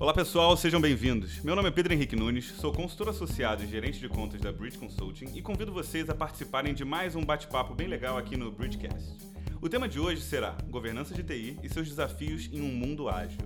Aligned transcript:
Olá 0.00 0.12
pessoal, 0.12 0.56
sejam 0.56 0.80
bem-vindos. 0.80 1.38
Meu 1.40 1.54
nome 1.54 1.68
é 1.68 1.70
Pedro 1.70 1.94
Henrique 1.94 2.16
Nunes, 2.16 2.46
sou 2.60 2.72
consultor 2.72 3.10
associado 3.10 3.62
e 3.62 3.66
gerente 3.66 4.00
de 4.00 4.08
contas 4.08 4.40
da 4.40 4.50
Bridge 4.50 4.76
Consulting 4.76 5.26
e 5.34 5.40
convido 5.40 5.72
vocês 5.72 6.10
a 6.10 6.14
participarem 6.14 6.74
de 6.74 6.84
mais 6.84 7.14
um 7.14 7.24
bate-papo 7.24 7.74
bem 7.74 7.86
legal 7.86 8.18
aqui 8.18 8.36
no 8.36 8.50
Bridgecast. 8.50 9.16
O 9.62 9.68
tema 9.68 9.88
de 9.88 10.00
hoje 10.00 10.20
será 10.20 10.56
governança 10.68 11.14
de 11.14 11.22
TI 11.22 11.60
e 11.62 11.68
seus 11.68 11.88
desafios 11.88 12.50
em 12.52 12.60
um 12.60 12.74
mundo 12.74 13.08
ágil. 13.08 13.38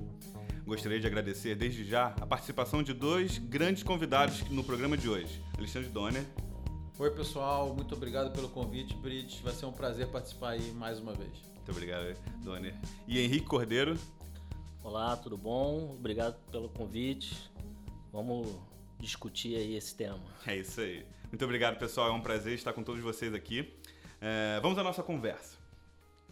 Gostaria 0.65 0.99
de 0.99 1.07
agradecer 1.07 1.55
desde 1.55 1.85
já 1.85 2.15
a 2.19 2.27
participação 2.27 2.83
de 2.83 2.95
dois 2.95 3.37
grandes 3.37 3.83
convidados 3.83 4.43
no 4.51 4.65
programa 4.65 4.97
de 4.97 5.09
hoje, 5.09 5.43
Alexandre 5.57 5.91
Donner. 5.91 6.25
Oi 6.99 7.11
pessoal, 7.11 7.75
muito 7.75 7.95
obrigado 7.95 8.33
pelo 8.33 8.49
convite, 8.49 8.97
Bridge. 8.97 9.41
Vai 9.45 9.53
ser 9.53 9.67
um 9.67 9.73
prazer 9.73 10.09
participar 10.09 10.51
aí 10.53 10.73
mais 10.73 10.99
uma 10.99 11.13
vez. 11.13 11.31
Muito 11.55 11.71
obrigado, 11.71 12.17
Donner. 12.43 12.75
E 13.07 13.21
Henrique 13.21 13.45
Cordeiro. 13.45 13.99
Olá, 14.89 15.15
tudo 15.19 15.37
bom? 15.37 15.91
Obrigado 15.91 16.35
pelo 16.51 16.71
convite. 16.71 17.37
Vamos 18.11 18.49
discutir 18.99 19.55
aí 19.55 19.77
esse 19.77 19.95
tema. 19.95 20.19
É 20.47 20.57
isso 20.57 20.81
aí. 20.81 21.05
Muito 21.31 21.45
obrigado, 21.45 21.79
pessoal. 21.79 22.09
É 22.09 22.13
um 22.13 22.23
prazer 22.23 22.55
estar 22.55 22.73
com 22.73 22.83
todos 22.83 23.03
vocês 23.03 23.35
aqui. 23.35 23.71
É, 24.19 24.59
vamos 24.63 24.79
à 24.79 24.83
nossa 24.83 25.03
conversa. 25.03 25.59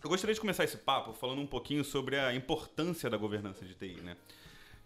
Eu 0.03 0.09
gostaria 0.09 0.33
de 0.33 0.41
começar 0.41 0.65
esse 0.65 0.79
papo 0.79 1.13
falando 1.13 1.43
um 1.43 1.47
pouquinho 1.47 1.85
sobre 1.85 2.19
a 2.19 2.35
importância 2.35 3.11
da 3.11 3.19
governança 3.19 3.63
de 3.63 3.75
TI, 3.75 4.01
né? 4.01 4.17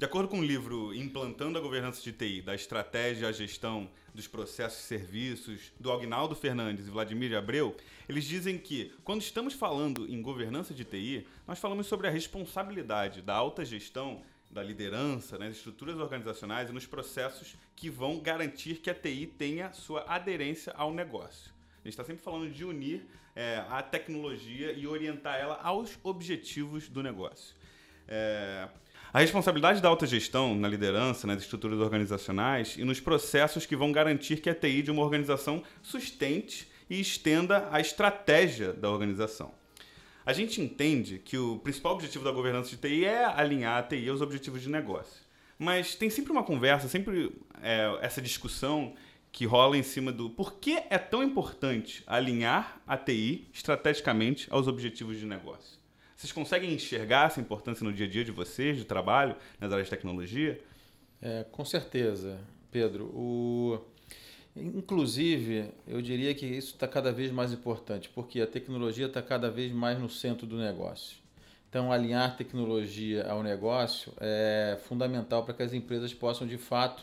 De 0.01 0.07
acordo 0.07 0.29
com 0.29 0.39
o 0.39 0.43
livro 0.43 0.95
Implantando 0.95 1.59
a 1.59 1.61
Governança 1.61 2.01
de 2.01 2.11
TI, 2.11 2.41
da 2.41 2.55
Estratégia 2.55 3.29
à 3.29 3.33
Gestão 3.33 3.87
dos 4.15 4.27
Processos 4.27 4.83
e 4.83 4.87
Serviços, 4.87 5.73
do 5.79 5.93
Agnaldo 5.93 6.35
Fernandes 6.35 6.87
e 6.87 6.91
Vladimir 6.91 7.37
Abreu, 7.37 7.77
eles 8.09 8.25
dizem 8.25 8.57
que, 8.57 8.95
quando 9.05 9.21
estamos 9.21 9.53
falando 9.53 10.09
em 10.09 10.23
governança 10.23 10.73
de 10.73 10.87
TI, 10.87 11.27
nós 11.47 11.59
falamos 11.59 11.87
sobre 11.87 12.07
a 12.07 12.11
responsabilidade 12.11 13.21
da 13.21 13.35
alta 13.35 13.63
gestão, 13.63 14.23
da 14.51 14.63
liderança, 14.63 15.37
nas 15.37 15.55
estruturas 15.55 15.99
organizacionais 15.99 16.71
e 16.71 16.73
nos 16.73 16.87
processos 16.87 17.55
que 17.77 17.91
vão 17.91 18.21
garantir 18.21 18.77
que 18.77 18.89
a 18.89 18.95
TI 18.95 19.27
tenha 19.27 19.71
sua 19.75 20.07
aderência 20.09 20.73
ao 20.79 20.95
negócio. 20.95 21.53
A 21.75 21.89
gente 21.89 21.91
está 21.91 22.05
sempre 22.05 22.23
falando 22.23 22.51
de 22.51 22.65
unir 22.65 23.05
é, 23.37 23.63
a 23.69 23.83
tecnologia 23.83 24.73
e 24.73 24.87
orientar 24.87 25.39
ela 25.39 25.61
aos 25.63 25.99
objetivos 26.03 26.89
do 26.89 27.03
negócio. 27.03 27.55
É, 28.09 28.67
a 29.13 29.21
responsabilidade 29.21 29.83
da 29.83 29.89
alta 29.89 30.07
gestão 30.07 30.55
na 30.55 30.69
liderança, 30.69 31.27
nas 31.27 31.43
estruturas 31.43 31.81
organizacionais 31.81 32.77
e 32.79 32.85
nos 32.85 33.01
processos 33.01 33.67
que 33.67 33.75
vão 33.75 33.91
garantir 33.91 34.41
que 34.41 34.49
a 34.49 34.55
TI 34.55 34.83
de 34.83 34.91
uma 34.91 35.03
organização 35.03 35.63
sustente 35.83 36.69
e 36.89 37.01
estenda 37.01 37.69
a 37.73 37.81
estratégia 37.81 38.73
da 38.73 38.91
organização. 38.91 39.53
A 40.25 40.33
gente 40.33 40.61
entende 40.61 41.19
que 41.19 41.37
o 41.37 41.59
principal 41.59 41.95
objetivo 41.95 42.25
da 42.25 42.31
governança 42.31 42.71
de 42.71 42.77
TI 42.77 43.05
é 43.05 43.25
alinhar 43.25 43.79
a 43.79 43.83
TI 43.83 44.09
aos 44.09 44.21
objetivos 44.21 44.63
de 44.63 44.69
negócio. 44.69 45.23
Mas 45.59 45.95
tem 45.95 46.09
sempre 46.09 46.31
uma 46.31 46.45
conversa, 46.45 46.89
sempre 46.89 47.33
é, 47.63 47.99
essa 48.01 48.23
discussão 48.23 48.95
que 49.33 49.45
rola 49.45 49.77
em 49.77 49.83
cima 49.83 50.13
do 50.13 50.31
por 50.31 50.55
que 50.55 50.83
é 50.89 50.99
tão 50.99 51.23
importante 51.23 52.03
alinhar 52.07 52.81
a 52.87 52.97
TI 52.97 53.49
estrategicamente 53.53 54.47
aos 54.51 54.69
objetivos 54.69 55.19
de 55.19 55.27
negócio. 55.27 55.79
Vocês 56.21 56.33
conseguem 56.33 56.75
enxergar 56.75 57.29
essa 57.29 57.41
importância 57.41 57.83
no 57.83 57.91
dia 57.91 58.05
a 58.05 58.09
dia 58.09 58.23
de 58.23 58.31
vocês, 58.31 58.77
de 58.77 58.85
trabalho, 58.85 59.35
nas 59.59 59.73
áreas 59.73 59.87
de 59.87 59.91
tecnologia? 59.91 60.61
É, 61.23 61.47
com 61.51 61.65
certeza, 61.65 62.39
Pedro. 62.71 63.07
O... 63.07 63.81
Inclusive, 64.55 65.71
eu 65.89 66.03
diria 66.03 66.35
que 66.35 66.45
isso 66.45 66.75
está 66.75 66.87
cada 66.87 67.11
vez 67.11 67.31
mais 67.31 67.55
importante, 67.55 68.11
porque 68.11 68.39
a 68.39 68.47
tecnologia 68.47 69.07
está 69.07 69.23
cada 69.23 69.51
vez 69.51 69.73
mais 69.73 69.99
no 69.99 70.11
centro 70.11 70.47
do 70.47 70.59
negócio. 70.59 71.17
Então, 71.71 71.91
alinhar 71.91 72.37
tecnologia 72.37 73.27
ao 73.27 73.43
negócio 73.43 74.13
é 74.21 74.79
fundamental 74.83 75.43
para 75.43 75.55
que 75.55 75.63
as 75.63 75.73
empresas 75.73 76.13
possam, 76.13 76.47
de 76.47 76.59
fato, 76.59 77.03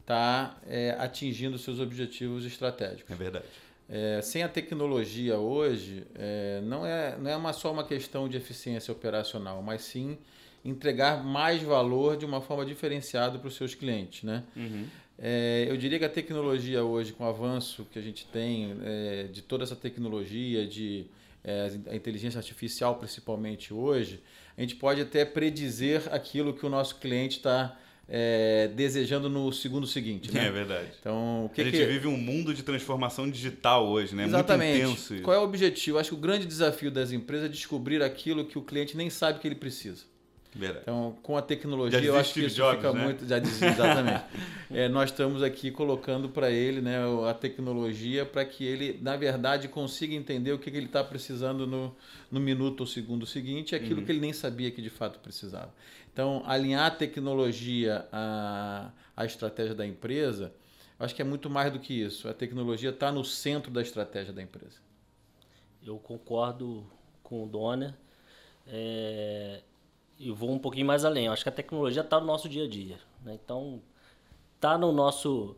estar 0.00 0.56
tá, 0.56 0.60
é, 0.66 0.90
atingindo 0.98 1.56
seus 1.56 1.78
objetivos 1.78 2.44
estratégicos. 2.44 3.12
É 3.12 3.14
verdade. 3.14 3.46
É, 3.88 4.20
sem 4.20 4.42
a 4.42 4.48
tecnologia 4.48 5.38
hoje, 5.38 6.04
é, 6.14 6.60
não, 6.64 6.84
é, 6.84 7.16
não 7.18 7.30
é 7.30 7.36
uma, 7.36 7.52
só 7.52 7.72
uma 7.72 7.84
questão 7.84 8.28
de 8.28 8.36
eficiência 8.36 8.90
operacional, 8.90 9.62
mas 9.62 9.82
sim 9.82 10.18
entregar 10.64 11.22
mais 11.22 11.62
valor 11.62 12.16
de 12.16 12.24
uma 12.24 12.40
forma 12.40 12.66
diferenciada 12.66 13.38
para 13.38 13.46
os 13.46 13.54
seus 13.54 13.74
clientes. 13.74 14.24
Né? 14.24 14.42
Uhum. 14.56 14.86
É, 15.18 15.66
eu 15.68 15.76
diria 15.76 15.98
que 15.98 16.04
a 16.04 16.08
tecnologia 16.08 16.82
hoje, 16.82 17.12
com 17.12 17.24
o 17.24 17.28
avanço 17.28 17.86
que 17.90 17.98
a 17.98 18.02
gente 18.02 18.26
tem 18.26 18.76
é, 18.82 19.24
de 19.24 19.40
toda 19.40 19.62
essa 19.62 19.76
tecnologia, 19.76 20.66
de 20.66 21.06
é, 21.44 21.70
a 21.88 21.94
inteligência 21.94 22.38
artificial 22.38 22.96
principalmente 22.96 23.72
hoje, 23.72 24.20
a 24.56 24.60
gente 24.60 24.74
pode 24.74 25.00
até 25.00 25.24
predizer 25.24 26.12
aquilo 26.12 26.52
que 26.52 26.66
o 26.66 26.68
nosso 26.68 26.96
cliente 26.96 27.36
está 27.36 27.78
é, 28.08 28.68
desejando 28.74 29.28
no 29.28 29.52
segundo 29.52 29.86
seguinte. 29.86 30.32
Né? 30.32 30.46
É 30.46 30.50
verdade. 30.50 30.88
Então, 31.00 31.46
o 31.46 31.48
que 31.48 31.60
a 31.60 31.64
gente 31.64 31.76
que... 31.76 31.86
vive 31.86 32.06
um 32.06 32.16
mundo 32.16 32.54
de 32.54 32.62
transformação 32.62 33.28
digital 33.28 33.86
hoje, 33.86 34.14
né? 34.14 34.24
Exatamente. 34.24 34.78
Muito 34.78 34.92
intenso. 34.92 35.14
Isso. 35.14 35.22
Qual 35.22 35.36
é 35.36 35.38
o 35.38 35.42
objetivo? 35.42 35.98
Acho 35.98 36.10
que 36.10 36.14
o 36.14 36.18
grande 36.18 36.46
desafio 36.46 36.90
das 36.90 37.10
empresas 37.10 37.46
é 37.46 37.48
descobrir 37.48 38.02
aquilo 38.02 38.44
que 38.44 38.58
o 38.58 38.62
cliente 38.62 38.96
nem 38.96 39.10
sabe 39.10 39.40
que 39.40 39.48
ele 39.48 39.56
precisa. 39.56 40.04
Verdade. 40.54 40.84
Então, 40.84 41.14
com 41.22 41.36
a 41.36 41.42
tecnologia, 41.42 42.00
eu 42.00 42.16
acho 42.16 42.32
que 42.32 42.40
isso 42.40 42.56
Jobs, 42.56 42.76
fica 42.76 42.92
né? 42.92 43.04
muito. 43.04 43.26
Já 43.26 43.36
exatamente. 43.36 44.24
é, 44.70 44.88
nós 44.88 45.10
estamos 45.10 45.42
aqui 45.42 45.70
colocando 45.70 46.30
para 46.30 46.50
ele 46.50 46.80
né, 46.80 46.96
a 47.28 47.34
tecnologia 47.34 48.24
para 48.24 48.42
que 48.42 48.64
ele, 48.64 48.98
na 49.02 49.16
verdade, 49.16 49.68
consiga 49.68 50.14
entender 50.14 50.52
o 50.52 50.58
que, 50.58 50.70
que 50.70 50.76
ele 50.76 50.86
está 50.86 51.04
precisando 51.04 51.66
no, 51.66 51.94
no 52.30 52.40
minuto 52.40 52.80
ou 52.80 52.86
segundo 52.86 53.26
seguinte, 53.26 53.74
aquilo 53.74 54.00
uhum. 54.00 54.06
que 54.06 54.12
ele 54.12 54.20
nem 54.20 54.32
sabia 54.32 54.70
que 54.70 54.80
de 54.80 54.88
fato 54.88 55.18
precisava. 55.18 55.72
Então, 56.16 56.42
alinhar 56.46 56.86
a 56.86 56.90
tecnologia 56.90 58.08
à, 58.10 58.90
à 59.14 59.26
estratégia 59.26 59.74
da 59.74 59.86
empresa, 59.86 60.50
acho 60.98 61.14
que 61.14 61.20
é 61.20 61.24
muito 61.26 61.50
mais 61.50 61.70
do 61.70 61.78
que 61.78 61.92
isso. 61.92 62.26
A 62.26 62.32
tecnologia 62.32 62.88
está 62.88 63.12
no 63.12 63.22
centro 63.22 63.70
da 63.70 63.82
estratégia 63.82 64.32
da 64.32 64.40
empresa. 64.40 64.78
Eu 65.84 65.98
concordo 65.98 66.86
com 67.22 67.44
o 67.44 67.46
Donner. 67.46 67.92
É, 68.66 69.60
e 70.18 70.30
vou 70.30 70.50
um 70.50 70.58
pouquinho 70.58 70.86
mais 70.86 71.04
além. 71.04 71.26
Eu 71.26 71.34
acho 71.34 71.42
que 71.42 71.50
a 71.50 71.52
tecnologia 71.52 72.00
está 72.00 72.18
no 72.18 72.24
nosso 72.24 72.48
dia 72.48 72.64
a 72.64 72.66
dia. 72.66 72.98
Né? 73.22 73.38
Então, 73.44 73.82
está 74.54 74.78
no 74.78 74.92
nosso. 74.92 75.54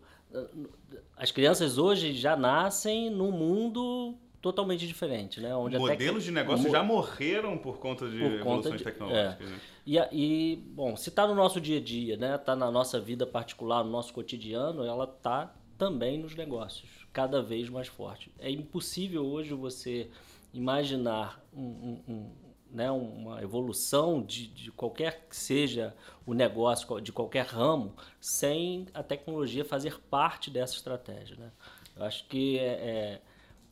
As 1.16 1.30
crianças 1.30 1.78
hoje 1.78 2.14
já 2.14 2.34
nascem 2.36 3.10
num 3.10 3.30
mundo 3.30 4.16
totalmente 4.40 4.86
diferente, 4.86 5.40
né? 5.40 5.54
Onde 5.54 5.78
Modelos 5.78 6.24
tec... 6.24 6.24
de 6.24 6.30
negócio 6.30 6.70
já 6.70 6.82
morreram 6.82 7.58
por 7.58 7.78
conta 7.78 8.08
de 8.08 8.18
por 8.18 8.32
evoluções 8.32 8.64
conta 8.64 8.76
de... 8.76 8.84
tecnológicas. 8.84 9.48
É. 9.48 9.50
Né? 9.50 9.60
E, 9.86 9.98
e, 10.12 10.56
bom, 10.56 10.96
se 10.96 11.08
está 11.08 11.26
no 11.26 11.34
nosso 11.34 11.60
dia 11.60 11.78
a 11.78 11.80
dia, 11.82 12.16
né? 12.16 12.36
Está 12.36 12.54
na 12.54 12.70
nossa 12.70 13.00
vida 13.00 13.26
particular, 13.26 13.84
no 13.84 13.90
nosso 13.90 14.12
cotidiano, 14.12 14.84
ela 14.84 15.04
está 15.04 15.54
também 15.76 16.18
nos 16.18 16.34
negócios, 16.34 17.06
cada 17.12 17.40
vez 17.40 17.68
mais 17.68 17.88
forte. 17.88 18.32
É 18.38 18.50
impossível 18.50 19.24
hoje 19.24 19.54
você 19.54 20.10
imaginar 20.52 21.42
um, 21.52 21.62
um, 21.62 22.02
um 22.08 22.30
né, 22.70 22.90
uma 22.90 23.42
evolução 23.42 24.22
de, 24.22 24.46
de 24.48 24.70
qualquer 24.70 25.26
que 25.28 25.36
seja 25.36 25.94
o 26.26 26.34
negócio, 26.34 27.00
de 27.00 27.12
qualquer 27.12 27.46
ramo, 27.46 27.94
sem 28.20 28.86
a 28.92 29.02
tecnologia 29.02 29.64
fazer 29.64 29.98
parte 30.10 30.50
dessa 30.50 30.74
estratégia. 30.74 31.36
Né? 31.36 31.50
Eu 31.96 32.04
acho 32.04 32.26
que 32.26 32.58
é, 32.58 32.62
é 32.64 33.20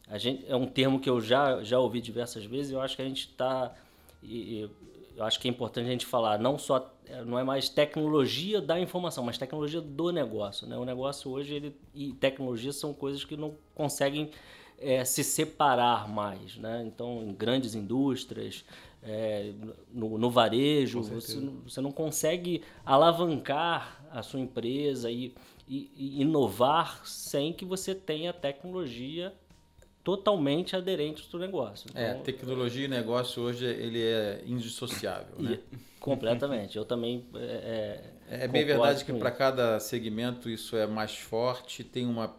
a 0.08 0.18
gente, 0.18 0.44
é 0.48 0.54
um 0.54 0.66
termo 0.66 1.00
que 1.00 1.10
eu 1.10 1.20
já, 1.20 1.62
já 1.62 1.78
ouvi 1.78 2.00
diversas 2.00 2.44
vezes, 2.44 2.72
eu 2.72 2.80
acho 2.80 2.96
que 2.96 3.02
a 3.02 3.04
gente 3.04 3.28
está. 3.28 3.74
Eu 4.22 5.24
acho 5.24 5.40
que 5.40 5.48
é 5.48 5.50
importante 5.50 5.86
a 5.86 5.90
gente 5.90 6.06
falar, 6.06 6.38
não 6.38 6.58
só 6.58 6.92
não 7.24 7.38
é 7.38 7.44
mais 7.44 7.68
tecnologia 7.68 8.60
da 8.60 8.78
informação, 8.80 9.24
mas 9.24 9.38
tecnologia 9.38 9.80
do 9.80 10.10
negócio. 10.10 10.66
Né? 10.66 10.76
O 10.76 10.84
negócio 10.84 11.30
hoje 11.30 11.54
ele, 11.54 11.76
e 11.94 12.12
tecnologia 12.14 12.72
são 12.72 12.92
coisas 12.92 13.24
que 13.24 13.36
não 13.36 13.54
conseguem 13.74 14.30
é, 14.78 15.04
se 15.04 15.22
separar 15.22 16.08
mais. 16.08 16.56
Né? 16.56 16.84
Então, 16.86 17.22
em 17.22 17.32
grandes 17.32 17.74
indústrias, 17.74 18.64
é, 19.02 19.52
no, 19.92 20.18
no, 20.18 20.30
varejo, 20.30 21.00
você, 21.00 21.40
você, 21.64 21.80
não 21.80 21.92
consegue 21.92 22.62
alavancar 22.84 24.04
a 24.10 24.22
sua 24.22 24.40
empresa 24.40 25.10
e, 25.10 25.32
e, 25.68 25.90
e 25.96 26.20
inovar 26.22 27.06
sem 27.06 27.52
que 27.52 27.64
você 27.64 27.94
tenha 27.94 28.32
tecnologia 28.32 29.32
totalmente 30.06 30.76
aderente 30.76 31.20
ao 31.20 31.28
seu 31.28 31.40
negócio. 31.40 31.90
É, 31.92 32.10
então, 32.10 32.20
é, 32.20 32.22
tecnologia 32.22 32.84
e 32.84 32.88
negócio 32.88 33.42
hoje 33.42 33.64
ele 33.64 34.00
é 34.00 34.40
indissociável, 34.46 35.34
né? 35.36 35.58
completamente. 35.98 36.78
Eu 36.78 36.84
também 36.84 37.26
é, 37.34 38.12
é, 38.30 38.44
é 38.44 38.46
bem 38.46 38.64
verdade 38.64 39.04
que 39.04 39.12
para 39.14 39.32
cada 39.32 39.80
segmento 39.80 40.48
isso 40.48 40.76
é 40.76 40.86
mais 40.86 41.16
forte, 41.16 41.82
tem 41.82 42.06
uma, 42.06 42.32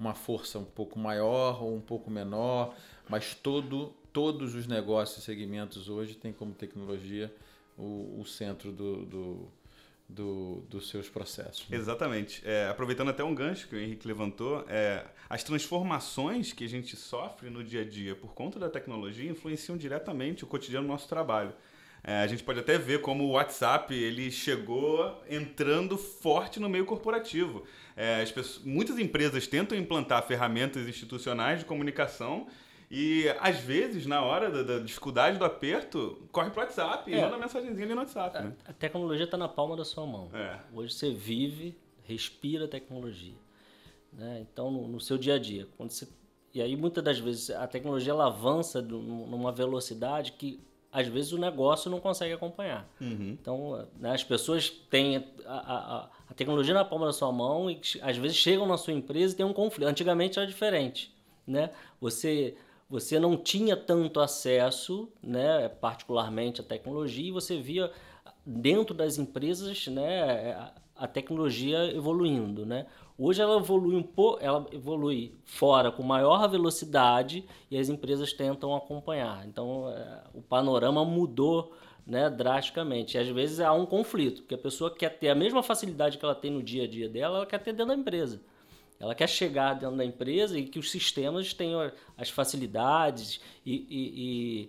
uma 0.00 0.14
força 0.14 0.58
um 0.58 0.64
pouco 0.64 0.98
maior 0.98 1.62
ou 1.62 1.72
um 1.72 1.80
pouco 1.80 2.10
menor, 2.10 2.74
mas 3.08 3.36
todo 3.36 3.94
todos 4.12 4.56
os 4.56 4.66
negócios 4.66 5.22
e 5.22 5.22
segmentos 5.24 5.88
hoje 5.88 6.16
têm 6.16 6.32
como 6.32 6.52
tecnologia 6.52 7.32
o, 7.78 8.18
o 8.18 8.24
centro 8.26 8.72
do, 8.72 9.06
do 9.06 9.48
do, 10.12 10.64
dos 10.68 10.88
seus 10.88 11.08
processos. 11.08 11.68
Né? 11.68 11.76
Exatamente. 11.76 12.42
É, 12.44 12.68
aproveitando 12.68 13.08
até 13.08 13.24
um 13.24 13.34
gancho 13.34 13.68
que 13.68 13.74
o 13.74 13.78
Henrique 13.78 14.06
levantou, 14.06 14.64
é, 14.68 15.04
as 15.28 15.42
transformações 15.42 16.52
que 16.52 16.64
a 16.64 16.68
gente 16.68 16.96
sofre 16.96 17.50
no 17.50 17.64
dia 17.64 17.82
a 17.82 17.84
dia 17.84 18.14
por 18.14 18.34
conta 18.34 18.58
da 18.58 18.68
tecnologia 18.68 19.30
influenciam 19.30 19.76
diretamente 19.76 20.44
o 20.44 20.46
cotidiano 20.46 20.86
do 20.86 20.92
nosso 20.92 21.08
trabalho. 21.08 21.52
É, 22.04 22.18
a 22.22 22.26
gente 22.26 22.42
pode 22.42 22.58
até 22.58 22.76
ver 22.76 23.00
como 23.00 23.24
o 23.24 23.30
WhatsApp 23.32 23.94
ele 23.94 24.30
chegou 24.30 25.22
entrando 25.30 25.96
forte 25.96 26.58
no 26.58 26.68
meio 26.68 26.84
corporativo. 26.84 27.64
É, 27.96 28.24
pessoas, 28.24 28.60
muitas 28.64 28.98
empresas 28.98 29.46
tentam 29.46 29.78
implantar 29.78 30.26
ferramentas 30.26 30.88
institucionais 30.88 31.60
de 31.60 31.64
comunicação 31.64 32.48
e, 32.94 33.26
às 33.40 33.58
vezes, 33.58 34.04
na 34.04 34.22
hora 34.22 34.50
da, 34.50 34.62
da 34.62 34.78
dificuldade 34.78 35.38
do 35.38 35.46
aperto, 35.46 36.28
corre 36.30 36.50
para 36.50 36.60
o 36.60 36.62
WhatsApp 36.64 37.10
é. 37.10 37.16
e 37.16 37.20
manda 37.22 37.38
mensagenzinha 37.38 37.86
ali 37.86 37.94
no 37.94 38.00
WhatsApp. 38.02 38.36
A, 38.36 38.40
né? 38.42 38.52
a 38.66 38.72
tecnologia 38.74 39.24
está 39.24 39.38
na 39.38 39.48
palma 39.48 39.74
da 39.74 39.82
sua 39.82 40.04
mão. 40.04 40.28
É. 40.34 40.58
Hoje 40.74 40.92
você 40.92 41.10
vive, 41.10 41.74
respira 42.02 42.68
tecnologia. 42.68 43.32
Né? 44.12 44.40
Então, 44.42 44.70
no, 44.70 44.86
no, 44.88 45.00
seu 45.00 45.16
dia 45.16 45.36
a 45.36 45.38
dia. 45.38 45.66
Quando 45.78 45.90
você, 45.90 46.06
e 46.52 46.60
aí, 46.60 46.76
muitas 46.76 47.02
das 47.02 47.18
vezes, 47.18 47.48
a 47.48 47.66
tecnologia 47.66 48.12
ela 48.12 48.26
avança 48.26 48.82
numa 48.82 49.50
velocidade 49.50 50.32
que 50.32 50.60
às 50.92 51.08
vezes 51.08 51.32
o 51.32 51.38
negócio 51.38 51.90
não 51.90 51.98
consegue 51.98 52.34
acompanhar. 52.34 52.86
Uhum. 53.00 53.38
Então, 53.40 53.88
né, 53.98 54.12
as 54.12 54.22
pessoas 54.22 54.68
têm 54.68 55.16
a, 55.46 55.54
a, 55.54 56.10
a, 56.28 56.34
tecnologia 56.34 56.74
na 56.74 56.84
palma 56.84 57.06
da 57.06 57.12
sua 57.14 57.32
mão 57.32 57.70
e 57.70 57.80
às 58.02 58.18
vezes 58.18 58.36
chegam 58.36 58.66
na 58.66 58.76
sua 58.76 58.92
empresa 58.92 59.32
e 59.32 59.36
tem 59.38 59.46
um 59.46 59.54
conflito. 59.54 59.88
Antigamente 59.88 60.38
era 60.38 60.46
diferente, 60.46 61.10
né? 61.46 61.70
Você 61.98 62.54
você 62.92 63.18
não 63.18 63.38
tinha 63.38 63.74
tanto 63.74 64.20
acesso, 64.20 65.08
né, 65.22 65.66
particularmente 65.66 66.60
à 66.60 66.64
tecnologia, 66.64 67.26
e 67.26 67.32
você 67.32 67.58
via 67.58 67.90
dentro 68.44 68.94
das 68.94 69.16
empresas, 69.16 69.86
né, 69.86 70.70
a 70.94 71.06
tecnologia 71.08 71.90
evoluindo, 71.96 72.66
né? 72.66 72.84
Hoje 73.16 73.40
ela 73.40 73.56
evolui 73.56 73.96
um 73.96 74.02
pouco, 74.02 74.44
ela 74.44 74.66
evolui 74.72 75.34
fora 75.42 75.90
com 75.90 76.02
maior 76.02 76.46
velocidade 76.50 77.46
e 77.70 77.78
as 77.78 77.88
empresas 77.88 78.34
tentam 78.34 78.76
acompanhar. 78.76 79.46
Então 79.46 79.88
é, 79.88 80.24
o 80.34 80.42
panorama 80.42 81.02
mudou 81.02 81.72
né, 82.06 82.28
drasticamente. 82.28 83.16
E 83.16 83.20
às 83.20 83.28
vezes 83.28 83.58
há 83.58 83.72
um 83.72 83.86
conflito, 83.86 84.42
porque 84.42 84.54
a 84.54 84.58
pessoa 84.58 84.94
quer 84.94 85.18
ter 85.18 85.30
a 85.30 85.34
mesma 85.34 85.62
facilidade 85.62 86.18
que 86.18 86.24
ela 86.24 86.34
tem 86.34 86.50
no 86.50 86.62
dia 86.62 86.84
a 86.84 86.88
dia 86.88 87.08
dela, 87.08 87.38
ela 87.38 87.46
quer 87.46 87.58
ter 87.58 87.72
dentro 87.72 87.94
da 87.94 88.00
empresa. 88.00 88.40
Ela 89.02 89.16
quer 89.16 89.28
chegar 89.28 89.74
dentro 89.74 89.96
da 89.96 90.04
empresa 90.04 90.56
e 90.56 90.64
que 90.64 90.78
os 90.78 90.88
sistemas 90.88 91.52
tenham 91.52 91.90
as 92.16 92.30
facilidades 92.30 93.40
e, 93.66 93.74
e, 93.90 94.68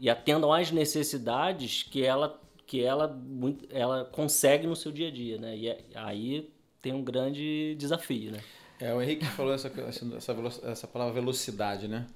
e, 0.00 0.06
e 0.06 0.08
atendam 0.08 0.50
às 0.50 0.70
necessidades 0.70 1.82
que 1.82 2.02
ela 2.02 2.40
que 2.66 2.82
ela, 2.82 3.16
ela 3.70 4.04
consegue 4.06 4.66
no 4.66 4.74
seu 4.74 4.90
dia 4.90 5.06
a 5.06 5.10
dia, 5.12 5.38
né? 5.38 5.56
E 5.56 5.68
é, 5.68 5.78
aí 5.94 6.50
tem 6.82 6.92
um 6.92 7.04
grande 7.04 7.76
desafio, 7.78 8.32
né? 8.32 8.40
É, 8.80 8.92
o 8.92 9.00
Henrique 9.00 9.24
falou 9.24 9.54
essa, 9.54 9.68
essa, 9.86 10.04
essa 10.64 10.86
palavra 10.88 11.14
velocidade, 11.14 11.86
né? 11.86 12.06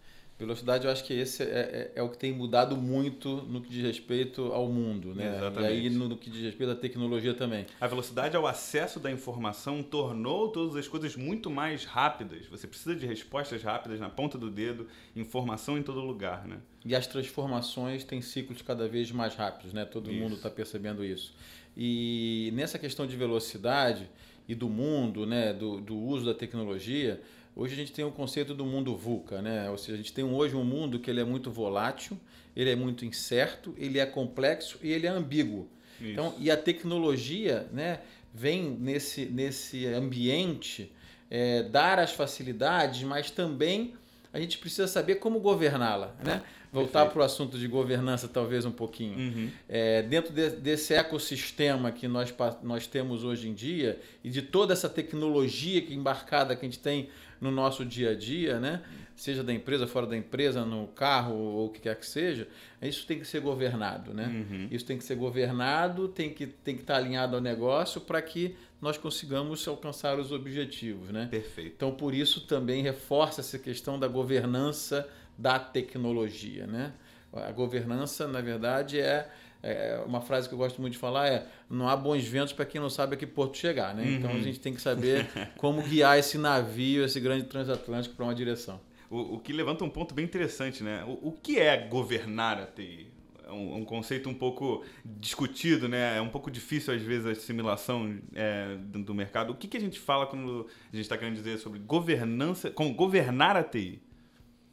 Velocidade, 0.41 0.87
eu 0.87 0.91
acho 0.91 1.05
que 1.05 1.13
esse 1.13 1.43
é, 1.43 1.47
é, 1.47 1.93
é, 1.97 2.03
o 2.03 2.09
que 2.09 2.17
tem 2.17 2.33
mudado 2.33 2.75
muito 2.75 3.43
no 3.43 3.61
que 3.61 3.69
diz 3.69 3.85
respeito 3.85 4.47
ao 4.55 4.71
mundo, 4.71 5.15
né? 5.15 5.37
Exatamente. 5.37 5.61
E 5.61 5.67
aí 5.67 5.91
no, 5.91 6.09
no, 6.09 6.17
que 6.17 6.31
diz 6.31 6.41
respeito 6.41 6.73
à 6.73 6.75
tecnologia 6.75 7.35
também. 7.35 7.67
A 7.79 7.87
velocidade 7.87 8.35
ao 8.35 8.47
acesso 8.47 8.99
da 8.99 9.11
informação 9.11 9.83
tornou 9.83 10.49
todas 10.49 10.77
as 10.77 10.89
coisas 10.89 11.15
muito 11.15 11.51
mais 11.51 11.85
rápidas. 11.85 12.47
Você 12.47 12.67
precisa 12.67 12.97
de 12.97 13.07
respostas 13.07 13.63
rápidas 13.63 14.01
na 14.01 14.09
ponta 14.09 14.39
do 14.39 14.51
dedo, 14.51 14.87
informação 15.15 15.77
em 15.77 15.83
todo 15.83 16.01
lugar, 16.01 16.49
né? 16.49 16.57
E 16.87 16.97
as 16.97 17.07
transformações 17.07 18.03
têm 18.03 18.23
ciclos 18.23 18.63
cada 18.63 18.89
vez 18.89 19.13
mais 19.13 19.35
rápidos, 19.35 19.75
né? 19.75 19.85
Todo 19.85 20.11
isso. 20.11 20.19
mundo 20.19 20.37
está 20.37 20.49
percebendo 20.49 21.05
isso. 21.05 21.35
E 21.77 22.51
nessa 22.55 22.79
questão 22.79 23.07
de 23.07 23.15
velocidade 23.15 24.09
e 24.49 24.55
do 24.55 24.71
mundo, 24.71 25.27
né? 25.27 25.53
do, 25.53 25.83
do 25.83 25.97
uso 25.97 26.25
da 26.25 26.35
tecnologia 26.35 27.21
Hoje 27.61 27.75
a 27.75 27.77
gente 27.77 27.93
tem 27.93 28.07
o 28.07 28.11
conceito 28.11 28.55
do 28.55 28.65
mundo 28.65 28.97
VUCA, 28.97 29.43
né? 29.43 29.69
ou 29.69 29.77
seja, 29.77 29.93
a 29.93 29.97
gente 29.99 30.15
tem 30.15 30.25
hoje 30.25 30.57
um 30.57 30.65
mundo 30.65 30.99
que 30.99 31.11
ele 31.11 31.21
é 31.21 31.25
muito 31.25 31.51
volátil, 31.51 32.19
ele 32.57 32.71
é 32.71 32.75
muito 32.75 33.05
incerto, 33.05 33.75
ele 33.77 33.99
é 33.99 34.07
complexo 34.07 34.79
e 34.83 34.91
ele 34.91 35.07
é 35.07 35.11
ambíguo. 35.11 35.69
Isso. 36.01 36.11
Então, 36.11 36.35
e 36.39 36.51
a 36.51 36.57
tecnologia 36.57 37.69
né, 37.71 38.01
vem 38.33 38.71
nesse, 38.81 39.27
nesse 39.27 39.87
ambiente 39.89 40.91
é, 41.31 41.63
dar 41.65 41.99
as 41.99 42.13
facilidades, 42.13 43.03
mas 43.03 43.31
também 43.31 43.93
a 44.33 44.41
gente 44.41 44.57
precisa 44.57 44.87
saber 44.87 45.17
como 45.17 45.39
governá-la. 45.39 46.15
Né? 46.25 46.43
Voltar 46.73 47.07
para 47.07 47.21
o 47.21 47.23
assunto 47.23 47.59
de 47.59 47.67
governança, 47.67 48.27
talvez 48.27 48.65
um 48.65 48.71
pouquinho. 48.71 49.19
Uhum. 49.19 49.51
É, 49.69 50.03
dentro 50.03 50.33
de, 50.33 50.51
desse 50.51 50.95
ecossistema 50.95 51.91
que 51.93 52.09
nós, 52.09 52.33
nós 52.63 52.87
temos 52.87 53.23
hoje 53.23 53.49
em 53.49 53.53
dia 53.53 54.01
e 54.25 54.31
de 54.31 54.41
toda 54.41 54.73
essa 54.73 54.89
tecnologia 54.89 55.83
que 55.83 55.93
embarcada 55.93 56.57
que 56.57 56.65
a 56.65 56.69
gente 56.69 56.79
tem 56.79 57.11
no 57.41 57.51
nosso 57.51 57.85
dia 57.85 58.11
a 58.11 58.15
dia, 58.15 58.61
né? 58.61 58.83
seja 59.21 59.45
da 59.45 59.53
empresa, 59.53 59.87
fora 59.87 60.07
da 60.07 60.17
empresa, 60.17 60.65
no 60.65 60.87
carro 60.87 61.35
ou 61.35 61.67
o 61.67 61.69
que 61.69 61.81
quer 61.81 61.95
que 61.95 62.07
seja, 62.07 62.49
isso 62.81 63.07
tem 63.07 63.19
que 63.19 63.27
ser 63.27 63.41
governado. 63.41 64.15
Né? 64.15 64.27
Uhum. 64.27 64.69
Isso 64.71 64.87
tem 64.87 64.97
que 64.97 65.05
ser 65.05 65.15
governado, 65.15 66.09
tem 66.09 66.33
que, 66.33 66.47
tem 66.47 66.75
que 66.75 66.81
estar 66.81 66.97
alinhado 66.97 67.37
ao 67.37 67.43
negócio 67.43 68.01
para 68.01 68.23
que 68.23 68.57
nós 68.81 68.97
consigamos 68.97 69.69
alcançar 69.69 70.19
os 70.19 70.33
objetivos. 70.33 71.11
Né? 71.11 71.29
Perfeito. 71.31 71.75
Então, 71.77 71.93
por 71.93 72.15
isso 72.15 72.47
também 72.47 72.83
reforça 72.83 73.43
essa 73.43 73.59
questão 73.59 73.99
da 73.99 74.09
governança 74.09 75.07
da 75.37 75.59
tecnologia. 75.59 76.67
Né? 76.67 76.95
A 77.31 77.53
governança, 77.53 78.27
na 78.27 78.41
verdade, 78.41 78.99
é 78.99 79.31
é, 79.63 80.03
uma 80.07 80.21
frase 80.21 80.49
que 80.49 80.55
eu 80.55 80.59
gosto 80.59 80.81
muito 80.81 80.95
de 80.95 80.99
falar 80.99 81.29
é: 81.29 81.47
não 81.69 81.89
há 81.89 81.97
bons 81.97 82.25
ventos 82.25 82.53
para 82.53 82.65
quem 82.65 82.81
não 82.81 82.91
sabe 82.91 83.15
a 83.15 83.19
que 83.19 83.27
porto 83.27 83.57
chegar. 83.57 83.95
Né? 83.95 84.05
Uhum. 84.05 84.15
Então 84.17 84.31
a 84.31 84.41
gente 84.41 84.59
tem 84.61 84.75
que 84.75 84.81
saber 84.81 85.27
como 85.59 85.83
guiar 85.83 86.19
esse 86.19 86.39
navio, 86.39 87.05
esse 87.05 87.21
grande 87.21 87.45
transatlântico, 87.45 88.15
para 88.15 88.25
uma 88.25 88.35
direção. 88.35 88.81
O, 89.11 89.35
o, 89.35 89.41
que 89.41 89.53
levanta 89.53 89.85
um 89.85 89.91
ponto 89.91 90.15
bem 90.15 90.25
interessante, 90.25 90.83
né? 90.83 91.05
O, 91.05 91.29
o 91.29 91.33
que 91.33 91.59
é 91.59 91.77
governar 91.77 92.59
a 92.59 92.67
TI? 92.67 93.09
É 93.47 93.53
um, 93.53 93.79
um, 93.79 93.85
conceito 93.85 94.29
um 94.29 94.35
pouco 94.35 94.85
discutido, 95.05 95.89
né? 95.89 96.17
É 96.17 96.21
um 96.21 96.29
pouco 96.29 96.51
difícil, 96.51 96.95
às 96.95 97.03
vezes, 97.03 97.27
a 97.27 97.31
assimilação 97.31 98.19
é, 98.33 98.77
do 98.79 99.13
mercado. 99.13 99.51
O 99.51 99.57
que, 99.57 99.67
que 99.67 99.77
a 99.77 99.81
gente 99.81 99.99
fala 99.99 100.27
quando 100.27 100.69
a 100.93 100.97
gente 100.97 101.05
está 101.05 101.19
querendo 101.19 101.35
dizer 101.35 101.59
sobre 101.59 101.81
governança, 101.81 102.71
como 102.71 102.95
governar 102.95 103.57
a 103.57 103.65
TI? 103.65 104.01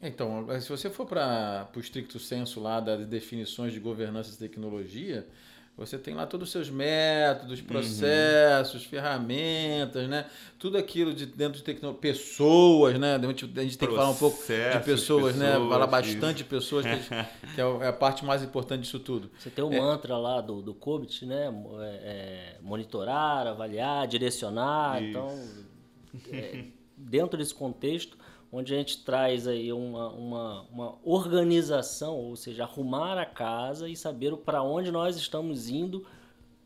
Então, 0.00 0.46
se 0.60 0.68
você 0.68 0.88
for 0.88 1.06
para 1.06 1.68
o 1.74 1.80
estricto 1.80 2.18
senso 2.18 2.60
lá 2.60 2.78
das 2.78 3.04
definições 3.06 3.72
de 3.72 3.80
governança 3.80 4.32
e 4.32 4.36
tecnologia, 4.36 5.26
você 5.78 5.96
tem 5.96 6.12
lá 6.12 6.26
todos 6.26 6.48
os 6.48 6.52
seus 6.52 6.68
métodos, 6.68 7.60
uhum. 7.60 7.66
processos, 7.66 8.82
uhum. 8.82 8.90
ferramentas, 8.90 10.08
né? 10.08 10.26
Tudo 10.58 10.76
aquilo 10.76 11.14
de 11.14 11.24
dentro 11.24 11.58
de 11.58 11.62
tecnologia, 11.62 12.00
pessoas, 12.00 12.98
né? 12.98 13.14
A 13.14 13.20
gente, 13.20 13.44
a 13.44 13.62
gente 13.62 13.78
tem 13.78 13.88
que 13.88 13.94
falar 13.94 14.10
um 14.10 14.16
pouco 14.16 14.36
de 14.38 14.84
pessoas, 14.84 15.36
né? 15.36 15.52
Falar 15.52 15.86
bastante 15.86 16.38
de 16.38 16.44
pessoas, 16.44 16.84
que, 16.84 16.96
que, 17.54 17.60
é, 17.60 17.64
é 17.64 17.86
a 17.86 17.92
parte 17.92 18.24
mais 18.24 18.42
importante 18.42 18.82
disso 18.82 18.98
tudo. 18.98 19.30
Você 19.38 19.50
tem 19.50 19.64
o 19.64 19.72
é. 19.72 19.78
mantra 19.78 20.16
lá 20.16 20.40
do, 20.40 20.60
do 20.60 20.74
COBIT, 20.74 21.24
né? 21.24 21.46
É, 21.80 21.86
é, 21.86 22.56
monitorar, 22.60 23.46
avaliar, 23.46 24.08
direcionar. 24.08 25.00
Isso. 25.00 25.10
Então, 25.10 25.48
é, 26.32 26.64
dentro 26.96 27.38
desse 27.38 27.54
contexto, 27.54 28.18
onde 28.50 28.74
a 28.74 28.76
gente 28.78 29.04
traz 29.04 29.46
aí 29.46 29.72
uma, 29.72 30.08
uma, 30.10 30.62
uma 30.70 30.94
organização, 31.04 32.14
ou 32.16 32.36
seja, 32.36 32.64
arrumar 32.64 33.18
a 33.18 33.26
casa 33.26 33.88
e 33.88 33.96
saber 33.96 34.36
para 34.38 34.62
onde 34.62 34.90
nós 34.90 35.16
estamos 35.16 35.68
indo. 35.68 36.06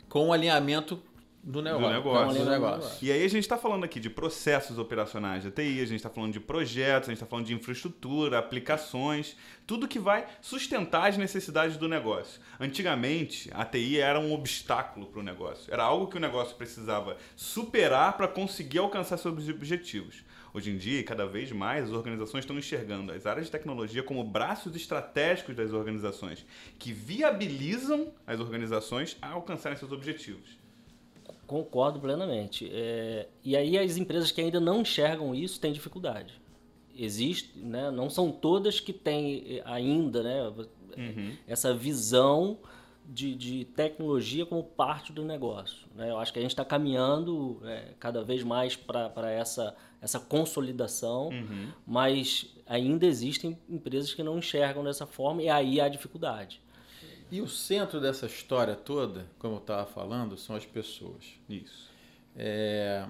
Com 0.09 0.29
o 0.29 0.33
alinhamento 0.33 1.03
do 1.43 1.61
negócio. 1.61 1.89
Do 1.89 1.93
negócio. 1.93 2.45
Do 2.45 2.51
negócio. 2.51 2.99
E 3.05 3.11
aí 3.11 3.25
a 3.25 3.29
gente 3.29 3.43
está 3.43 3.59
falando 3.59 3.83
aqui 3.83 3.99
de 3.99 4.09
processos 4.09 4.79
operacionais 4.79 5.43
da 5.43 5.51
TI, 5.51 5.81
a 5.81 5.87
gente 5.87 5.97
está 5.97 6.09
falando 6.09 6.33
de 6.33 6.39
projetos, 6.39 7.09
a 7.09 7.13
gente 7.13 7.17
está 7.17 7.27
falando 7.27 7.47
de 7.47 7.55
infraestrutura, 7.55 8.39
aplicações, 8.39 9.37
tudo 9.67 9.89
que 9.89 9.99
vai 9.99 10.27
sustentar 10.41 11.09
as 11.09 11.17
necessidades 11.17 11.77
do 11.77 11.89
negócio. 11.89 12.41
Antigamente, 12.61 13.51
a 13.53 13.65
TI 13.65 13.99
era 13.99 14.21
um 14.21 14.33
obstáculo 14.33 15.07
para 15.07 15.21
o 15.21 15.23
negócio. 15.23 15.73
Era 15.73 15.83
algo 15.83 16.07
que 16.07 16.17
o 16.17 16.21
negócio 16.21 16.55
precisava 16.55 17.17
superar 17.35 18.17
para 18.17 18.29
conseguir 18.29 18.79
alcançar 18.79 19.17
seus 19.17 19.49
objetivos. 19.49 20.23
Hoje 20.55 20.71
em 20.71 20.77
dia, 20.77 21.03
cada 21.03 21.27
vez 21.27 21.51
mais, 21.51 21.85
as 21.85 21.93
organizações 21.93 22.45
estão 22.45 22.59
enxergando 22.59 23.11
as 23.11 23.25
áreas 23.25 23.47
de 23.47 23.53
tecnologia 23.53 24.03
como 24.03 24.23
braços 24.23 24.77
estratégicos 24.77 25.57
das 25.57 25.73
organizações, 25.73 26.45
que 26.79 26.93
viabilizam 26.93 28.13
as 28.27 28.39
organizações 28.39 29.17
a 29.23 29.31
alcançarem 29.31 29.79
seus 29.79 29.93
objetivos. 29.93 30.59
Concordo 31.47 31.99
plenamente. 32.01 32.71
É, 32.71 33.29
e 33.43 33.57
aí 33.57 33.79
as 33.79 33.97
empresas 33.97 34.31
que 34.31 34.43
ainda 34.43 34.61
não 34.61 34.83
enxergam 34.83 35.35
isso 35.35 35.59
têm 35.59 35.73
dificuldade. 35.73 36.41
Existe, 36.95 37.59
né? 37.59 37.91
não 37.91 38.11
são 38.11 38.31
todas 38.31 38.79
que 38.79 38.93
têm 38.93 39.59
eh, 39.59 39.63
ainda 39.65 40.23
né? 40.23 40.43
Uhum. 40.97 41.33
essa 41.49 41.73
visão 41.73 42.59
de, 43.09 43.35
de, 43.35 43.65
tecnologia 43.65 44.45
como 44.45 44.63
parte 44.63 45.13
do 45.13 45.25
negócio. 45.25 45.89
Né? 45.95 46.11
Eu 46.11 46.19
acho 46.19 46.33
que 46.33 46.39
a 46.39 46.43
gente 46.43 46.53
está 46.53 46.65
caminhando 46.65 47.61
é, 47.65 47.95
cada 47.99 48.23
vez 48.23 48.43
mais 48.43 48.77
para 48.77 49.31
essa, 49.31 49.75
essa 50.03 50.19
consolidação, 50.19 51.29
uhum. 51.29 51.69
mas 51.87 52.53
ainda 52.67 53.07
existem 53.07 53.57
empresas 53.69 54.13
que 54.13 54.23
não 54.23 54.37
enxergam 54.37 54.83
dessa 54.83 55.07
forma 55.07 55.43
e 55.43 55.49
aí 55.49 55.81
há 55.81 55.89
dificuldade. 55.89 56.61
E 57.31 57.41
o 57.41 57.49
centro 57.49 58.01
dessa 58.01 58.27
história 58.27 58.75
toda, 58.75 59.27
como 59.39 59.55
eu 59.55 59.59
estava 59.59 59.87
falando, 59.87 60.37
são 60.37 60.57
as 60.57 60.67
pessoas. 60.67 61.25
Isso. 61.49 61.89
É, 62.37 63.07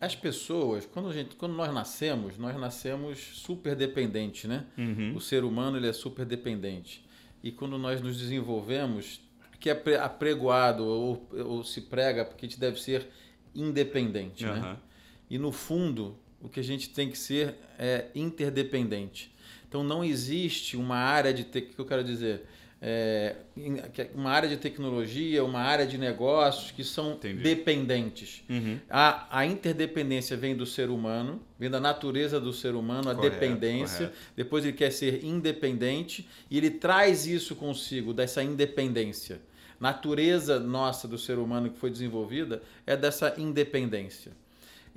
as 0.00 0.16
pessoas, 0.16 0.84
quando, 0.84 1.08
a 1.08 1.12
gente, 1.12 1.36
quando 1.36 1.54
nós 1.54 1.72
nascemos, 1.72 2.36
nós 2.36 2.56
nascemos 2.56 3.18
super 3.34 3.76
dependentes, 3.76 4.44
né? 4.44 4.66
Uhum. 4.76 5.14
O 5.14 5.20
ser 5.20 5.44
humano 5.44 5.76
ele 5.76 5.88
é 5.88 5.92
super 5.92 6.26
dependente. 6.26 7.06
e 7.42 7.52
quando 7.52 7.78
nós 7.78 8.00
nos 8.00 8.18
desenvolvemos, 8.18 9.20
que 9.60 9.70
é 9.70 9.96
apregoado 9.96 10.84
ou, 10.84 11.28
ou 11.32 11.64
se 11.64 11.82
prega 11.82 12.24
porque 12.24 12.46
a 12.46 12.48
gente 12.48 12.58
deve 12.58 12.80
ser 12.80 13.08
independente, 13.54 14.44
uhum. 14.44 14.54
né? 14.54 14.76
E 15.30 15.38
no 15.38 15.52
fundo, 15.52 16.16
o 16.40 16.48
que 16.48 16.60
a 16.60 16.64
gente 16.64 16.90
tem 16.90 17.10
que 17.10 17.18
ser 17.18 17.54
é 17.78 18.06
interdependente. 18.14 19.32
Então 19.68 19.82
não 19.84 20.02
existe 20.02 20.76
uma 20.76 20.96
área 20.96 21.32
de 21.32 21.44
que 21.44 21.74
eu 21.76 21.84
quero 21.84 22.02
dizer, 22.02 22.42
é, 22.80 23.36
uma 24.14 24.30
área 24.30 24.48
de 24.48 24.56
tecnologia, 24.56 25.44
uma 25.44 25.60
área 25.60 25.86
de 25.86 25.98
negócios 25.98 26.70
que 26.70 26.84
são 26.84 27.12
Entendi. 27.12 27.42
dependentes. 27.42 28.42
Uhum. 28.48 28.78
A, 28.88 29.40
a 29.40 29.44
interdependência 29.44 30.36
vem 30.36 30.56
do 30.56 30.64
ser 30.64 30.88
humano, 30.88 31.42
vem 31.58 31.68
da 31.68 31.80
natureza 31.80 32.40
do 32.40 32.52
ser 32.52 32.74
humano, 32.74 33.10
a 33.10 33.14
correto, 33.14 33.34
dependência. 33.34 34.06
Correto. 34.06 34.18
Depois 34.36 34.64
ele 34.64 34.74
quer 34.74 34.92
ser 34.92 35.24
independente 35.24 36.28
e 36.50 36.56
ele 36.56 36.70
traz 36.70 37.26
isso 37.26 37.56
consigo, 37.56 38.14
dessa 38.14 38.42
independência. 38.42 39.40
Natureza 39.80 40.58
nossa 40.58 41.06
do 41.06 41.18
ser 41.18 41.38
humano 41.38 41.70
que 41.70 41.78
foi 41.78 41.90
desenvolvida 41.90 42.62
é 42.86 42.96
dessa 42.96 43.34
independência. 43.38 44.32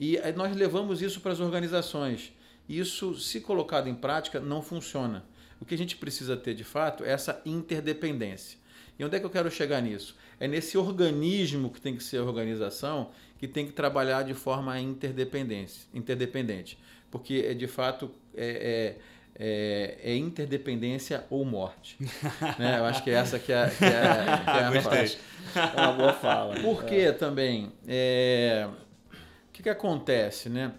E 0.02 0.20
nós 0.36 0.56
levamos 0.56 1.00
isso 1.00 1.22
para 1.22 1.32
as 1.32 1.40
organizações. 1.40 2.34
Isso, 2.68 3.14
se 3.20 3.40
colocado 3.40 3.88
em 3.88 3.94
prática, 3.94 4.40
não 4.40 4.60
funciona. 4.60 5.24
O 5.60 5.66
que 5.66 5.76
a 5.76 5.78
gente 5.78 5.96
precisa 5.96 6.36
ter 6.36 6.56
de 6.56 6.64
fato 6.64 7.04
é 7.04 7.12
essa 7.12 7.40
interdependência. 7.46 8.58
E 8.98 9.06
onde 9.06 9.16
é 9.16 9.20
que 9.20 9.26
eu 9.28 9.30
quero 9.30 9.52
chegar 9.52 9.80
nisso? 9.80 10.18
É 10.40 10.48
nesse 10.48 10.76
organismo 10.76 11.70
que 11.70 11.80
tem 11.80 11.96
que 11.96 12.04
ser 12.04 12.18
a 12.18 12.24
organização 12.24 13.12
que 13.38 13.48
tem 13.48 13.68
que 13.68 13.74
trabalhar 13.74 14.24
de 14.24 14.34
forma 14.34 14.80
interdependência, 14.80 15.88
interdependente. 15.94 16.80
Porque, 17.12 17.46
é, 17.48 17.54
de 17.54 17.68
fato, 17.68 18.10
é, 18.36 18.98
é, 19.38 20.00
é, 20.04 20.14
é 20.14 20.16
interdependência 20.16 21.26
ou 21.30 21.46
morte. 21.46 21.96
né? 22.58 22.80
Eu 22.80 22.86
acho 22.86 23.04
que 23.04 23.12
é 23.12 23.14
essa 23.14 23.38
que 23.38 23.52
é, 23.52 23.70
que 23.70 23.86
é, 23.86 23.90
que 23.90 24.50
é 24.50 24.80
a 24.80 24.82
frase. 24.82 25.18
É 25.56 25.80
uma 25.80 25.94
boa 25.94 26.14
fala. 26.14 26.60
Por 26.60 26.86
que 26.86 27.12
também? 27.12 27.72
O 29.62 29.64
que, 29.64 29.70
que 29.70 29.70
acontece, 29.70 30.50
né? 30.50 30.74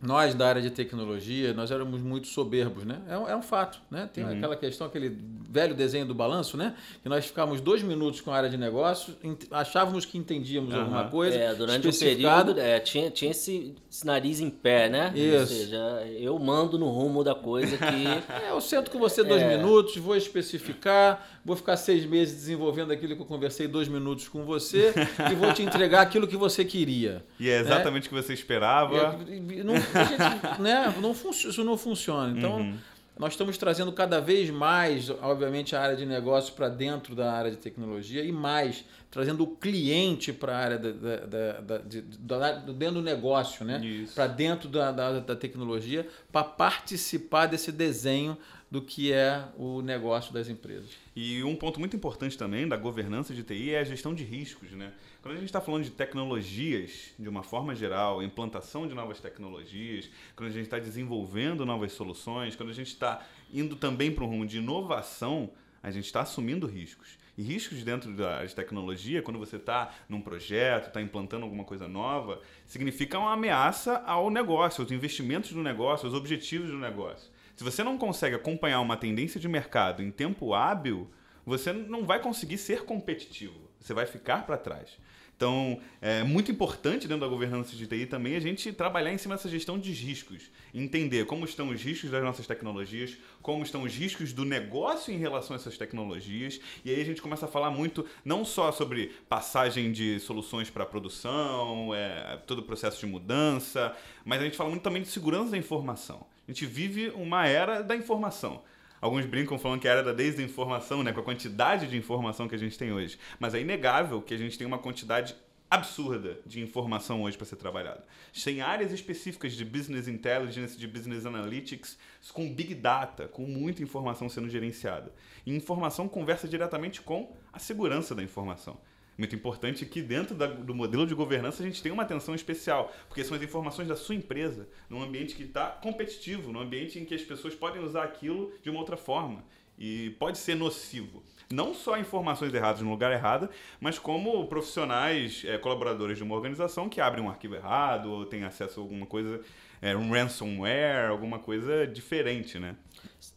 nós 0.00 0.34
da 0.34 0.46
área 0.46 0.60
de 0.60 0.70
tecnologia, 0.70 1.54
nós 1.54 1.70
éramos 1.70 2.00
muito 2.02 2.26
soberbos, 2.26 2.84
né? 2.84 3.00
É 3.08 3.16
um, 3.16 3.28
é 3.28 3.36
um 3.36 3.42
fato, 3.42 3.80
né? 3.90 4.08
Tem 4.12 4.24
uhum. 4.24 4.36
aquela 4.36 4.54
questão, 4.54 4.86
aquele 4.86 5.18
velho 5.48 5.74
desenho 5.74 6.04
do 6.04 6.14
balanço, 6.14 6.56
né? 6.56 6.74
Que 7.02 7.08
nós 7.08 7.24
ficávamos 7.24 7.60
dois 7.60 7.82
minutos 7.82 8.20
com 8.20 8.30
a 8.30 8.36
área 8.36 8.50
de 8.50 8.58
negócio, 8.58 9.16
achávamos 9.50 10.04
que 10.04 10.18
entendíamos 10.18 10.74
uhum. 10.74 10.80
alguma 10.80 11.08
coisa. 11.08 11.36
É, 11.36 11.54
durante 11.54 11.88
um 11.88 11.92
período 11.92 12.60
é, 12.60 12.78
tinha, 12.78 13.10
tinha 13.10 13.30
esse, 13.30 13.74
esse, 13.90 14.04
nariz 14.04 14.38
em 14.38 14.50
pé, 14.50 14.88
né? 14.90 15.12
Isso. 15.14 15.38
Ou 15.38 15.46
seja, 15.46 16.06
eu 16.18 16.38
mando 16.38 16.78
no 16.78 16.88
rumo 16.90 17.24
da 17.24 17.34
coisa 17.34 17.76
que. 17.78 18.06
é, 18.46 18.50
eu 18.50 18.60
sento 18.60 18.90
com 18.90 18.98
você 18.98 19.24
dois 19.24 19.42
é. 19.42 19.56
minutos, 19.56 19.96
vou 19.96 20.14
especificar, 20.14 21.35
vou 21.46 21.54
ficar 21.54 21.76
seis 21.76 22.04
meses 22.04 22.34
desenvolvendo 22.34 22.90
aquilo 22.90 23.14
que 23.14 23.22
eu 23.22 23.26
conversei 23.26 23.68
dois 23.68 23.86
minutos 23.86 24.28
com 24.28 24.44
você 24.44 24.92
e 25.30 25.34
vou 25.36 25.52
te 25.54 25.62
entregar 25.62 26.00
aquilo 26.00 26.26
que 26.26 26.36
você 26.36 26.64
queria. 26.64 27.24
E 27.38 27.48
é 27.48 27.60
exatamente 27.60 28.02
né? 28.02 28.06
o 28.06 28.20
que 28.20 28.26
você 28.26 28.34
esperava. 28.34 29.16
E, 29.28 29.62
não, 29.62 29.76
gente, 29.76 30.60
né, 30.60 30.92
não 31.00 31.12
isso 31.12 31.62
não 31.62 31.78
funciona. 31.78 32.36
Então, 32.36 32.56
uhum. 32.56 32.74
nós 33.16 33.34
estamos 33.34 33.56
trazendo 33.56 33.92
cada 33.92 34.20
vez 34.20 34.50
mais, 34.50 35.08
obviamente, 35.08 35.76
a 35.76 35.80
área 35.80 35.96
de 35.96 36.04
negócio 36.04 36.52
para 36.52 36.68
dentro 36.68 37.14
da 37.14 37.32
área 37.32 37.52
de 37.52 37.58
tecnologia 37.58 38.24
e 38.24 38.32
mais, 38.32 38.84
trazendo 39.08 39.44
o 39.44 39.46
cliente 39.46 40.32
para 40.32 40.52
a 40.52 40.58
área 40.58 40.78
da, 40.80 40.90
da, 40.90 41.60
da, 41.60 41.78
de, 41.78 42.00
dentro 42.00 42.96
do 42.96 43.02
negócio, 43.02 43.64
né? 43.64 43.80
Para 44.16 44.26
dentro 44.26 44.68
da, 44.68 44.90
da 44.90 45.36
tecnologia, 45.36 46.08
para 46.32 46.42
participar 46.42 47.46
desse 47.46 47.70
desenho 47.70 48.36
do 48.76 48.82
que 48.82 49.10
é 49.10 49.42
o 49.56 49.80
negócio 49.80 50.34
das 50.34 50.50
empresas. 50.50 50.90
E 51.14 51.42
um 51.42 51.56
ponto 51.56 51.80
muito 51.80 51.96
importante 51.96 52.36
também 52.36 52.68
da 52.68 52.76
governança 52.76 53.32
de 53.32 53.42
TI 53.42 53.70
é 53.70 53.78
a 53.78 53.84
gestão 53.84 54.12
de 54.12 54.22
riscos, 54.22 54.70
né? 54.72 54.92
Quando 55.22 55.32
a 55.32 55.38
gente 55.38 55.46
está 55.46 55.62
falando 55.62 55.84
de 55.84 55.90
tecnologias, 55.92 57.14
de 57.18 57.26
uma 57.26 57.42
forma 57.42 57.74
geral, 57.74 58.22
implantação 58.22 58.86
de 58.86 58.92
novas 58.92 59.18
tecnologias, 59.18 60.10
quando 60.36 60.50
a 60.50 60.52
gente 60.52 60.64
está 60.64 60.78
desenvolvendo 60.78 61.64
novas 61.64 61.92
soluções, 61.92 62.54
quando 62.54 62.68
a 62.68 62.74
gente 62.74 62.88
está 62.88 63.26
indo 63.50 63.76
também 63.76 64.12
para 64.12 64.24
um 64.24 64.26
rumo 64.26 64.44
de 64.46 64.58
inovação, 64.58 65.48
a 65.82 65.90
gente 65.90 66.04
está 66.04 66.20
assumindo 66.20 66.66
riscos. 66.66 67.16
E 67.38 67.42
riscos 67.42 67.82
dentro 67.82 68.12
da 68.12 68.46
tecnologia, 68.48 69.22
quando 69.22 69.38
você 69.38 69.56
está 69.56 69.90
num 70.06 70.20
projeto, 70.20 70.88
está 70.88 71.00
implantando 71.00 71.44
alguma 71.44 71.64
coisa 71.64 71.88
nova, 71.88 72.42
significa 72.66 73.18
uma 73.18 73.32
ameaça 73.32 74.02
ao 74.04 74.28
negócio, 74.28 74.82
aos 74.82 74.92
investimentos 74.92 75.50
do 75.52 75.62
negócio, 75.62 76.06
aos 76.06 76.14
objetivos 76.14 76.68
do 76.68 76.76
negócio. 76.76 77.34
Se 77.56 77.64
você 77.64 77.82
não 77.82 77.96
consegue 77.96 78.36
acompanhar 78.36 78.80
uma 78.80 78.98
tendência 78.98 79.40
de 79.40 79.48
mercado 79.48 80.02
em 80.02 80.10
tempo 80.10 80.52
hábil, 80.52 81.10
você 81.44 81.72
não 81.72 82.04
vai 82.04 82.20
conseguir 82.20 82.58
ser 82.58 82.84
competitivo. 82.84 83.58
Você 83.80 83.94
vai 83.94 84.04
ficar 84.04 84.44
para 84.44 84.58
trás. 84.58 84.90
Então, 85.34 85.80
é 86.00 86.22
muito 86.22 86.50
importante 86.50 87.08
dentro 87.08 87.20
da 87.20 87.28
governança 87.28 87.74
de 87.74 87.86
TI 87.86 88.06
também 88.06 88.36
a 88.36 88.40
gente 88.40 88.72
trabalhar 88.72 89.12
em 89.12 89.18
cima 89.18 89.36
dessa 89.36 89.48
gestão 89.48 89.78
de 89.78 89.92
riscos. 89.92 90.50
Entender 90.74 91.24
como 91.24 91.46
estão 91.46 91.70
os 91.70 91.82
riscos 91.82 92.10
das 92.10 92.22
nossas 92.22 92.46
tecnologias, 92.46 93.16
como 93.40 93.62
estão 93.62 93.84
os 93.84 93.94
riscos 93.94 94.34
do 94.34 94.44
negócio 94.44 95.12
em 95.12 95.18
relação 95.18 95.56
a 95.56 95.58
essas 95.58 95.78
tecnologias. 95.78 96.60
E 96.84 96.90
aí 96.90 97.00
a 97.00 97.04
gente 97.04 97.22
começa 97.22 97.46
a 97.46 97.48
falar 97.48 97.70
muito, 97.70 98.04
não 98.22 98.44
só 98.44 98.70
sobre 98.70 99.14
passagem 99.30 99.92
de 99.92 100.20
soluções 100.20 100.68
para 100.68 100.84
produção, 100.84 101.94
é, 101.94 102.38
todo 102.46 102.58
o 102.58 102.62
processo 102.62 103.00
de 103.00 103.06
mudança, 103.06 103.96
mas 104.26 104.42
a 104.42 104.44
gente 104.44 104.58
fala 104.58 104.68
muito 104.68 104.82
também 104.82 105.00
de 105.00 105.08
segurança 105.08 105.50
da 105.50 105.58
informação. 105.58 106.26
A 106.46 106.52
gente 106.52 106.66
vive 106.66 107.10
uma 107.10 107.46
era 107.46 107.82
da 107.82 107.96
informação. 107.96 108.62
Alguns 109.00 109.26
brincam 109.26 109.58
falando 109.58 109.80
que 109.80 109.88
era 109.88 110.02
da 110.02 110.12
desinformação, 110.12 111.02
né, 111.02 111.12
com 111.12 111.20
a 111.20 111.24
quantidade 111.24 111.86
de 111.86 111.96
informação 111.96 112.48
que 112.48 112.54
a 112.54 112.58
gente 112.58 112.78
tem 112.78 112.92
hoje. 112.92 113.18
Mas 113.38 113.54
é 113.54 113.60
inegável 113.60 114.22
que 114.22 114.32
a 114.32 114.36
gente 114.36 114.56
tem 114.56 114.66
uma 114.66 114.78
quantidade 114.78 115.36
absurda 115.68 116.38
de 116.46 116.60
informação 116.60 117.22
hoje 117.22 117.36
para 117.36 117.46
ser 117.46 117.56
trabalhada. 117.56 118.04
Tem 118.44 118.60
áreas 118.60 118.92
específicas 118.92 119.52
de 119.52 119.64
business 119.64 120.06
intelligence, 120.06 120.78
de 120.78 120.86
business 120.86 121.26
analytics, 121.26 121.98
com 122.32 122.52
big 122.52 122.74
data, 122.74 123.26
com 123.26 123.42
muita 123.42 123.82
informação 123.82 124.28
sendo 124.28 124.48
gerenciada. 124.48 125.12
E 125.44 125.54
informação 125.54 126.08
conversa 126.08 126.46
diretamente 126.46 127.02
com 127.02 127.34
a 127.52 127.58
segurança 127.58 128.14
da 128.14 128.22
informação 128.22 128.78
muito 129.18 129.34
importante 129.34 129.86
que 129.86 130.02
dentro 130.02 130.34
da, 130.34 130.46
do 130.46 130.74
modelo 130.74 131.06
de 131.06 131.14
governança 131.14 131.62
a 131.62 131.66
gente 131.66 131.82
tem 131.82 131.92
uma 131.92 132.02
atenção 132.02 132.34
especial, 132.34 132.92
porque 133.08 133.24
são 133.24 133.36
as 133.36 133.42
informações 133.42 133.88
da 133.88 133.96
sua 133.96 134.14
empresa, 134.14 134.68
num 134.88 135.02
ambiente 135.02 135.34
que 135.34 135.44
está 135.44 135.68
competitivo, 135.68 136.52
num 136.52 136.60
ambiente 136.60 136.98
em 136.98 137.04
que 137.04 137.14
as 137.14 137.22
pessoas 137.22 137.54
podem 137.54 137.82
usar 137.82 138.04
aquilo 138.04 138.52
de 138.62 138.70
uma 138.70 138.78
outra 138.78 138.96
forma 138.96 139.42
e 139.78 140.10
pode 140.18 140.38
ser 140.38 140.54
nocivo. 140.54 141.22
Não 141.50 141.72
só 141.74 141.98
informações 141.98 142.52
erradas 142.52 142.80
no 142.80 142.90
lugar 142.90 143.12
errado, 143.12 143.48
mas 143.80 143.98
como 143.98 144.46
profissionais, 144.48 145.44
é, 145.44 145.56
colaboradores 145.58 146.16
de 146.18 146.24
uma 146.24 146.34
organização 146.34 146.88
que 146.88 147.00
abrem 147.00 147.24
um 147.24 147.28
arquivo 147.28 147.54
errado 147.54 148.10
ou 148.10 148.26
têm 148.26 148.42
acesso 148.42 148.80
a 148.80 148.82
alguma 148.82 149.06
coisa, 149.06 149.40
é, 149.80 149.94
um 149.96 150.10
ransomware, 150.10 151.08
alguma 151.08 151.38
coisa 151.38 151.86
diferente, 151.86 152.58
né? 152.58 152.76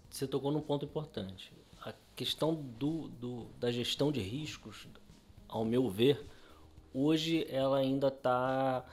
Você 0.10 0.26
tocou 0.28 0.52
num 0.52 0.62
ponto 0.62 0.86
importante. 0.86 1.54
A 1.82 1.94
questão 2.16 2.56
do, 2.56 3.10
do 3.10 3.46
da 3.60 3.72
gestão 3.72 4.12
de 4.12 4.20
riscos 4.20 4.88
ao 5.50 5.66
meu 5.66 5.90
ver, 5.90 6.26
hoje 6.94 7.46
ela 7.50 7.78
ainda 7.78 8.08
está 8.08 8.86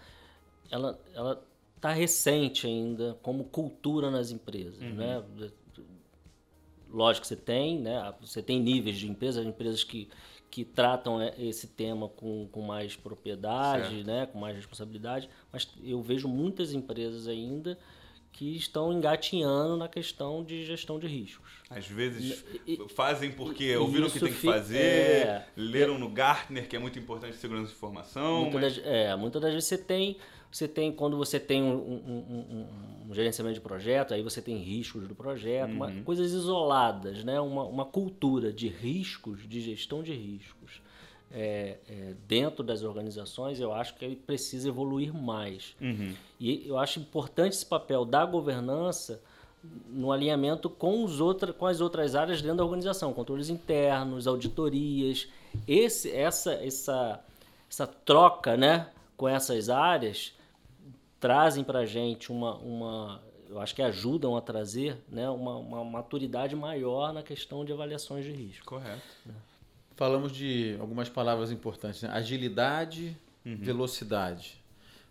ela, 0.70 0.98
ela 1.14 1.46
tá 1.80 1.92
recente 1.92 2.66
ainda 2.66 3.16
como 3.22 3.44
cultura 3.44 4.10
nas 4.10 4.30
empresas, 4.30 4.80
uhum. 4.80 4.94
né? 4.94 5.22
Lógico 6.90 7.22
que 7.22 7.28
você 7.28 7.36
tem, 7.36 7.78
né? 7.78 8.14
Você 8.20 8.42
tem 8.42 8.60
níveis 8.60 8.96
de 8.96 9.08
empresas, 9.08 9.44
empresas 9.44 9.84
que, 9.84 10.08
que 10.50 10.64
tratam 10.64 11.20
é, 11.20 11.34
esse 11.38 11.66
tema 11.66 12.08
com, 12.08 12.48
com 12.50 12.62
mais 12.62 12.96
propriedade, 12.96 13.96
certo. 13.96 14.06
né? 14.06 14.26
Com 14.26 14.38
mais 14.38 14.56
responsabilidade, 14.56 15.28
mas 15.52 15.68
eu 15.84 16.00
vejo 16.00 16.26
muitas 16.26 16.72
empresas 16.72 17.28
ainda 17.28 17.78
que 18.36 18.54
estão 18.54 18.92
engatinhando 18.92 19.78
na 19.78 19.88
questão 19.88 20.44
de 20.44 20.62
gestão 20.66 20.98
de 20.98 21.06
riscos. 21.06 21.52
Às 21.70 21.86
vezes 21.86 22.44
e, 22.66 22.78
fazem 22.90 23.30
porque 23.30 23.74
ouviram 23.76 24.08
o 24.08 24.10
que 24.10 24.20
tem 24.20 24.28
que 24.28 24.46
fazer, 24.46 24.76
é, 24.76 25.46
leram 25.56 25.98
no 25.98 26.10
Gartner, 26.10 26.68
que 26.68 26.76
é 26.76 26.78
muito 26.78 26.98
importante 26.98 27.34
segurança 27.36 27.68
de 27.68 27.74
informação. 27.74 28.42
Muitas 28.42 28.60
mas... 28.60 28.76
das, 28.76 28.86
é, 28.86 29.16
muitas 29.16 29.40
das 29.40 29.54
vezes 29.54 29.66
você 29.66 29.78
tem, 29.78 30.18
você 30.52 30.68
tem 30.68 30.92
quando 30.92 31.16
você 31.16 31.40
tem 31.40 31.62
um, 31.62 31.78
um, 31.78 32.66
um, 33.06 33.08
um 33.08 33.14
gerenciamento 33.14 33.54
de 33.54 33.62
projeto, 33.62 34.12
aí 34.12 34.22
você 34.22 34.42
tem 34.42 34.58
riscos 34.58 35.08
do 35.08 35.14
projeto, 35.14 35.70
uhum. 35.70 35.76
uma, 35.76 36.02
coisas 36.02 36.30
isoladas, 36.32 37.24
né? 37.24 37.40
uma, 37.40 37.64
uma 37.64 37.86
cultura 37.86 38.52
de 38.52 38.68
riscos, 38.68 39.48
de 39.48 39.62
gestão 39.62 40.02
de 40.02 40.12
riscos 40.12 40.82
é, 41.32 41.76
é, 41.88 42.14
dentro 42.26 42.62
das 42.62 42.82
organizações, 42.82 43.60
eu 43.60 43.72
acho 43.72 43.94
que 43.94 44.04
ele 44.04 44.16
precisa 44.16 44.68
evoluir 44.68 45.12
mais. 45.12 45.74
Uhum. 45.80 46.14
E 46.38 46.66
eu 46.66 46.78
acho 46.78 47.00
importante 47.00 47.54
esse 47.54 47.66
papel 47.66 48.04
da 48.04 48.24
governança 48.24 49.20
no 49.88 50.12
alinhamento 50.12 50.70
com, 50.70 51.02
os 51.04 51.20
outra, 51.20 51.52
com 51.52 51.66
as 51.66 51.80
outras 51.80 52.14
áreas 52.14 52.40
dentro 52.40 52.58
da 52.58 52.64
organização, 52.64 53.12
controles 53.12 53.48
internos, 53.48 54.26
auditorias. 54.26 55.28
Esse, 55.66 56.10
essa, 56.10 56.52
essa, 56.54 57.20
essa 57.68 57.86
troca 57.86 58.56
né, 58.56 58.88
com 59.16 59.28
essas 59.28 59.68
áreas 59.68 60.32
trazem 61.18 61.64
para 61.64 61.80
a 61.80 61.86
gente 61.86 62.30
uma, 62.30 62.54
uma 62.56 63.20
eu 63.48 63.60
acho 63.60 63.74
que 63.74 63.82
ajudam 63.82 64.36
a 64.36 64.40
trazer 64.40 64.98
né, 65.08 65.28
uma, 65.30 65.56
uma 65.56 65.84
maturidade 65.84 66.54
maior 66.54 67.12
na 67.12 67.22
questão 67.22 67.64
de 67.64 67.72
avaliações 67.72 68.24
de 68.24 68.32
risco. 68.32 68.66
Correto. 68.66 69.02
Falamos 69.96 70.30
de 70.30 70.76
algumas 70.78 71.08
palavras 71.08 71.50
importantes: 71.50 72.02
né? 72.02 72.10
agilidade, 72.12 73.16
uhum. 73.44 73.56
velocidade. 73.56 74.64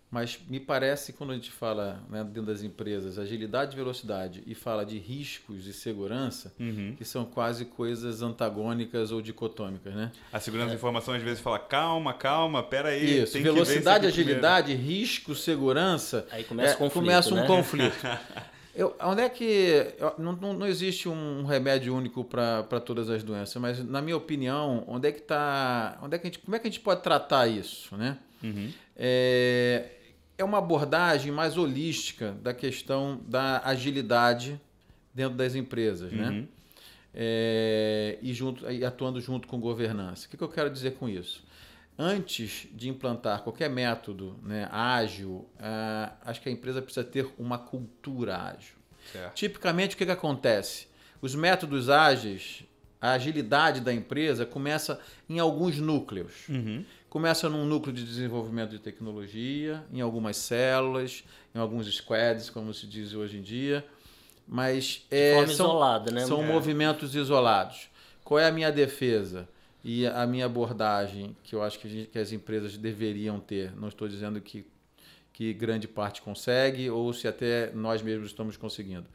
Mas 0.08 0.38
me 0.48 0.60
parece 0.60 1.12
quando 1.12 1.32
a 1.32 1.34
gente 1.34 1.50
fala 1.50 2.00
né, 2.08 2.22
dentro 2.22 2.44
das 2.44 2.62
empresas 2.62 3.18
agilidade 3.18 3.72
e 3.72 3.76
velocidade 3.76 4.42
e 4.46 4.54
fala 4.54 4.86
de 4.86 4.98
riscos 4.98 5.66
e 5.66 5.72
segurança, 5.72 6.54
uhum. 6.60 6.94
que 6.96 7.04
são 7.04 7.24
quase 7.24 7.64
coisas 7.64 8.22
antagônicas 8.22 9.10
ou 9.10 9.20
dicotômicas, 9.20 9.92
né? 9.94 10.12
A 10.32 10.38
segurança 10.38 10.68
é. 10.68 10.70
de 10.70 10.76
informação 10.76 11.12
às 11.12 11.22
vezes 11.22 11.40
fala 11.40 11.58
calma, 11.58 12.14
calma, 12.14 12.62
pera 12.62 12.90
aí. 12.90 13.22
Isso, 13.22 13.38
velocidade, 13.42 14.06
agilidade, 14.06 14.74
primeiro. 14.74 15.00
risco, 15.00 15.34
segurança. 15.34 16.24
Aí 16.30 16.44
começa, 16.44 16.74
é, 16.74 16.76
conflito, 16.76 17.04
começa 17.04 17.34
um 17.34 17.38
né? 17.38 17.46
conflito. 17.46 17.96
Eu, 18.76 18.94
onde 19.00 19.22
é 19.22 19.28
que. 19.30 19.86
Não, 20.18 20.34
não, 20.34 20.52
não 20.52 20.66
existe 20.66 21.08
um 21.08 21.46
remédio 21.46 21.96
único 21.96 22.22
para 22.22 22.78
todas 22.78 23.08
as 23.08 23.22
doenças, 23.22 23.56
mas, 23.56 23.82
na 23.82 24.02
minha 24.02 24.16
opinião, 24.16 24.84
onde 24.86 25.08
é 25.08 25.12
que 25.12 25.20
está. 25.20 25.98
Onde 26.02 26.14
é 26.14 26.18
que 26.18 26.26
a 26.26 26.30
gente, 26.30 26.38
como 26.40 26.54
é 26.54 26.58
que 26.58 26.68
a 26.68 26.70
gente 26.70 26.80
pode 26.80 27.02
tratar 27.02 27.46
isso? 27.46 27.96
Né? 27.96 28.18
Uhum. 28.44 28.70
É, 28.94 29.88
é 30.36 30.44
uma 30.44 30.58
abordagem 30.58 31.32
mais 31.32 31.56
holística 31.56 32.32
da 32.42 32.52
questão 32.52 33.18
da 33.26 33.62
agilidade 33.64 34.60
dentro 35.14 35.38
das 35.38 35.54
empresas, 35.54 36.12
né? 36.12 36.28
uhum. 36.28 36.40
né? 36.40 36.48
É, 37.18 38.18
e, 38.20 38.34
junto, 38.34 38.70
e 38.70 38.84
atuando 38.84 39.18
junto 39.22 39.48
com 39.48 39.58
governança. 39.58 40.26
O 40.26 40.30
que, 40.30 40.36
que 40.36 40.44
eu 40.44 40.50
quero 40.50 40.68
dizer 40.68 40.96
com 40.96 41.08
isso? 41.08 41.42
Antes 41.98 42.68
de 42.72 42.88
implantar 42.90 43.42
qualquer 43.42 43.70
método 43.70 44.38
né, 44.42 44.68
ágil, 44.70 45.48
uh, 45.56 46.12
acho 46.26 46.42
que 46.42 46.48
a 46.48 46.52
empresa 46.52 46.82
precisa 46.82 47.04
ter 47.04 47.26
uma 47.38 47.56
cultura 47.56 48.36
ágil. 48.36 48.76
Certo. 49.10 49.34
Tipicamente, 49.34 49.94
o 49.94 49.98
que, 49.98 50.04
que 50.04 50.12
acontece? 50.12 50.88
Os 51.22 51.34
métodos 51.34 51.88
ágeis, 51.88 52.64
a 53.00 53.12
agilidade 53.12 53.80
da 53.80 53.94
empresa 53.94 54.44
começa 54.44 55.00
em 55.28 55.38
alguns 55.38 55.78
núcleos. 55.78 56.48
Uhum. 56.48 56.84
Começa 57.08 57.48
num 57.48 57.64
núcleo 57.64 57.94
de 57.94 58.04
desenvolvimento 58.04 58.70
de 58.70 58.78
tecnologia, 58.78 59.82
em 59.90 60.02
algumas 60.02 60.36
células, 60.36 61.24
em 61.54 61.58
alguns 61.58 61.86
squads, 61.94 62.50
como 62.50 62.74
se 62.74 62.86
diz 62.86 63.14
hoje 63.14 63.38
em 63.38 63.42
dia. 63.42 63.86
Mas 64.46 65.06
é, 65.10 65.34
são, 65.34 65.44
isolada, 65.44 66.12
né? 66.12 66.26
são 66.26 66.42
é. 66.42 66.46
movimentos 66.46 67.14
isolados. 67.14 67.88
Qual 68.22 68.38
é 68.38 68.46
a 68.46 68.52
minha 68.52 68.70
defesa? 68.70 69.48
E 69.84 70.06
a 70.06 70.26
minha 70.26 70.46
abordagem, 70.46 71.36
que 71.42 71.54
eu 71.54 71.62
acho 71.62 71.78
que, 71.78 71.88
gente, 71.88 72.08
que 72.08 72.18
as 72.18 72.32
empresas 72.32 72.76
deveriam 72.76 73.38
ter, 73.38 73.74
não 73.76 73.88
estou 73.88 74.08
dizendo 74.08 74.40
que, 74.40 74.66
que 75.32 75.52
grande 75.52 75.86
parte 75.86 76.20
consegue 76.22 76.90
ou 76.90 77.12
se 77.12 77.28
até 77.28 77.70
nós 77.72 78.02
mesmos 78.02 78.28
estamos 78.28 78.56
conseguindo, 78.56 79.06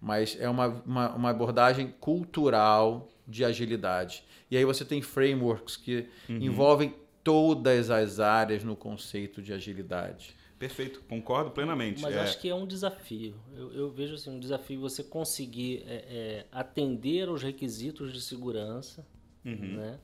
mas 0.00 0.36
é 0.38 0.48
uma, 0.48 0.66
uma, 0.84 1.14
uma 1.14 1.30
abordagem 1.30 1.94
cultural 1.98 3.08
de 3.26 3.44
agilidade. 3.44 4.22
E 4.50 4.56
aí 4.56 4.64
você 4.64 4.84
tem 4.84 5.02
frameworks 5.02 5.76
que 5.76 6.06
uhum. 6.28 6.36
envolvem 6.36 6.94
todas 7.22 7.90
as 7.90 8.20
áreas 8.20 8.64
no 8.64 8.74
conceito 8.76 9.42
de 9.42 9.52
agilidade. 9.52 10.34
Perfeito, 10.58 11.02
concordo 11.08 11.50
plenamente. 11.50 12.02
Mas 12.02 12.16
é... 12.16 12.20
acho 12.20 12.40
que 12.40 12.48
é 12.48 12.54
um 12.54 12.66
desafio. 12.66 13.34
Eu, 13.56 13.72
eu, 13.72 13.90
vejo 13.90 14.14
assim, 14.14 14.30
um 14.30 14.40
desafio 14.40 14.80
você 14.80 15.04
conseguir 15.04 15.84
é, 15.86 15.94
é, 15.94 16.46
atender 16.50 17.28
aos 17.28 17.42
requisitos 17.42 18.12
de 18.12 18.20
segurança, 18.20 19.06
uhum. 19.44 19.76
né? 19.76 19.98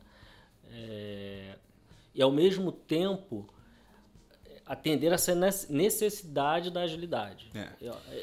É, 0.73 1.57
e 2.15 2.23
ao 2.23 2.31
mesmo 2.31 2.71
tempo 2.73 3.49
atender 4.67 5.13
essa 5.13 5.35
necessidade 5.69 6.71
da 6.71 6.83
agilidade. 6.83 7.51
É. 7.55 7.69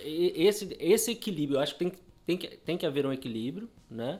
Esse, 0.04 0.76
esse 0.80 1.12
equilíbrio, 1.12 1.58
eu 1.58 1.62
acho 1.62 1.74
que 1.76 1.80
tem, 1.80 1.94
tem, 2.26 2.38
que 2.38 2.48
tem 2.58 2.78
que 2.78 2.86
haver 2.86 3.06
um 3.06 3.14
equilíbrio, 3.14 3.70
né? 3.90 4.20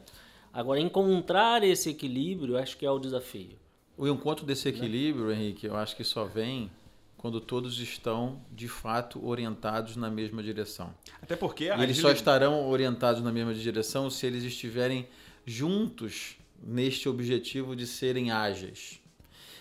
Agora, 0.54 0.80
encontrar 0.80 1.64
esse 1.64 1.90
equilíbrio, 1.90 2.58
acho 2.58 2.78
que 2.78 2.86
é 2.86 2.92
o 2.92 3.00
desafio. 3.00 3.58
O 3.98 4.08
encontro 4.08 4.46
desse 4.46 4.68
equilíbrio, 4.68 5.28
né? 5.28 5.36
Henrique, 5.36 5.66
eu 5.66 5.76
acho 5.76 5.96
que 5.96 6.04
só 6.04 6.26
vem 6.26 6.70
quando 7.18 7.40
todos 7.40 7.80
estão 7.80 8.42
de 8.52 8.68
fato 8.68 9.24
orientados 9.26 9.96
na 9.96 10.10
mesma 10.10 10.42
direção. 10.42 10.94
Até 11.22 11.36
porque 11.36 11.66
e 11.66 11.70
eles 11.70 11.98
só 11.98 12.12
estarão 12.12 12.68
orientados 12.68 13.22
na 13.22 13.32
mesma 13.32 13.54
direção 13.54 14.10
se 14.10 14.26
eles 14.26 14.44
estiverem 14.44 15.08
juntos 15.46 16.38
neste 16.62 17.10
objetivo 17.10 17.76
de 17.76 17.88
serem 17.88 18.32
ágeis. 18.32 19.02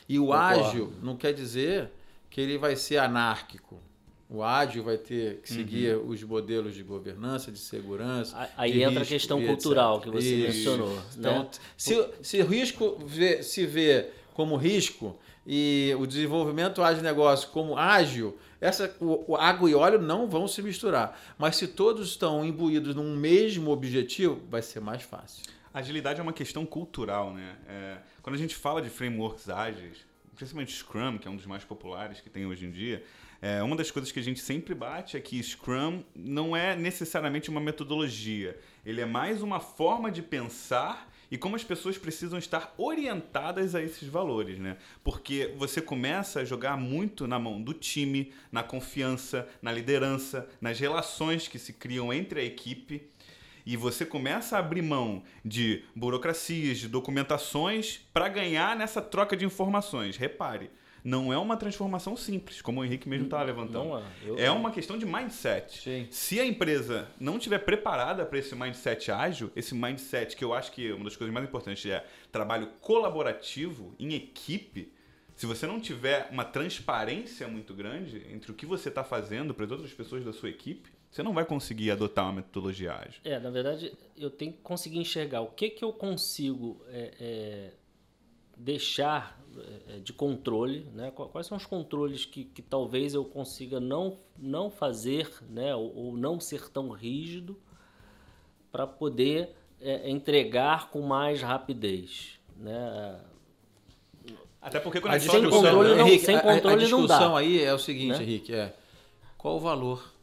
E 0.09 0.19
o 0.19 0.27
Concordo. 0.27 0.65
ágil 0.65 0.93
não 1.03 1.17
quer 1.17 1.33
dizer 1.33 1.91
que 2.29 2.41
ele 2.41 2.59
vai 2.59 2.77
ser 2.77 2.99
anárquico. 2.99 3.81
O 4.29 4.45
ágil 4.45 4.85
vai 4.85 4.97
ter 4.97 5.41
que 5.41 5.53
seguir 5.53 5.97
uhum. 5.97 6.09
os 6.09 6.23
modelos 6.23 6.75
de 6.75 6.85
governança, 6.85 7.51
de 7.51 7.59
segurança. 7.59 8.49
Aí 8.57 8.73
de 8.73 8.83
entra 8.83 9.01
risco, 9.01 9.03
a 9.03 9.19
questão 9.19 9.45
cultural 9.45 9.97
etc. 9.97 10.05
que 10.05 10.11
você 10.11 10.35
Isso. 10.35 10.57
mencionou. 10.59 11.03
Então, 11.19 11.43
né? 11.43 11.49
se, 11.77 12.09
se 12.23 12.41
o 12.41 12.47
risco 12.47 12.97
vê, 13.05 13.43
se 13.43 13.67
vê 13.67 14.11
como 14.33 14.57
risco 14.57 15.19
e 15.45 15.93
o 15.99 16.07
desenvolvimento 16.07 16.81
ágil 16.81 16.99
de 16.99 17.03
negócio 17.03 17.49
como 17.49 17.77
ágil, 17.77 18.39
essa, 18.61 18.95
o, 19.01 19.33
o, 19.33 19.37
água 19.37 19.69
e 19.69 19.75
óleo 19.75 20.01
não 20.01 20.29
vão 20.29 20.47
se 20.47 20.63
misturar. 20.63 21.21
Mas 21.37 21.57
se 21.57 21.67
todos 21.67 22.11
estão 22.11 22.45
imbuídos 22.45 22.95
num 22.95 23.17
mesmo 23.17 23.71
objetivo, 23.71 24.41
vai 24.49 24.63
ser 24.63 24.81
mais 24.81 25.03
fácil. 25.03 25.43
Agilidade 25.73 26.19
é 26.19 26.23
uma 26.23 26.33
questão 26.33 26.67
cultural, 26.67 27.33
né? 27.33 27.57
É, 27.69 27.99
quando 28.23 28.35
a 28.35 28.39
gente 28.39 28.57
fala 28.57 28.83
de 28.83 28.91
frameworks 28.91 29.49
ágeis, 29.49 30.05
principalmente 30.35 30.73
Scrum, 30.73 31.19
que 31.19 31.29
é 31.29 31.31
um 31.31 31.37
dos 31.37 31.47
mais 31.47 31.65
populares 31.65 32.21
que 32.21 32.29
tem 32.29 32.45
hoje 32.45 32.67
em 32.67 32.71
dia, 32.71 33.05
é, 33.41 33.63
uma 33.63 33.77
das 33.77 33.91
coisas 33.91 34.11
que 34.11 34.19
a 34.19 34.23
gente 34.23 34.41
sempre 34.41 34.75
bate 34.75 35.17
é 35.17 35.21
que 35.21 35.43
Scrum 35.43 36.03
não 36.15 36.57
é 36.57 36.75
necessariamente 36.75 37.49
uma 37.49 37.61
metodologia. 37.61 38.59
Ele 38.85 39.01
é 39.01 39.07
mais 39.07 39.43
uma 39.43 39.61
forma 39.61 40.11
de 40.11 40.23
pensar 40.23 41.11
e 41.31 41.39
como 41.39 41.55
as 41.55 41.63
pessoas 41.63 41.97
precisam 41.97 42.39
estar 42.39 42.75
orientadas 42.77 43.75
a 43.75 43.83
esses 43.83 44.09
valores, 44.09 44.59
né? 44.59 44.77
Porque 45.05 45.55
você 45.57 45.81
começa 45.81 46.41
a 46.41 46.45
jogar 46.45 46.77
muito 46.77 47.29
na 47.29 47.39
mão 47.39 47.63
do 47.63 47.73
time, 47.73 48.33
na 48.51 48.65
confiança, 48.65 49.49
na 49.63 49.71
liderança, 49.71 50.49
nas 50.61 50.81
relações 50.81 51.47
que 51.47 51.59
se 51.59 51.73
criam 51.73 52.13
entre 52.13 52.41
a 52.41 52.45
equipe 52.45 53.09
e 53.65 53.77
você 53.77 54.05
começa 54.05 54.57
a 54.57 54.61
abrir 54.61 54.83
mão 54.83 55.23
de 55.45 55.85
burocracias, 55.95 56.79
de 56.79 56.89
documentações 56.89 58.01
para 58.13 58.29
ganhar 58.29 58.77
nessa 58.77 59.01
troca 59.01 59.37
de 59.37 59.45
informações. 59.45 60.17
Repare, 60.17 60.71
não 61.05 61.33
é 61.33 61.39
uma 61.39 61.57
transformação 61.57 62.17
simples, 62.17 62.61
como 62.61 62.81
o 62.81 62.85
Henrique 62.85 63.09
mesmo 63.09 63.25
está 63.25 63.43
levantando. 63.43 63.89
Não 63.89 63.99
é. 63.99 64.05
Eu... 64.25 64.39
é 64.39 64.51
uma 64.51 64.71
questão 64.71 64.99
de 64.99 65.07
mindset. 65.07 65.81
Sim. 65.83 66.09
Se 66.11 66.39
a 66.39 66.45
empresa 66.45 67.09
não 67.19 67.37
estiver 67.37 67.59
preparada 67.59 68.25
para 68.25 68.39
esse 68.39 68.55
mindset 68.55 69.11
ágil, 69.11 69.51
esse 69.57 69.75
mindset 69.75 70.37
que 70.37 70.45
eu 70.45 70.53
acho 70.53 70.73
que 70.73 70.93
uma 70.93 71.05
das 71.05 71.17
coisas 71.17 71.33
mais 71.33 71.47
importantes 71.47 71.91
é 71.91 72.05
trabalho 72.31 72.69
colaborativo 72.81 73.95
em 73.99 74.15
equipe, 74.15 74.93
se 75.35 75.47
você 75.47 75.67
não 75.67 75.81
tiver 75.81 76.29
uma 76.31 76.45
transparência 76.45 77.49
muito 77.49 77.73
grande 77.73 78.27
entre 78.31 78.51
o 78.51 78.55
que 78.55 78.67
você 78.67 78.91
está 78.91 79.03
fazendo 79.03 79.55
para 79.55 79.65
as 79.65 79.71
outras 79.71 79.93
pessoas 79.93 80.23
da 80.23 80.35
sua 80.35 80.51
equipe, 80.51 80.91
você 81.11 81.23
não 81.23 81.33
vai 81.33 81.45
conseguir 81.45 81.91
adotar 81.91 82.25
uma 82.25 82.35
metodologia 82.35 82.95
ágil. 82.95 83.21
É, 83.25 83.39
na 83.39 83.51
verdade, 83.51 83.93
eu 84.17 84.31
tenho 84.31 84.53
que 84.53 84.59
conseguir 84.59 84.99
enxergar 84.99 85.41
o 85.41 85.49
que, 85.49 85.69
que 85.69 85.85
eu 85.85 85.93
consigo 85.93 86.81
é, 86.89 87.15
é, 87.21 87.73
deixar 88.57 89.41
é, 89.89 89.99
de 89.99 90.13
controle, 90.13 90.87
né? 90.95 91.11
quais 91.11 91.49
são 91.49 91.57
os 91.57 91.67
controles 91.67 92.25
que, 92.25 92.45
que 92.45 92.63
talvez 92.63 93.13
eu 93.13 93.25
consiga 93.25 93.81
não, 93.81 94.19
não 94.39 94.71
fazer 94.71 95.29
né? 95.49 95.75
ou, 95.75 95.93
ou 95.97 96.17
não 96.17 96.39
ser 96.39 96.71
tão 96.71 96.91
rígido 96.91 97.59
para 98.71 98.87
poder 98.87 99.57
é, 99.81 100.09
entregar 100.09 100.91
com 100.91 101.03
mais 101.03 101.43
rapidez. 101.43 102.39
Né? 102.57 103.21
Até 104.63 104.79
porque 104.79 105.01
quando 105.01 105.15
a, 105.15 105.17
a 105.17 105.21
sem 105.21 105.51
controle, 105.51 105.97
não, 105.97 106.07
Henrique, 106.07 106.25
sem 106.25 106.39
controle 106.39 106.69
a, 106.69 106.73
a 106.73 106.77
discussão 106.77 107.37
aí 107.37 107.65
é 107.65 107.75
o 107.75 107.79
seguinte, 107.79 108.19
né? 108.19 108.23
Henrique, 108.23 108.55
é 108.55 108.77
qual 109.37 109.57
o 109.57 109.61
valor 109.61 110.20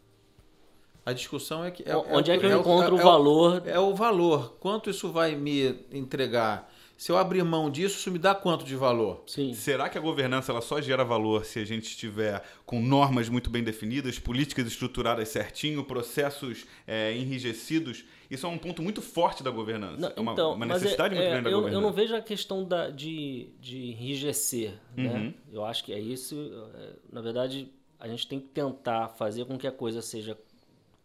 a 1.07 1.13
discussão 1.13 1.63
é 1.63 1.71
que. 1.71 1.89
É, 1.89 1.95
Onde 1.95 2.31
é, 2.31 2.35
é 2.35 2.37
que 2.37 2.45
eu 2.45 2.51
é, 2.51 2.59
encontro 2.59 2.95
o 2.95 2.97
valor? 2.97 3.63
É, 3.65 3.79
o 3.79 3.95
valor. 3.95 4.57
Quanto 4.59 4.89
isso 4.89 5.09
vai 5.09 5.37
me 5.37 5.73
entregar? 5.89 6.69
Se 6.97 7.13
eu 7.13 7.17
abrir 7.17 7.43
mão 7.45 7.69
disso, 7.69 7.97
isso 7.97 8.11
me 8.11 8.19
dá 8.19 8.35
quanto 8.35 8.65
de 8.65 8.75
valor? 8.75 9.23
Sim. 9.25 9.53
Será 9.53 9.87
que 9.87 9.97
a 9.97 10.01
governança 10.01 10.51
ela 10.51 10.59
só 10.59 10.81
gera 10.81 11.05
valor 11.05 11.45
se 11.45 11.59
a 11.59 11.65
gente 11.65 11.85
estiver 11.85 12.43
com 12.65 12.81
normas 12.81 13.29
muito 13.29 13.49
bem 13.49 13.63
definidas, 13.63 14.19
políticas 14.19 14.67
estruturadas 14.67 15.29
certinho, 15.29 15.81
processos 15.85 16.65
é, 16.85 17.15
enrijecidos? 17.15 18.03
Isso 18.29 18.45
é 18.45 18.49
um 18.49 18.57
ponto 18.57 18.81
muito 18.81 19.01
forte 19.01 19.41
da 19.41 19.51
governança. 19.51 19.97
Não, 19.97 20.11
é 20.13 20.19
uma, 20.19 20.33
então, 20.33 20.55
uma 20.55 20.65
necessidade 20.65 21.15
é, 21.15 21.19
muito 21.19 21.29
grande 21.29 21.39
é, 21.39 21.43
da 21.43 21.49
eu, 21.51 21.61
governança. 21.61 21.77
Eu 21.77 21.87
não 21.87 21.93
vejo 21.93 22.15
a 22.17 22.21
questão 22.21 22.65
da, 22.65 22.89
de, 22.89 23.47
de 23.61 23.91
enrijecer. 23.91 24.73
Né? 24.93 25.07
Uhum. 25.07 25.23
Né? 25.23 25.33
Eu 25.53 25.63
acho 25.63 25.85
que 25.85 25.93
é 25.93 25.99
isso. 25.99 26.35
É, 26.75 26.89
na 27.13 27.21
verdade, 27.21 27.71
a 27.99 28.07
gente 28.07 28.27
tem 28.27 28.39
que 28.39 28.47
tentar 28.47 29.07
fazer 29.09 29.45
com 29.45 29.57
que 29.57 29.67
a 29.67 29.71
coisa 29.71 30.01
seja 30.01 30.37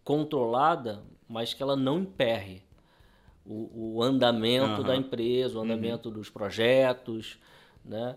controlada, 0.05 1.03
mas 1.29 1.55
que 1.55 1.63
ela 1.63 1.77
não 1.77 2.01
emperre 2.01 2.63
o, 3.45 3.97
o 3.97 4.03
andamento 4.03 4.81
uhum. 4.81 4.87
da 4.87 4.97
empresa, 4.97 5.59
o 5.59 5.63
andamento 5.63 6.09
uhum. 6.09 6.15
dos 6.15 6.31
projetos, 6.31 7.39
né? 7.85 8.17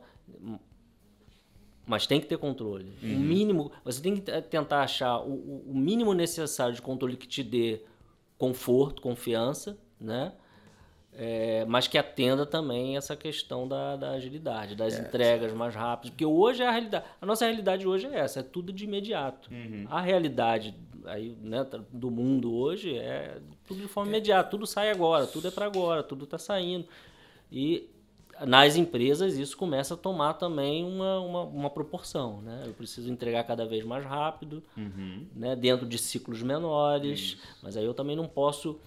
Mas 1.85 2.07
tem 2.07 2.19
que 2.19 2.25
ter 2.25 2.37
controle. 2.37 2.91
O 3.01 3.05
mínimo, 3.05 3.71
você 3.83 4.01
tem 4.01 4.15
que 4.15 4.41
tentar 4.41 4.81
achar 4.81 5.19
o, 5.19 5.63
o 5.67 5.73
mínimo 5.75 6.13
necessário 6.13 6.73
de 6.73 6.81
controle 6.81 7.15
que 7.15 7.27
te 7.27 7.43
dê 7.43 7.81
conforto, 8.37 9.01
confiança, 9.01 9.77
né? 9.99 10.33
É, 11.17 11.63
mas 11.65 11.87
que 11.87 11.97
atenda 11.97 12.45
também 12.45 12.97
essa 12.97 13.15
questão 13.15 13.65
da, 13.67 13.95
da 13.95 14.11
agilidade, 14.11 14.75
das 14.75 14.99
entregas 14.99 15.53
mais 15.53 15.73
rápidas. 15.73 16.09
Porque 16.09 16.25
hoje 16.25 16.61
é 16.61 16.67
a 16.67 16.71
realidade. 16.71 17.05
A 17.21 17.25
nossa 17.25 17.45
realidade 17.45 17.87
hoje 17.87 18.05
é 18.07 18.19
essa, 18.19 18.41
é 18.41 18.43
tudo 18.43 18.73
de 18.73 18.83
imediato. 18.83 19.49
A 19.89 20.01
realidade 20.01 20.75
aí, 21.05 21.37
né, 21.41 21.65
do 21.91 22.09
mundo 22.09 22.53
hoje 22.53 22.97
é 22.97 23.37
tudo 23.67 23.81
de 23.81 23.87
forma 23.87 24.09
imediata, 24.09 24.49
tudo 24.49 24.65
sai 24.65 24.89
agora, 24.91 25.25
tudo 25.27 25.47
é 25.47 25.51
para 25.51 25.65
agora, 25.65 26.03
tudo 26.03 26.25
está 26.25 26.37
saindo. 26.37 26.85
E 27.51 27.89
nas 28.45 28.75
empresas 28.75 29.37
isso 29.37 29.55
começa 29.55 29.93
a 29.93 29.97
tomar 29.97 30.33
também 30.33 30.83
uma, 30.83 31.19
uma, 31.19 31.41
uma 31.43 31.69
proporção. 31.69 32.41
Né? 32.41 32.63
Eu 32.65 32.73
preciso 32.73 33.09
entregar 33.09 33.43
cada 33.45 33.65
vez 33.65 33.85
mais 33.85 34.03
rápido, 34.03 34.61
né? 35.35 35.55
dentro 35.55 35.85
de 35.85 35.97
ciclos 35.97 36.41
menores, 36.41 37.37
mas 37.61 37.77
aí 37.77 37.85
eu 37.85 37.93
também 37.93 38.15
não 38.15 38.27
posso 38.27 38.79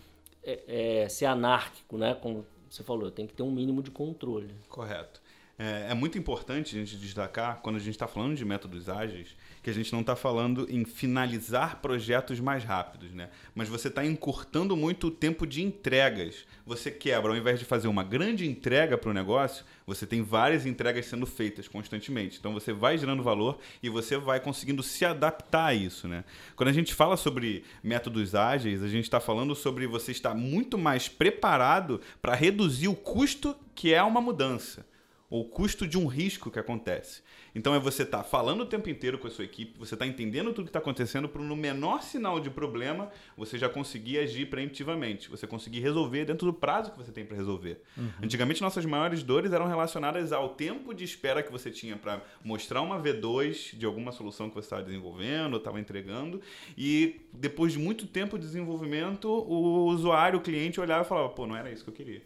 é, 0.43 1.03
é, 1.03 1.09
ser 1.09 1.27
anárquico, 1.27 1.97
né? 1.97 2.15
como 2.15 2.47
você 2.69 2.83
falou, 2.83 3.11
tenho 3.11 3.29
que 3.29 3.35
ter 3.35 3.43
um 3.43 3.51
mínimo 3.51 3.83
de 3.83 3.91
controle. 3.91 4.55
Correto. 4.69 5.21
É, 5.59 5.89
é 5.91 5.95
muito 5.95 6.17
importante 6.17 6.77
a 6.77 6.79
gente 6.79 6.97
destacar, 6.97 7.61
quando 7.61 7.77
a 7.77 7.81
gente 7.81 7.91
está 7.91 8.07
falando 8.07 8.37
de 8.37 8.45
métodos 8.45 8.89
ágeis, 8.89 9.37
que 9.69 9.71
a 9.71 9.75
gente 9.75 9.93
não 9.93 10.01
está 10.01 10.17
falando 10.17 10.67
em 10.71 10.83
finalizar 10.83 11.83
projetos 11.83 12.41
mais 12.41 12.65
rápidos, 12.65 13.13
né? 13.13 13.29
Mas 13.55 13.69
você 13.69 13.89
está 13.89 14.03
encurtando 14.03 14.75
muito 14.75 15.09
o 15.09 15.11
tempo 15.11 15.47
de 15.47 15.63
entregas. 15.63 16.47
Você 16.65 16.91
quebra, 16.91 17.33
ao 17.33 17.37
invés 17.37 17.59
de 17.59 17.67
fazer 17.67 17.87
uma 17.87 18.03
grande 18.03 18.49
entrega 18.49 18.97
para 18.97 19.11
o 19.11 19.13
negócio, 19.13 19.67
você 19.87 20.07
tem 20.07 20.23
várias 20.23 20.65
entregas 20.65 21.05
sendo 21.05 21.27
feitas 21.27 21.69
constantemente. 21.69 22.39
Então 22.39 22.55
você 22.55 22.73
vai 22.73 22.97
gerando 22.97 23.23
valor 23.23 23.59
e 23.83 23.91
você 23.91 24.17
vai 24.17 24.41
conseguindo 24.41 24.83
se 24.83 25.05
adaptar 25.05 25.67
a 25.67 25.75
isso, 25.75 26.09
né? 26.09 26.25
Quando 26.57 26.71
a 26.71 26.73
gente 26.73 26.95
fala 26.95 27.19
sobre 27.19 27.63
métodos 27.83 28.35
ágeis, 28.35 28.83
a 28.83 28.89
gente 28.89 29.05
está 29.05 29.21
falando 29.21 29.55
sobre 29.55 29.87
você 29.87 30.13
estar 30.13 30.35
muito 30.35 30.79
mais 30.79 31.11
preparado 31.11 32.01
para 32.23 32.35
reduzir 32.35 32.89
o 32.89 32.95
custo 32.95 33.55
que 33.75 33.93
é 33.93 34.03
uma 34.03 34.23
mudança 34.23 34.87
ou 35.31 35.43
o 35.43 35.45
custo 35.45 35.87
de 35.87 35.99
um 35.99 36.07
risco 36.07 36.51
que 36.51 36.59
acontece. 36.59 37.23
Então 37.55 37.75
é 37.75 37.79
você 37.79 38.03
estar 38.03 38.19
tá 38.19 38.25
falando 38.25 38.63
o 38.63 38.67
tempo 38.67 38.89
inteiro 38.89 39.19
com 39.19 39.27
a 39.27 39.31
sua 39.31 39.45
equipe, 39.45 39.79
você 39.79 39.95
está 39.95 40.07
entendendo 40.07 40.53
tudo 40.53 40.65
que 40.65 40.69
está 40.69 40.79
acontecendo 40.79 41.29
para 41.29 41.43
no 41.43 41.57
menor 41.57 42.03
sinal 42.03 42.41
de 42.41 42.51
problema 42.51 43.11
você 43.37 43.59
já 43.59 43.69
conseguir 43.69 44.19
agir 44.19 44.47
preemptivamente, 44.47 45.29
você 45.29 45.47
conseguir 45.47 45.81
resolver 45.81 46.25
dentro 46.25 46.47
do 46.47 46.53
prazo 46.53 46.93
que 46.93 46.99
você 46.99 47.13
tem 47.13 47.25
para 47.25 47.37
resolver. 47.37 47.83
Uhum. 47.97 48.11
Antigamente 48.23 48.63
nossas 48.63 48.85
maiores 48.85 49.23
dores 49.23 49.53
eram 49.53 49.67
relacionadas 49.67 50.33
ao 50.33 50.51
tempo 50.51 50.95
de 50.95 51.05
espera 51.05 51.43
que 51.43 51.51
você 51.51 51.71
tinha 51.71 51.97
para 51.97 52.23
mostrar 52.45 52.81
uma 52.81 53.01
V2 53.01 53.77
de 53.77 53.85
alguma 53.87 54.13
solução 54.13 54.49
que 54.49 54.55
você 54.55 54.67
estava 54.67 54.83
desenvolvendo, 54.83 55.57
estava 55.57 55.81
entregando, 55.81 56.41
e 56.77 57.21
depois 57.33 57.73
de 57.73 57.79
muito 57.79 58.07
tempo 58.07 58.39
de 58.39 58.45
desenvolvimento, 58.45 59.29
o 59.29 59.87
usuário, 59.87 60.39
o 60.39 60.43
cliente 60.43 60.81
olhava 60.81 61.05
e 61.05 61.09
falava, 61.09 61.29
pô, 61.31 61.47
não 61.47 61.57
era 61.57 61.71
isso 61.71 61.85
que 61.85 61.91
eu 61.91 61.95
queria 61.95 62.23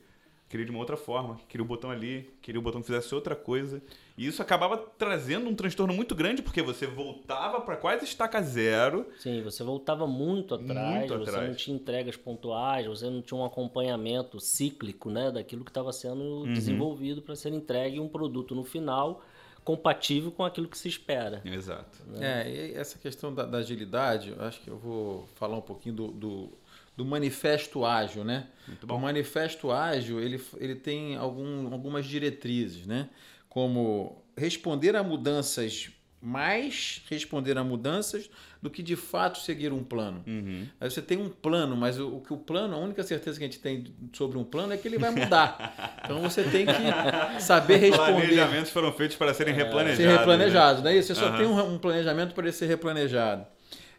queria 0.52 0.66
de 0.66 0.70
uma 0.70 0.80
outra 0.80 0.98
forma, 0.98 1.40
queria 1.48 1.64
o 1.64 1.66
botão 1.66 1.90
ali, 1.90 2.30
queria 2.42 2.60
o 2.60 2.62
botão 2.62 2.82
que 2.82 2.86
fizesse 2.86 3.14
outra 3.14 3.34
coisa. 3.34 3.80
E 4.18 4.26
isso 4.26 4.42
acabava 4.42 4.76
trazendo 4.76 5.48
um 5.48 5.54
transtorno 5.54 5.94
muito 5.94 6.14
grande, 6.14 6.42
porque 6.42 6.60
você 6.60 6.86
voltava 6.86 7.58
para 7.62 7.74
quase 7.74 8.04
estaca 8.04 8.42
zero. 8.42 9.06
Sim, 9.18 9.40
você 9.40 9.64
voltava 9.64 10.06
muito 10.06 10.54
atrás, 10.54 10.98
muito 10.98 11.16
você 11.16 11.30
atrás. 11.30 11.48
não 11.48 11.56
tinha 11.56 11.74
entregas 11.74 12.16
pontuais, 12.18 12.86
você 12.86 13.08
não 13.08 13.22
tinha 13.22 13.40
um 13.40 13.46
acompanhamento 13.46 14.38
cíclico 14.38 15.08
né, 15.08 15.30
daquilo 15.30 15.64
que 15.64 15.70
estava 15.70 15.90
sendo 15.90 16.22
uhum. 16.22 16.52
desenvolvido 16.52 17.22
para 17.22 17.34
ser 17.34 17.54
entregue 17.54 17.98
um 17.98 18.06
produto 18.06 18.54
no 18.54 18.62
final 18.62 19.22
compatível 19.64 20.30
com 20.30 20.44
aquilo 20.44 20.68
que 20.68 20.76
se 20.76 20.88
espera. 20.88 21.40
Exato. 21.44 21.98
Né? 22.06 22.42
É, 22.42 22.50
e 22.50 22.74
essa 22.74 22.98
questão 22.98 23.34
da, 23.34 23.44
da, 23.44 23.58
agilidade, 23.58 24.30
eu 24.36 24.44
acho 24.44 24.60
que 24.60 24.68
eu 24.68 24.78
vou 24.78 25.28
falar 25.36 25.56
um 25.56 25.62
pouquinho 25.62 25.94
do, 25.94 26.08
do 26.08 26.52
do 26.96 27.04
manifesto 27.04 27.84
ágil, 27.84 28.24
né? 28.24 28.48
Muito 28.66 28.86
bom. 28.86 28.96
O 28.96 29.00
manifesto 29.00 29.70
ágil 29.70 30.20
ele, 30.20 30.42
ele 30.58 30.74
tem 30.74 31.16
algum, 31.16 31.72
algumas 31.72 32.04
diretrizes, 32.06 32.86
né? 32.86 33.08
Como 33.48 34.22
responder 34.36 34.94
a 34.96 35.02
mudanças 35.02 35.90
mais 36.22 37.02
responder 37.10 37.58
a 37.58 37.64
mudanças 37.64 38.30
do 38.62 38.70
que 38.70 38.80
de 38.80 38.94
fato 38.94 39.40
seguir 39.40 39.72
um 39.72 39.82
plano. 39.82 40.22
Uhum. 40.24 40.68
Aí 40.80 40.88
você 40.88 41.02
tem 41.02 41.18
um 41.18 41.28
plano, 41.28 41.76
mas 41.76 41.98
o, 41.98 42.16
o, 42.16 42.20
que 42.20 42.32
o 42.32 42.36
plano, 42.36 42.76
a 42.76 42.78
única 42.78 43.02
certeza 43.02 43.36
que 43.36 43.44
a 43.44 43.48
gente 43.48 43.58
tem 43.58 43.92
sobre 44.12 44.38
um 44.38 44.44
plano 44.44 44.72
é 44.72 44.76
que 44.76 44.86
ele 44.86 44.98
vai 44.98 45.10
mudar. 45.10 45.98
então 46.04 46.20
você 46.20 46.44
tem 46.44 46.64
que 46.64 47.40
saber 47.42 47.78
responder. 47.78 48.12
Planejamentos 48.12 48.70
foram 48.70 48.92
feitos 48.92 49.16
para 49.16 49.34
serem 49.34 49.52
replanejados. 49.52 49.96
Ser 49.96 50.16
replanejados, 50.16 50.82
né? 50.84 51.02
Você 51.02 51.14
só 51.14 51.30
uhum. 51.30 51.36
tem 51.36 51.46
um, 51.46 51.74
um, 51.74 51.78
planejamento 51.78 52.34
para 52.34 52.44
ele 52.44 52.52
ser 52.52 52.66
replanejado. 52.66 53.44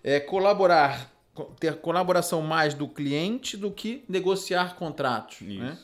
É, 0.01 0.21
colaborar 0.21 1.11
ter 1.59 1.75
colaboração 1.77 2.41
mais 2.41 2.73
do 2.73 2.87
cliente 2.87 3.57
do 3.57 3.71
que 3.71 4.03
negociar 4.07 4.75
contratos. 4.75 5.41
Né? 5.41 5.77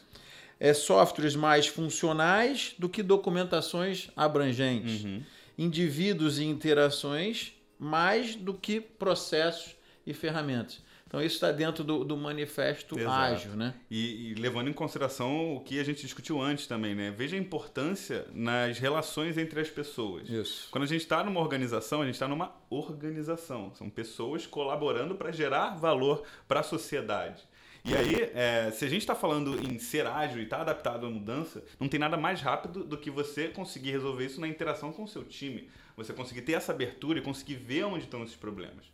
É 0.60 0.74
softwares 0.74 1.36
mais 1.36 1.68
funcionais 1.68 2.76
do 2.78 2.88
que 2.88 3.02
documentações 3.02 4.10
abrangentes. 4.16 5.04
Uhum. 5.04 5.24
Indivíduos 5.62 6.40
e 6.40 6.46
interações 6.46 7.54
mais 7.78 8.36
do 8.36 8.54
que 8.54 8.80
processos 8.80 9.76
e 10.06 10.14
ferramentas. 10.14 10.82
Então, 11.10 11.20
isso 11.20 11.36
está 11.36 11.52
dentro 11.52 11.84
do, 11.84 12.06
do 12.06 12.16
manifesto 12.16 12.98
Exato. 12.98 13.16
ágil, 13.16 13.56
né? 13.56 13.74
E, 13.90 14.30
e, 14.30 14.34
levando 14.36 14.70
em 14.70 14.74
consideração 14.74 15.56
o 15.56 15.60
que 15.60 15.80
a 15.80 15.84
gente 15.84 16.04
discutiu 16.04 16.40
antes 16.40 16.68
também, 16.68 16.94
né? 16.94 17.10
Veja 17.10 17.36
a 17.36 17.40
importância 17.40 18.28
nas 18.32 18.78
relações 18.78 19.36
entre 19.36 19.60
as 19.60 19.72
pessoas. 19.72 20.30
Isso. 20.30 20.68
Quando 20.70 20.84
a 20.84 20.88
gente 20.88 21.02
está 21.02 21.24
numa 21.24 21.40
organização, 21.40 22.04
a 22.04 22.06
gente 22.06 22.14
está 22.14 22.28
numa 22.28 22.56
organização. 22.70 23.74
São 23.74 23.90
pessoas 23.90 24.46
colaborando 24.46 25.16
para 25.16 25.32
gerar 25.32 25.76
valor 25.76 26.24
para 26.48 26.60
a 26.60 26.64
sociedade. 26.64 27.44
E 27.86 27.96
aí, 27.96 28.32
é, 28.34 28.72
se 28.72 28.86
a 28.86 28.90
gente 28.90 29.02
está 29.02 29.16
falando 29.16 29.60
em 29.66 29.80
ser 29.80 30.06
ágil 30.06 30.40
e 30.40 30.44
estar 30.44 30.58
tá 30.58 30.62
adaptado 30.64 31.06
à 31.06 31.10
mudança, 31.10 31.64
não 31.80 31.88
tem 31.88 32.00
nada 32.00 32.18
mais 32.18 32.42
rápido 32.42 32.84
do 32.84 32.98
que 32.98 33.10
você 33.10 33.48
conseguir 33.48 33.92
resolver 33.92 34.26
isso 34.26 34.42
na 34.42 34.48
interação 34.48 34.92
com 34.92 35.04
o 35.04 35.08
seu 35.08 35.24
time. 35.24 35.70
Você 35.96 36.14
conseguir 36.14 36.42
ter 36.42 36.54
essa 36.54 36.72
abertura 36.72 37.20
e 37.20 37.22
conseguir 37.22 37.56
ver 37.56 37.86
onde 37.86 38.06
estão 38.06 38.24
esses 38.24 38.36
problemas. 38.36 38.86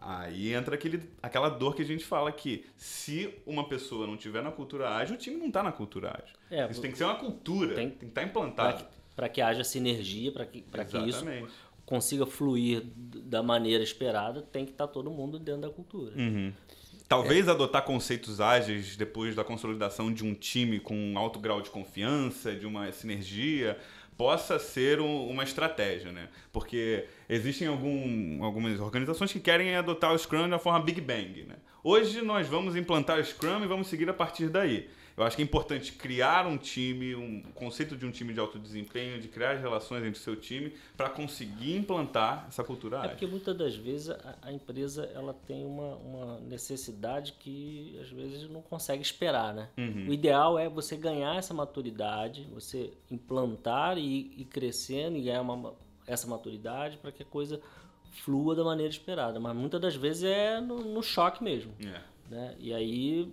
Aí 0.00 0.52
entra 0.52 0.74
aquele, 0.74 1.08
aquela 1.22 1.48
dor 1.48 1.76
que 1.76 1.82
a 1.82 1.84
gente 1.84 2.04
fala 2.04 2.32
que 2.32 2.64
se 2.76 3.32
uma 3.46 3.68
pessoa 3.68 4.06
não 4.06 4.16
tiver 4.16 4.42
na 4.42 4.50
cultura 4.50 4.96
ágil, 4.96 5.14
o 5.14 5.18
time 5.18 5.36
não 5.36 5.46
está 5.46 5.62
na 5.62 5.70
cultura 5.70 6.10
ágil. 6.10 6.36
É, 6.50 6.68
isso 6.70 6.80
tem 6.80 6.90
que 6.90 6.98
ser 6.98 7.04
uma 7.04 7.14
cultura, 7.14 7.74
tem, 7.74 7.88
tem 7.88 7.98
que 7.98 8.04
estar 8.06 8.20
tá 8.20 8.26
implantado. 8.26 8.84
Para 9.14 9.28
que, 9.28 9.36
que, 9.36 9.40
haja 9.40 9.62
sinergia, 9.62 10.32
para 10.32 10.46
que, 10.46 10.62
que 10.62 10.98
isso 11.08 11.24
consiga 11.86 12.26
fluir 12.26 12.82
da 12.96 13.42
maneira 13.42 13.84
esperada, 13.84 14.42
tem 14.42 14.64
que 14.64 14.72
estar 14.72 14.86
tá 14.86 14.92
todo 14.92 15.10
mundo 15.10 15.38
dentro 15.38 15.62
da 15.62 15.70
cultura. 15.70 16.16
Uhum. 16.16 16.52
Talvez 17.12 17.46
é. 17.46 17.50
adotar 17.50 17.82
conceitos 17.82 18.40
ágeis 18.40 18.96
depois 18.96 19.36
da 19.36 19.44
consolidação 19.44 20.10
de 20.10 20.24
um 20.24 20.32
time 20.32 20.80
com 20.80 20.96
um 20.96 21.18
alto 21.18 21.38
grau 21.38 21.60
de 21.60 21.68
confiança, 21.68 22.54
de 22.54 22.66
uma 22.66 22.90
sinergia, 22.90 23.78
possa 24.16 24.58
ser 24.58 24.98
um, 24.98 25.28
uma 25.28 25.44
estratégia, 25.44 26.10
né? 26.10 26.30
Porque 26.50 27.04
existem 27.28 27.68
algum, 27.68 28.42
algumas 28.42 28.80
organizações 28.80 29.30
que 29.30 29.40
querem 29.40 29.76
adotar 29.76 30.14
o 30.14 30.18
Scrum 30.18 30.48
da 30.48 30.58
forma 30.58 30.80
Big 30.80 31.02
Bang, 31.02 31.44
né? 31.44 31.56
Hoje 31.84 32.22
nós 32.22 32.48
vamos 32.48 32.76
implantar 32.76 33.18
o 33.18 33.24
Scrum 33.24 33.62
e 33.62 33.66
vamos 33.66 33.88
seguir 33.88 34.08
a 34.08 34.14
partir 34.14 34.48
daí. 34.48 34.88
Eu 35.22 35.26
acho 35.26 35.36
que 35.36 35.42
é 35.42 35.44
importante 35.44 35.92
criar 35.92 36.46
um 36.46 36.58
time, 36.58 37.14
um 37.14 37.42
conceito 37.54 37.96
de 37.96 38.04
um 38.04 38.10
time 38.10 38.34
de 38.34 38.40
alto 38.40 38.58
desempenho, 38.58 39.20
de 39.20 39.28
criar 39.28 39.54
relações 39.54 40.04
entre 40.04 40.18
o 40.18 40.22
seu 40.22 40.36
time 40.36 40.74
para 40.96 41.08
conseguir 41.08 41.76
implantar 41.76 42.46
essa 42.48 42.64
cultura 42.64 42.98
ágil. 42.98 43.10
É 43.10 43.12
porque 43.12 43.26
muitas 43.26 43.56
das 43.56 43.76
vezes 43.76 44.10
a, 44.10 44.36
a, 44.42 44.52
empresa 44.52 45.04
ela 45.14 45.32
tem 45.46 45.64
uma, 45.64 45.96
uma 45.96 46.40
necessidade 46.40 47.34
que 47.38 47.96
às 48.00 48.10
vezes 48.10 48.48
não 48.48 48.60
consegue 48.62 49.02
esperar, 49.02 49.54
né? 49.54 49.68
Uhum. 49.78 50.08
O 50.08 50.12
ideal 50.12 50.58
é 50.58 50.68
você 50.68 50.96
ganhar 50.96 51.36
essa 51.36 51.54
maturidade, 51.54 52.48
você 52.52 52.92
implantar 53.10 53.98
e 53.98 54.32
ir 54.36 54.46
crescendo 54.46 55.16
e 55.16 55.22
ganhar 55.22 55.42
uma, 55.42 55.74
essa 56.06 56.26
maturidade 56.26 56.96
para 56.98 57.12
que 57.12 57.22
a 57.22 57.26
coisa 57.26 57.60
flua 58.10 58.54
da 58.54 58.64
maneira 58.64 58.90
esperada. 58.90 59.38
Mas 59.38 59.54
muitas 59.54 59.80
das 59.80 59.94
vezes 59.94 60.24
é 60.24 60.60
no, 60.60 60.78
no 60.80 61.02
choque 61.02 61.42
mesmo. 61.42 61.72
É. 61.80 62.00
Né? 62.28 62.56
E 62.58 62.72
aí 62.74 63.32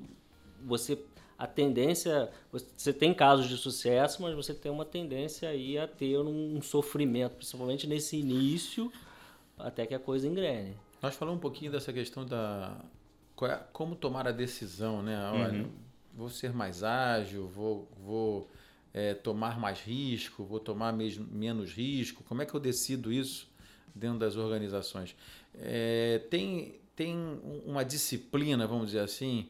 você 0.66 0.96
a 1.40 1.48
tendência, 1.48 2.30
você 2.52 2.92
tem 2.92 3.14
casos 3.14 3.48
de 3.48 3.56
sucesso, 3.56 4.22
mas 4.22 4.36
você 4.36 4.54
tem 4.54 4.70
uma 4.70 4.84
tendência 4.84 5.48
aí 5.48 5.78
a 5.78 5.88
ter 5.88 6.20
um 6.20 6.62
sofrimento, 6.62 7.36
principalmente 7.36 7.88
nesse 7.88 8.18
início, 8.18 8.92
até 9.58 9.86
que 9.86 9.96
a 9.96 10.00
coisa 10.00 10.28
engrene. 10.28 10.76
Nós 11.02 11.16
falamos 11.16 11.38
um 11.38 11.42
pouquinho 11.42 11.72
dessa 11.72 11.94
questão 11.94 12.26
da 12.26 12.76
é, 13.44 13.58
como 13.72 13.96
tomar 13.96 14.28
a 14.28 14.34
decisão, 14.34 15.02
né? 15.02 15.18
Olha, 15.32 15.64
uhum. 15.64 15.70
vou 16.14 16.30
ser 16.30 16.52
mais 16.52 16.84
ágil, 16.84 17.48
vou, 17.48 17.88
vou 18.04 18.50
é, 18.94 19.14
tomar 19.14 19.58
mais 19.58 19.80
risco, 19.80 20.44
vou 20.44 20.60
tomar 20.60 20.92
mesmo, 20.92 21.26
menos 21.32 21.72
risco. 21.72 22.22
Como 22.26 22.42
é 22.42 22.46
que 22.46 22.54
eu 22.54 22.60
decido 22.60 23.14
isso 23.14 23.50
dentro 23.96 24.20
das 24.20 24.36
organizações? 24.36 25.16
É, 25.56 26.20
tem, 26.30 26.82
tem 26.98 27.16
uma 27.66 27.86
disciplina, 27.86 28.68
vamos 28.68 28.88
dizer 28.88 29.00
assim, 29.00 29.48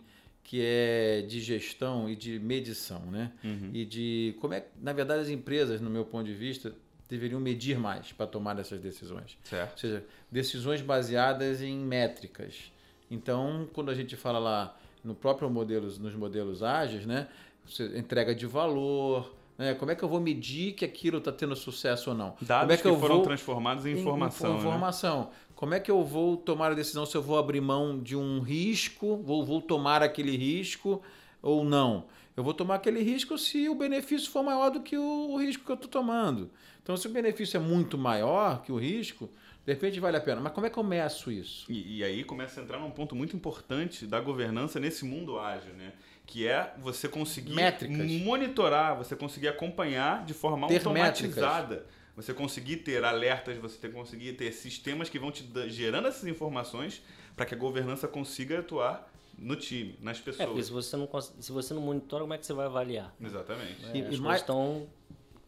que 0.50 0.64
é 0.66 1.22
de 1.22 1.40
gestão 1.40 2.10
e 2.10 2.16
de 2.16 2.40
medição, 2.40 3.02
né? 3.02 3.32
Uhum. 3.44 3.70
E 3.72 3.86
de 3.86 4.36
como 4.42 4.56
é, 4.56 4.66
na 4.82 4.92
verdade, 4.92 5.22
as 5.22 5.30
empresas, 5.30 5.80
no 5.80 5.92
meu 5.92 6.04
ponto 6.04 6.26
de 6.26 6.34
vista, 6.34 6.74
deveriam 7.08 7.40
medir 7.40 7.78
mais 7.78 8.12
para 8.12 8.26
tomar 8.26 8.58
essas 8.58 8.82
decisões. 8.82 9.38
Certo. 9.44 9.74
Ou 9.74 9.78
seja, 9.78 10.04
decisões 10.32 10.82
baseadas 10.82 11.62
em 11.62 11.78
métricas. 11.78 12.72
Então, 13.12 13.70
quando 13.74 13.92
a 13.92 13.94
gente 13.94 14.16
fala 14.16 14.40
lá 14.40 14.76
no 15.04 15.14
próprio 15.14 15.52
modelos, 15.52 16.00
nos 16.00 16.16
modelos 16.16 16.64
ágeis, 16.64 17.06
né, 17.06 17.28
você 17.64 17.86
entrega 17.96 18.34
de 18.34 18.48
valor, 18.48 19.32
né, 19.60 19.74
como 19.74 19.92
é 19.92 19.96
que 19.96 20.02
eu 20.02 20.08
vou 20.08 20.22
medir 20.22 20.72
que 20.74 20.86
aquilo 20.86 21.18
está 21.18 21.34
tendo 21.34 21.54
sucesso 21.54 22.12
ou 22.12 22.16
não? 22.16 22.34
Dados 22.42 22.62
como 22.62 22.72
é 22.72 22.78
que, 22.78 22.82
que, 22.84 22.88
eu 22.88 22.98
foram 22.98 23.16
vou 23.16 23.24
transformados 23.26 23.86
em 23.86 23.92
informação. 23.92 24.52
em- 24.52 24.54
né? 24.54 24.60
informação. 24.60 25.30
Como 25.54 25.74
é 25.74 25.80
que 25.82 25.92
eu 25.92 26.02
vou 26.02 26.38
tomar 26.38 26.72
a 26.72 26.74
decisão 26.74 27.06
se 27.06 27.18
eu 27.18 27.22
vou 27.22 27.38
abrir 27.38 27.60
mão 27.60 28.00
de 28.00 28.16
um 28.16 28.40
risco, 28.40 29.18
vou, 29.18 29.46
vou 29.46 29.62
tomar 29.62 30.02
aquele 30.02 30.38
risco 30.38 31.02
ou 31.42 31.66
não? 31.66 32.06
Eu 32.38 32.44
vou 32.44 32.54
tomar 32.54 32.76
aquele 32.76 33.04
risco 33.04 33.38
se 33.38 33.68
o 33.68 33.76
benefício 33.76 34.32
for 34.32 34.42
maior 34.42 34.70
do 34.70 34.80
que 34.80 34.98
o, 34.98 35.32
o 35.32 35.38
risco 35.38 35.66
que 35.66 35.72
eu 35.72 35.76
estou 35.76 35.90
tomando. 35.90 36.50
Então, 36.82 36.96
se 36.96 37.06
o 37.08 37.10
benefício 37.10 37.58
é 37.58 37.60
muito 37.60 37.98
maior 37.98 38.62
que 38.62 38.72
o 38.72 38.78
risco, 38.78 39.30
de 39.66 39.74
repente 39.74 40.00
vale 40.00 40.16
a 40.16 40.22
pena. 40.22 40.40
Mas 40.40 40.54
como 40.54 40.66
é 40.66 40.70
que 40.70 40.80
eu 40.80 40.84
meço 40.84 41.30
isso? 41.30 41.70
E, 41.70 41.98
e 41.98 42.04
aí 42.06 42.24
começa 42.24 42.62
a 42.62 42.64
entrar 42.64 42.80
num 42.80 42.92
ponto 42.92 43.14
muito 43.14 43.36
importante 43.36 44.08
da 44.08 44.22
governança 44.22 44.80
nesse 44.80 45.04
mundo 45.04 45.38
ágil, 45.38 45.74
né? 45.74 45.92
Que 46.32 46.48
é 46.48 46.76
você 46.78 47.08
conseguir 47.10 47.54
Métricas. 47.56 48.12
monitorar, 48.22 48.96
você 48.96 49.16
conseguir 49.16 49.48
acompanhar 49.48 50.24
de 50.26 50.34
forma 50.36 50.68
Ter 50.68 50.76
automatizada. 50.78 51.88
Você 52.16 52.36
conseguir 52.36 52.78
ter 52.78 53.04
alertas, 53.04 53.58
você 53.58 53.80
ter, 53.80 53.92
conseguir 53.92 54.34
ter 54.34 54.52
sistemas 54.52 55.10
que 55.10 55.18
vão 55.18 55.32
te 55.32 55.44
gerando 55.70 56.08
essas 56.08 56.28
informações 56.28 57.02
para 57.36 57.48
que 57.48 57.56
a 57.56 57.58
governança 57.58 58.08
consiga 58.08 58.60
atuar 58.60 59.12
no 59.40 59.56
time, 59.56 59.98
nas 60.04 60.18
É, 60.20 60.22
porque 60.22 60.38
pessoas. 60.38 60.66
se 60.68 60.72
você 60.72 60.98
não, 60.98 61.10
se 61.40 61.52
você 61.52 61.74
não 61.74 61.82
monitora, 61.82 62.22
como 62.24 62.34
é 62.36 62.38
que 62.38 62.46
você 62.46 62.54
vai 62.54 62.68
avaliar? 62.68 63.12
Exatamente. 63.20 63.84
É, 63.92 63.98
E- 63.98 64.14
e 64.14 64.18
mais- 64.20 64.42
estão 64.42 64.88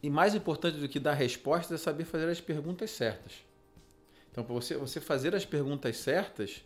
E 0.02 0.10
mais 0.10 0.34
importante 0.34 0.78
do 0.78 0.88
que 0.88 0.98
dar 0.98 1.12
respostas 1.14 1.80
é 1.80 1.84
saber 1.84 2.04
fazer 2.04 2.28
as 2.28 2.40
perguntas 2.40 2.90
certas. 2.90 3.34
Então, 4.32 4.42
para 4.42 4.52
você, 4.52 4.76
você 4.76 5.00
fazer 5.00 5.32
as 5.32 5.44
perguntas 5.44 5.96
certas, 5.98 6.64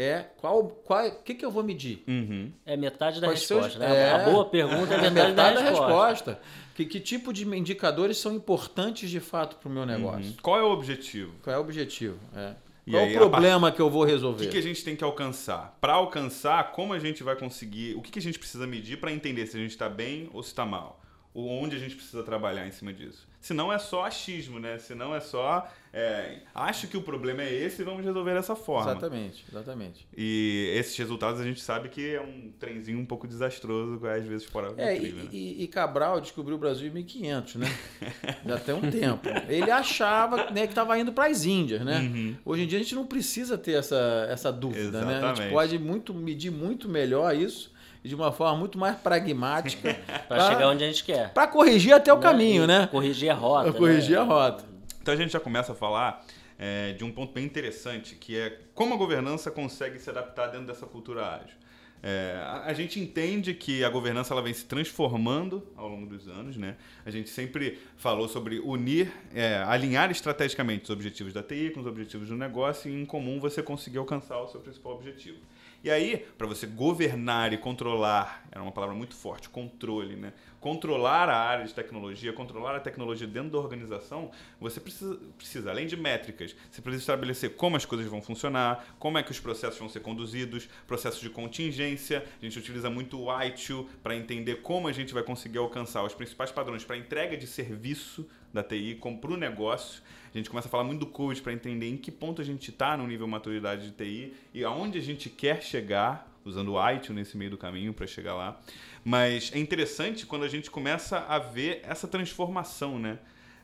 é 0.00 0.26
qual, 0.36 0.64
qual, 0.84 1.06
o 1.06 1.22
que, 1.22 1.34
que 1.34 1.44
eu 1.44 1.50
vou 1.50 1.62
medir? 1.64 2.04
Uhum. 2.06 2.52
É 2.64 2.76
metade 2.76 3.20
da 3.20 3.26
Quais 3.28 3.42
seus- 3.46 3.64
resposta, 3.66 3.88
né? 3.88 3.96
é. 3.96 4.10
A 4.12 4.18
boa 4.30 4.44
pergunta 4.46 4.94
é 4.94 5.06
É 5.06 5.10
metade, 5.10 5.56
da 5.56 5.60
resposta. 5.62 6.40
Que, 6.74 6.84
que 6.84 7.00
tipo 7.00 7.32
de 7.32 7.44
indicadores 7.44 8.18
são 8.18 8.32
importantes 8.32 9.10
de 9.10 9.18
fato 9.18 9.56
para 9.56 9.68
o 9.68 9.72
meu 9.72 9.84
negócio? 9.84 10.30
Uhum. 10.30 10.36
Qual 10.40 10.56
é 10.58 10.62
o 10.62 10.70
objetivo? 10.70 11.32
Qual 11.42 11.54
é 11.54 11.58
o 11.58 11.62
objetivo? 11.62 12.16
É. 12.36 12.54
E 12.86 12.92
Qual 12.92 13.02
aí, 13.04 13.12
o 13.14 13.16
a 13.16 13.28
problema 13.28 13.72
que 13.72 13.80
eu 13.82 13.90
vou 13.90 14.02
O 14.02 14.04
resolver? 14.06 14.44
que, 14.46 14.52
que 14.52 14.58
a 14.58 14.62
gente 14.62 14.82
tem 14.84 14.94
que 14.96 15.04
alcançar? 15.04 15.76
Para 15.80 15.94
alcançar, 15.94 16.70
como 16.72 16.92
a 16.94 16.98
gente 16.98 17.22
vai 17.22 17.36
conseguir? 17.36 17.94
O 17.96 18.00
que, 18.00 18.10
que 18.10 18.18
a 18.18 18.22
gente 18.22 18.38
precisa 18.38 18.66
medir 18.66 18.98
para 18.98 19.12
entender 19.12 19.46
se 19.46 19.56
a 19.56 19.60
gente 19.60 19.72
está 19.72 19.88
bem 19.88 20.30
ou 20.32 20.42
se 20.42 20.50
está 20.50 20.64
mal? 20.64 21.00
Ou 21.34 21.46
onde 21.50 21.76
a 21.76 21.78
gente 21.78 21.94
precisa 21.94 22.22
trabalhar 22.22 22.66
em 22.66 22.70
cima 22.70 22.92
disso? 22.92 23.28
Se 23.40 23.52
não 23.52 23.70
é 23.72 23.78
só 23.78 24.04
achismo, 24.04 24.58
né? 24.58 24.78
Se 24.78 24.94
não 24.94 25.14
é 25.14 25.20
só 25.20 25.68
é, 25.92 26.38
acho 26.54 26.86
que 26.86 26.96
o 26.96 27.02
problema 27.02 27.42
é 27.42 27.52
esse 27.52 27.80
e 27.82 27.84
vamos 27.84 28.04
resolver 28.04 28.34
dessa 28.34 28.54
forma. 28.54 28.90
Exatamente, 28.90 29.44
exatamente. 29.50 30.06
E 30.16 30.72
esses 30.76 30.96
resultados 30.96 31.40
a 31.40 31.44
gente 31.44 31.60
sabe 31.60 31.88
que 31.88 32.14
é 32.14 32.20
um 32.20 32.50
trenzinho 32.58 32.98
um 32.98 33.06
pouco 33.06 33.26
desastroso, 33.26 34.00
às 34.06 34.24
vezes 34.26 34.46
fora 34.46 34.72
do 34.72 34.80
É, 34.80 34.94
trilho, 34.96 35.16
né? 35.16 35.28
e, 35.32 35.36
e- 35.60 35.64
e 35.64 35.66
Cabral 35.68 36.20
descobriu 36.20 36.56
o 36.56 36.58
Brasil 36.58 36.88
em 36.88 36.92
1500, 36.92 37.54
né? 37.56 37.66
Já 38.46 38.58
tem 38.58 38.74
um 38.74 38.90
tempo. 38.90 39.26
Ele 39.48 39.70
achava 39.70 40.50
né, 40.50 40.62
que 40.66 40.72
estava 40.72 40.98
indo 40.98 41.12
para 41.12 41.26
as 41.30 41.44
Índias, 41.44 41.80
né? 41.84 41.98
Uhum. 42.00 42.36
Hoje 42.44 42.62
em 42.62 42.66
dia 42.66 42.78
a 42.78 42.82
gente 42.82 42.94
não 42.94 43.06
precisa 43.06 43.56
ter 43.56 43.72
essa, 43.72 44.26
essa 44.30 44.52
dúvida, 44.52 45.00
né? 45.04 45.14
A 45.14 45.18
Exatamente. 45.18 45.42
gente 45.42 45.50
pode 45.52 45.78
muito, 45.78 46.12
medir 46.14 46.50
muito 46.50 46.88
melhor 46.88 47.34
isso 47.34 47.72
e 48.04 48.08
de 48.08 48.14
uma 48.14 48.30
forma 48.30 48.56
muito 48.58 48.78
mais 48.78 48.96
pragmática 48.96 49.94
Para 50.28 50.48
chegar 50.48 50.68
onde 50.68 50.84
a 50.84 50.86
gente 50.86 51.02
quer. 51.02 51.32
para 51.32 51.46
corrigir 51.48 51.92
até 51.92 52.12
o 52.12 52.16
Né? 52.16 52.22
caminho, 52.22 52.64
E 52.64 52.66
né? 52.66 52.86
Corrigir 52.90 53.30
a 53.30 53.34
rota. 53.34 53.72
Corrigir 53.72 54.16
né? 54.16 54.22
a 54.22 54.24
rota. 54.24 54.64
Então 55.08 55.14
a 55.14 55.16
gente 55.16 55.32
já 55.32 55.40
começa 55.40 55.72
a 55.72 55.74
falar 55.74 56.22
é, 56.58 56.92
de 56.92 57.02
um 57.02 57.10
ponto 57.10 57.32
bem 57.32 57.42
interessante, 57.42 58.14
que 58.14 58.36
é 58.36 58.60
como 58.74 58.92
a 58.92 58.96
governança 58.98 59.50
consegue 59.50 59.98
se 59.98 60.10
adaptar 60.10 60.48
dentro 60.48 60.66
dessa 60.66 60.84
cultura 60.84 61.26
ágil. 61.26 61.56
É, 62.02 62.38
a, 62.66 62.74
gente 62.74 63.00
entende 63.00 63.54
que 63.54 63.82
a 63.82 63.88
governança 63.88 64.34
ela 64.34 64.42
vem 64.42 64.52
se 64.52 64.66
transformando 64.66 65.66
ao 65.74 65.88
longo 65.88 66.04
dos 66.04 66.28
anos, 66.28 66.58
né? 66.58 66.76
A 67.06 67.10
gente 67.10 67.30
sempre 67.30 67.78
falou 67.96 68.28
sobre 68.28 68.58
unir, 68.58 69.10
é, 69.34 69.56
alinhar 69.66 70.10
estrategicamente 70.10 70.84
os 70.84 70.90
objetivos 70.90 71.32
da 71.32 71.42
TI 71.42 71.70
com 71.70 71.80
os 71.80 71.86
objetivos 71.86 72.28
do 72.28 72.36
negócio 72.36 72.90
e 72.90 72.94
em 72.94 73.06
comum 73.06 73.40
você 73.40 73.62
conseguir 73.62 73.96
alcançar 73.96 74.38
o 74.42 74.48
seu 74.48 74.60
principal 74.60 74.92
objetivo. 74.92 75.38
E 75.82 75.90
aí, 75.92 76.26
para 76.36 76.44
você 76.44 76.66
governar 76.66 77.52
e 77.52 77.56
controlar, 77.56 78.44
era 78.50 78.60
uma 78.60 78.72
palavra 78.72 78.96
muito 78.96 79.14
forte, 79.14 79.48
controle, 79.48 80.16
né? 80.16 80.32
Controlar 80.60 81.28
a 81.28 81.36
área 81.36 81.64
de 81.64 81.72
tecnologia, 81.72 82.32
controlar 82.32 82.74
a 82.74 82.80
tecnologia 82.80 83.28
dentro 83.28 83.50
da 83.50 83.58
organização, 83.58 84.32
você 84.60 84.80
precisa, 84.80 85.16
precisa, 85.36 85.70
além 85.70 85.86
de 85.86 85.96
métricas, 85.96 86.56
você 86.68 86.82
precisa 86.82 87.02
estabelecer 87.02 87.54
como 87.54 87.76
as 87.76 87.84
coisas 87.84 88.08
vão 88.08 88.20
funcionar, 88.20 88.96
como 88.98 89.18
é 89.18 89.22
que 89.22 89.30
os 89.30 89.38
processos 89.38 89.78
vão 89.78 89.88
ser 89.88 90.00
conduzidos, 90.00 90.68
processos 90.84 91.20
de 91.20 91.30
contingência. 91.30 92.26
A 92.42 92.44
gente 92.44 92.58
utiliza 92.58 92.90
muito 92.90 93.16
o 93.16 93.42
ITIL 93.44 93.88
para 94.02 94.16
entender 94.16 94.56
como 94.56 94.88
a 94.88 94.92
gente 94.92 95.14
vai 95.14 95.22
conseguir 95.22 95.58
alcançar 95.58 96.02
os 96.02 96.12
principais 96.12 96.50
padrões 96.50 96.84
para 96.84 96.96
entrega 96.96 97.36
de 97.36 97.46
serviço 97.46 98.28
da 98.52 98.64
TI 98.64 98.98
para 99.20 99.30
o 99.30 99.36
negócio. 99.36 100.02
A 100.32 100.36
gente 100.38 100.48
começa 100.50 100.68
a 100.68 100.70
falar 100.70 100.84
muito 100.84 101.00
do 101.00 101.06
code 101.06 101.40
para 101.40 101.52
entender 101.52 101.88
em 101.88 101.96
que 101.96 102.10
ponto 102.10 102.40
a 102.40 102.44
gente 102.44 102.70
está 102.70 102.96
no 102.96 103.06
nível 103.06 103.26
de 103.26 103.30
maturidade 103.32 103.86
de 103.86 103.92
TI 103.92 104.32
e 104.54 104.62
aonde 104.64 104.98
a 104.98 105.02
gente 105.02 105.28
quer 105.30 105.62
chegar, 105.62 106.30
usando 106.44 106.72
o 106.74 106.90
ITIL 106.90 107.14
nesse 107.14 107.36
meio 107.36 107.50
do 107.50 107.58
caminho 107.58 107.92
para 107.94 108.06
chegar 108.06 108.34
lá. 108.34 108.60
Mas 109.04 109.50
é 109.54 109.58
interessante 109.58 110.26
quando 110.26 110.44
a 110.44 110.48
gente 110.48 110.70
começa 110.70 111.18
a 111.20 111.38
ver 111.38 111.80
essa 111.82 112.06
transformação, 112.06 112.98
né? 112.98 113.18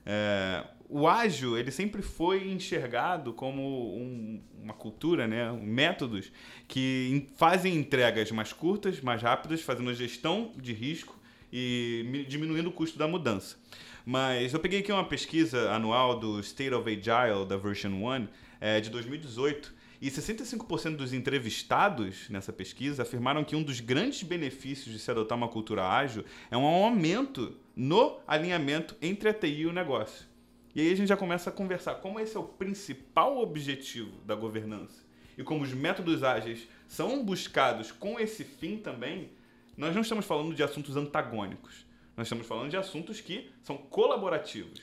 É, 0.06 0.64
o 0.88 1.08
ágil 1.08 1.56
ele 1.58 1.70
sempre 1.70 2.02
foi 2.02 2.48
enxergado 2.50 3.32
como 3.32 3.96
um- 3.96 4.40
uma 4.62 4.74
cultura, 4.74 5.26
né? 5.26 5.50
Métodos 5.52 6.30
que 6.68 7.08
em- 7.10 7.36
fazem 7.36 7.74
entregas 7.76 8.30
mais 8.30 8.52
curtas, 8.52 9.00
mais 9.00 9.22
rápidas, 9.22 9.62
fazendo 9.62 9.90
a 9.90 9.94
gestão 9.94 10.52
de 10.56 10.72
risco 10.72 11.18
e 11.52 12.04
mi- 12.08 12.24
diminuindo 12.24 12.68
o 12.68 12.72
custo 12.72 12.98
da 12.98 13.06
mudança. 13.08 13.56
Mas 14.04 14.52
eu 14.52 14.60
peguei 14.60 14.80
aqui 14.80 14.92
uma 14.92 15.04
pesquisa 15.04 15.70
anual 15.70 16.18
do 16.18 16.38
State 16.40 16.74
of 16.74 16.86
Agile 16.86 17.46
da 17.46 17.56
Version 17.56 17.90
1 17.90 18.28
é, 18.60 18.78
de 18.78 18.90
2018 18.90 19.72
e 19.98 20.10
65% 20.10 20.96
dos 20.96 21.14
entrevistados 21.14 22.28
nessa 22.28 22.52
pesquisa 22.52 23.02
afirmaram 23.02 23.42
que 23.42 23.56
um 23.56 23.62
dos 23.62 23.80
grandes 23.80 24.22
benefícios 24.22 24.92
de 24.92 24.98
se 24.98 25.10
adotar 25.10 25.38
uma 25.38 25.48
cultura 25.48 25.88
ágil 25.88 26.22
é 26.50 26.56
um 26.56 26.66
aumento 26.66 27.56
no 27.74 28.20
alinhamento 28.26 28.94
entre 29.00 29.30
a 29.30 29.32
TI 29.32 29.60
e 29.60 29.66
o 29.66 29.72
negócio. 29.72 30.26
E 30.74 30.82
aí 30.82 30.92
a 30.92 30.96
gente 30.96 31.08
já 31.08 31.16
começa 31.16 31.48
a 31.48 31.52
conversar 31.52 31.94
como 31.94 32.20
esse 32.20 32.36
é 32.36 32.40
o 32.40 32.44
principal 32.44 33.38
objetivo 33.38 34.12
da 34.26 34.34
governança 34.34 35.02
e 35.38 35.42
como 35.42 35.64
os 35.64 35.72
métodos 35.72 36.22
ágeis 36.22 36.68
são 36.86 37.24
buscados 37.24 37.90
com 37.90 38.20
esse 38.20 38.44
fim 38.44 38.76
também, 38.76 39.30
nós 39.76 39.94
não 39.94 40.02
estamos 40.02 40.26
falando 40.26 40.54
de 40.54 40.62
assuntos 40.62 40.94
antagônicos. 40.94 41.83
Nós 42.16 42.26
estamos 42.26 42.46
falando 42.46 42.70
de 42.70 42.76
assuntos 42.76 43.20
que 43.20 43.50
são 43.62 43.76
colaborativos. 43.76 44.80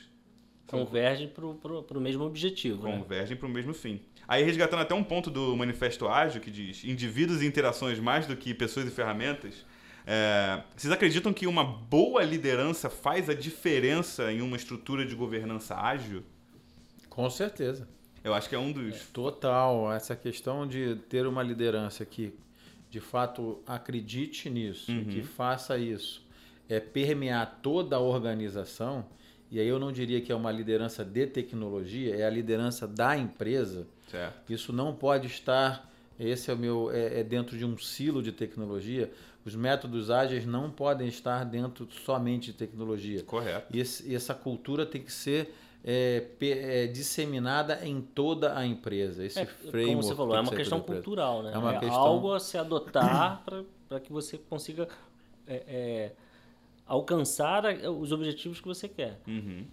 Convergem 0.68 1.28
para 1.28 1.46
o 1.46 2.02
mesmo 2.02 2.24
objetivo. 2.24 2.84
né? 2.88 2.98
convergem 2.98 3.36
para 3.36 3.46
o 3.46 3.50
mesmo 3.50 3.74
fim. 3.74 4.00
Aí, 4.28 4.44
resgatando 4.44 4.80
até 4.82 4.94
um 4.96 5.04
ponto 5.04 5.30
do 5.30 5.56
Manifesto 5.58 6.08
Ágil, 6.08 6.40
que 6.40 6.50
diz 6.50 6.84
indivíduos 6.86 7.42
e 7.42 7.46
interações 7.46 8.00
mais 8.00 8.26
do 8.26 8.38
que 8.38 8.54
pessoas 8.54 8.88
e 8.88 8.92
ferramentas, 8.92 9.66
é, 10.06 10.64
vocês 10.76 10.92
acreditam 10.92 11.34
que 11.34 11.46
uma 11.46 11.64
boa 11.64 12.24
liderança 12.24 12.90
faz 12.90 13.30
a 13.30 13.34
diferença 13.34 14.32
em 14.32 14.42
uma 14.42 14.56
estrutura 14.56 15.06
de 15.06 15.14
governança 15.14 15.76
ágil? 15.76 16.24
Com 17.10 17.30
certeza. 17.30 17.88
Eu 18.24 18.34
acho 18.34 18.48
que 18.48 18.56
é 18.56 18.60
um 18.60 18.72
dos... 18.72 19.08
Total. 19.08 19.92
Essa 19.92 20.16
questão 20.16 20.66
de 20.66 20.96
ter 21.10 21.26
uma 21.28 21.44
liderança 21.44 22.06
que, 22.06 22.34
de 22.90 23.02
fato, 23.02 23.62
acredite 23.68 24.50
nisso, 24.50 24.90
Uhum. 24.92 25.06
que 25.06 25.22
faça 25.22 25.78
isso, 25.78 26.26
é 26.72 26.80
permear 26.80 27.60
toda 27.62 27.98
a 27.98 28.00
organização. 28.00 29.06
E 29.52 29.60
aí 29.60 29.68
eu 29.68 29.78
não 29.78 29.92
diria 29.92 30.22
que 30.22 30.32
é 30.32 30.36
uma 30.36 30.52
liderança 30.52 31.04
de 31.04 31.28
tecnologia, 31.28 32.16
é 32.16 32.26
a 32.26 32.30
liderança 32.30 32.88
da 32.88 33.18
empresa. 33.18 33.86
Certo. 34.10 34.52
Isso 34.54 34.72
não 34.72 34.94
pode 34.96 35.28
estar. 35.28 35.92
Esse 36.18 36.50
é 36.50 36.54
o 36.54 36.58
meu 36.58 36.90
é, 36.92 37.20
é 37.20 37.24
dentro 37.24 37.58
de 37.58 37.66
um 37.66 37.78
silo 37.78 38.24
de 38.24 38.32
tecnologia. 38.32 39.12
Os 39.44 39.56
métodos 39.56 40.10
ágeis 40.10 40.46
não 40.46 40.70
podem 40.70 41.08
estar 41.10 41.44
dentro 41.44 41.88
somente 42.06 42.52
de 42.52 42.54
tecnologia. 42.54 43.24
Correto. 43.24 43.68
E, 43.76 43.80
esse- 43.82 44.08
e 44.10 44.16
essa 44.16 44.34
cultura 44.34 44.86
tem 44.86 45.02
que 45.02 45.12
ser 45.12 45.54
é, 45.84 46.20
pe- 46.38 46.52
é, 46.54 46.86
disseminada 46.88 47.84
em 47.86 48.00
toda 48.02 48.56
a 48.56 48.64
empresa. 48.66 49.26
Esse 49.26 49.40
É, 49.40 49.46
framework 49.48 49.88
como 49.90 50.04
você 50.04 50.16
falou, 50.16 50.36
é 50.36 50.40
uma 50.42 50.52
questão 50.52 50.80
cultural, 50.80 51.42
né? 51.42 51.52
É 51.54 51.58
uma 51.58 51.74
questão- 51.80 51.98
algo 51.98 52.32
a 52.34 52.40
se 52.40 52.56
adotar 52.58 53.44
para 53.90 54.00
que 54.00 54.14
você 54.14 54.38
consiga 54.38 54.88
é, 55.48 55.56
é, 55.68 56.12
alcançar 56.92 57.64
os 57.88 58.12
objetivos 58.12 58.60
que 58.60 58.68
você 58.68 58.86
quer. 58.90 59.22
Uhum. 59.26 59.66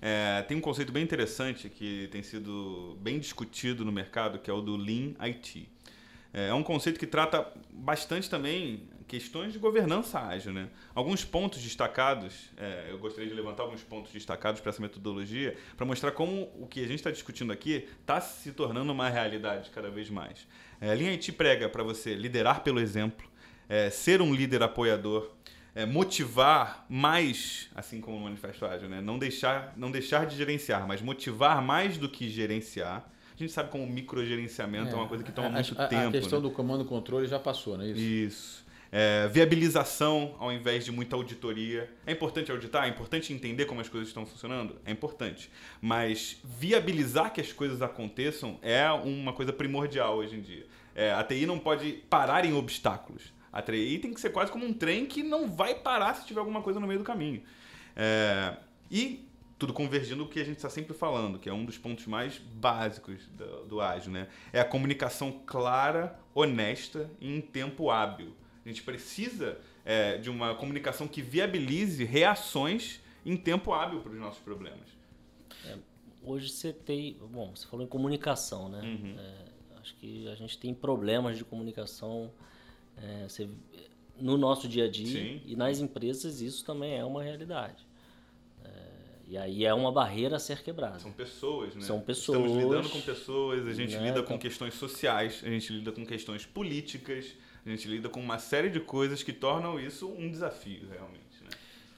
É, 0.00 0.40
tem 0.48 0.56
um 0.56 0.62
conceito 0.62 0.90
bem 0.90 1.02
interessante 1.02 1.68
que 1.68 2.08
tem 2.10 2.22
sido 2.22 2.96
bem 3.02 3.18
discutido 3.18 3.84
no 3.84 3.92
mercado, 3.92 4.38
que 4.38 4.50
é 4.50 4.52
o 4.52 4.62
do 4.62 4.74
Lean 4.74 5.12
IT. 5.20 5.68
É 6.32 6.48
é 6.48 6.54
um 6.54 6.62
conceito 6.62 6.98
que 6.98 7.06
trata 7.06 7.46
bastante 7.70 8.30
também 8.30 8.88
questões 9.06 9.52
de 9.52 9.58
governança 9.58 10.18
ágil, 10.18 10.54
né? 10.54 10.70
Alguns 10.94 11.22
pontos 11.22 11.60
destacados, 11.60 12.50
é, 12.56 12.86
eu 12.88 12.98
gostaria 12.98 13.28
de 13.28 13.34
levantar 13.36 13.62
alguns 13.62 13.82
pontos 13.82 14.10
destacados 14.10 14.62
para 14.62 14.70
essa 14.70 14.80
metodologia, 14.80 15.56
para 15.76 15.84
mostrar 15.84 16.12
como 16.12 16.50
o 16.58 16.66
que 16.66 16.80
a 16.80 16.86
gente 16.86 16.96
está 16.96 17.10
discutindo 17.10 17.52
aqui 17.52 17.86
está 18.00 18.22
se 18.22 18.52
tornando 18.52 18.90
uma 18.90 19.10
realidade 19.10 19.70
cada 19.70 19.90
vez 19.90 20.08
mais. 20.08 20.48
É, 20.80 20.90
a 20.90 20.94
IT 20.94 21.30
prega 21.32 21.68
para 21.68 21.82
você 21.82 22.14
liderar 22.14 22.64
pelo 22.64 22.80
exemplo, 22.80 23.28
é, 23.68 23.90
ser 23.90 24.22
um 24.22 24.34
líder 24.34 24.62
apoiador, 24.62 25.30
é, 25.74 25.84
motivar 25.84 26.86
mais, 26.88 27.68
assim 27.74 28.00
como 28.00 28.16
o 28.16 28.20
Manifesto 28.20 28.64
Ágil, 28.64 28.88
né? 28.88 29.00
não, 29.00 29.18
deixar, 29.18 29.72
não 29.76 29.90
deixar 29.90 30.26
de 30.26 30.36
gerenciar, 30.36 30.86
mas 30.86 31.02
motivar 31.02 31.60
mais 31.60 31.98
do 31.98 32.08
que 32.08 32.28
gerenciar. 32.28 33.10
A 33.34 33.36
gente 33.36 33.52
sabe 33.52 33.70
como 33.70 33.82
o 33.82 33.90
microgerenciamento 33.90 34.90
é, 34.90 34.92
é 34.92 34.94
uma 34.94 35.08
coisa 35.08 35.24
que 35.24 35.32
toma 35.32 35.48
a, 35.48 35.50
muito 35.50 35.74
a, 35.76 35.88
tempo. 35.88 36.08
A 36.08 36.12
questão 36.12 36.38
né? 36.38 36.48
do 36.48 36.54
comando 36.54 36.84
controle 36.84 37.26
já 37.26 37.38
passou, 37.40 37.76
não 37.76 37.84
é 37.84 37.88
isso? 37.88 38.00
Isso. 38.00 38.64
É, 38.92 39.26
viabilização 39.26 40.36
ao 40.38 40.52
invés 40.52 40.84
de 40.84 40.92
muita 40.92 41.16
auditoria. 41.16 41.90
É 42.06 42.12
importante 42.12 42.52
auditar? 42.52 42.84
É 42.84 42.88
importante 42.88 43.32
entender 43.32 43.64
como 43.64 43.80
as 43.80 43.88
coisas 43.88 44.06
estão 44.08 44.24
funcionando? 44.24 44.76
É 44.84 44.92
importante. 44.92 45.50
Mas 45.82 46.38
viabilizar 46.44 47.32
que 47.32 47.40
as 47.40 47.52
coisas 47.52 47.82
aconteçam 47.82 48.56
é 48.62 48.88
uma 48.92 49.32
coisa 49.32 49.52
primordial 49.52 50.18
hoje 50.18 50.36
em 50.36 50.40
dia. 50.40 50.64
É, 50.94 51.12
a 51.12 51.24
TI 51.24 51.44
não 51.44 51.58
pode 51.58 52.04
parar 52.08 52.44
em 52.44 52.52
obstáculos. 52.52 53.32
A 53.54 53.62
TI 53.62 54.00
tem 54.00 54.12
que 54.12 54.20
ser 54.20 54.30
quase 54.30 54.50
como 54.50 54.66
um 54.66 54.72
trem 54.72 55.06
que 55.06 55.22
não 55.22 55.48
vai 55.48 55.76
parar 55.76 56.14
se 56.14 56.26
tiver 56.26 56.40
alguma 56.40 56.60
coisa 56.60 56.80
no 56.80 56.88
meio 56.88 56.98
do 56.98 57.04
caminho. 57.04 57.40
É, 57.94 58.56
e 58.90 59.28
tudo 59.56 59.72
convergindo 59.72 60.24
o 60.24 60.28
que 60.28 60.40
a 60.40 60.44
gente 60.44 60.56
está 60.56 60.68
sempre 60.68 60.92
falando, 60.92 61.38
que 61.38 61.48
é 61.48 61.52
um 61.52 61.64
dos 61.64 61.78
pontos 61.78 62.04
mais 62.08 62.36
básicos 62.36 63.28
do, 63.28 63.64
do 63.66 63.80
ágil, 63.80 64.10
né? 64.10 64.26
É 64.52 64.58
a 64.58 64.64
comunicação 64.64 65.40
clara, 65.46 66.18
honesta 66.34 67.08
e 67.20 67.32
em 67.32 67.40
tempo 67.40 67.92
hábil. 67.92 68.34
A 68.64 68.68
gente 68.68 68.82
precisa 68.82 69.56
é, 69.84 70.18
de 70.18 70.28
uma 70.28 70.56
comunicação 70.56 71.06
que 71.06 71.22
viabilize 71.22 72.02
reações 72.02 73.00
em 73.24 73.36
tempo 73.36 73.72
hábil 73.72 74.00
para 74.00 74.10
os 74.10 74.18
nossos 74.18 74.42
problemas. 74.42 74.88
É, 75.64 75.78
hoje 76.24 76.48
você 76.48 76.72
tem, 76.72 77.16
bom, 77.30 77.54
você 77.54 77.68
falou 77.68 77.86
em 77.86 77.88
comunicação, 77.88 78.68
né? 78.68 78.80
Uhum. 78.80 79.14
É, 79.16 79.78
acho 79.80 79.94
que 79.94 80.28
a 80.28 80.34
gente 80.34 80.58
tem 80.58 80.74
problemas 80.74 81.38
de 81.38 81.44
comunicação 81.44 82.32
é, 82.96 83.28
você, 83.28 83.48
no 84.20 84.36
nosso 84.36 84.68
dia 84.68 84.84
a 84.84 84.90
dia 84.90 85.06
Sim. 85.06 85.42
e 85.44 85.56
nas 85.56 85.80
empresas 85.80 86.40
isso 86.40 86.64
também 86.64 86.96
é 86.96 87.04
uma 87.04 87.22
realidade. 87.22 87.84
E 89.26 89.38
aí 89.38 89.64
é 89.64 89.72
uma 89.72 89.90
barreira 89.90 90.36
a 90.36 90.38
ser 90.38 90.62
quebrada. 90.62 90.98
São 90.98 91.12
pessoas, 91.12 91.74
né? 91.74 91.82
São 91.82 92.00
pessoas. 92.00 92.38
Estamos 92.38 92.62
lidando 92.62 92.88
com 92.90 93.00
pessoas, 93.00 93.66
a 93.66 93.72
gente 93.72 93.96
né? 93.96 94.08
lida 94.08 94.22
com 94.22 94.38
questões 94.38 94.74
sociais, 94.74 95.42
a 95.42 95.48
gente 95.48 95.72
lida 95.72 95.92
com 95.92 96.04
questões 96.04 96.44
políticas, 96.44 97.34
a 97.64 97.70
gente 97.70 97.88
lida 97.88 98.08
com 98.08 98.20
uma 98.20 98.38
série 98.38 98.68
de 98.68 98.80
coisas 98.80 99.22
que 99.22 99.32
tornam 99.32 99.80
isso 99.80 100.08
um 100.08 100.30
desafio, 100.30 100.86
realmente. 100.90 101.42
Né? 101.42 101.50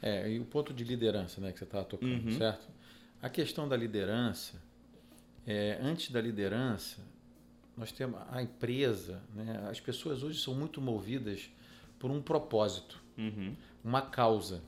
É, 0.02 0.30
e 0.30 0.38
o 0.38 0.44
ponto 0.44 0.72
de 0.72 0.84
liderança 0.84 1.40
né, 1.40 1.52
que 1.52 1.58
você 1.58 1.64
estava 1.64 1.84
tocando, 1.84 2.26
uhum. 2.26 2.38
certo? 2.38 2.68
A 3.20 3.28
questão 3.28 3.68
da 3.68 3.76
liderança, 3.76 4.62
é, 5.44 5.78
antes 5.82 6.10
da 6.12 6.20
liderança, 6.20 7.02
nós 7.76 7.92
temos 7.92 8.20
a 8.30 8.42
empresa, 8.42 9.22
né, 9.34 9.66
as 9.70 9.80
pessoas 9.80 10.22
hoje 10.22 10.40
são 10.40 10.54
muito 10.54 10.80
movidas 10.80 11.50
por 11.98 12.10
um 12.10 12.22
propósito, 12.22 13.02
uhum. 13.18 13.54
uma 13.84 14.02
causa 14.02 14.62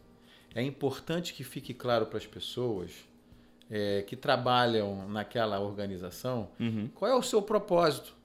é 0.55 0.63
importante 0.63 1.35
que 1.35 1.45
fique 1.45 1.75
claro 1.75 2.07
para 2.07 2.19
as 2.19 2.27
pessoas 2.27 2.91
é, 3.71 4.03
que 4.03 4.17
trabalham 4.17 5.09
naquela 5.09 5.61
organização 5.61 6.51
uhum. 6.59 6.89
qual 6.95 7.11
é 7.11 7.15
o 7.15 7.23
seu 7.23 7.43
propósito. 7.43 8.17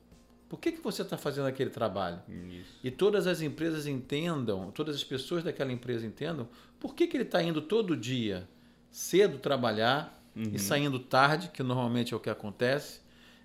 Por 0.47 0.59
que, 0.59 0.71
que 0.71 0.81
você 0.81 1.01
está 1.01 1.17
fazendo 1.17 1.47
aquele 1.47 1.71
trabalho? 1.71 2.21
Isso. 2.27 2.79
E 2.83 2.91
todas 2.91 3.25
as 3.25 3.41
empresas 3.41 3.87
entendam, 3.87 4.71
todas 4.71 4.95
as 4.95 5.03
pessoas 5.03 5.43
daquela 5.43 5.71
empresa 5.71 6.05
entendam 6.05 6.47
por 6.79 6.93
que, 6.93 7.07
que 7.07 7.17
ele 7.17 7.23
está 7.23 7.41
indo 7.41 7.61
todo 7.61 7.97
dia 7.97 8.47
cedo 8.91 9.39
trabalhar 9.39 10.23
uhum. 10.35 10.51
e 10.53 10.59
saindo 10.59 10.99
tarde, 10.99 11.49
que 11.49 11.63
normalmente 11.63 12.13
é 12.13 12.17
o 12.17 12.19
que 12.19 12.29
acontece, 12.29 13.01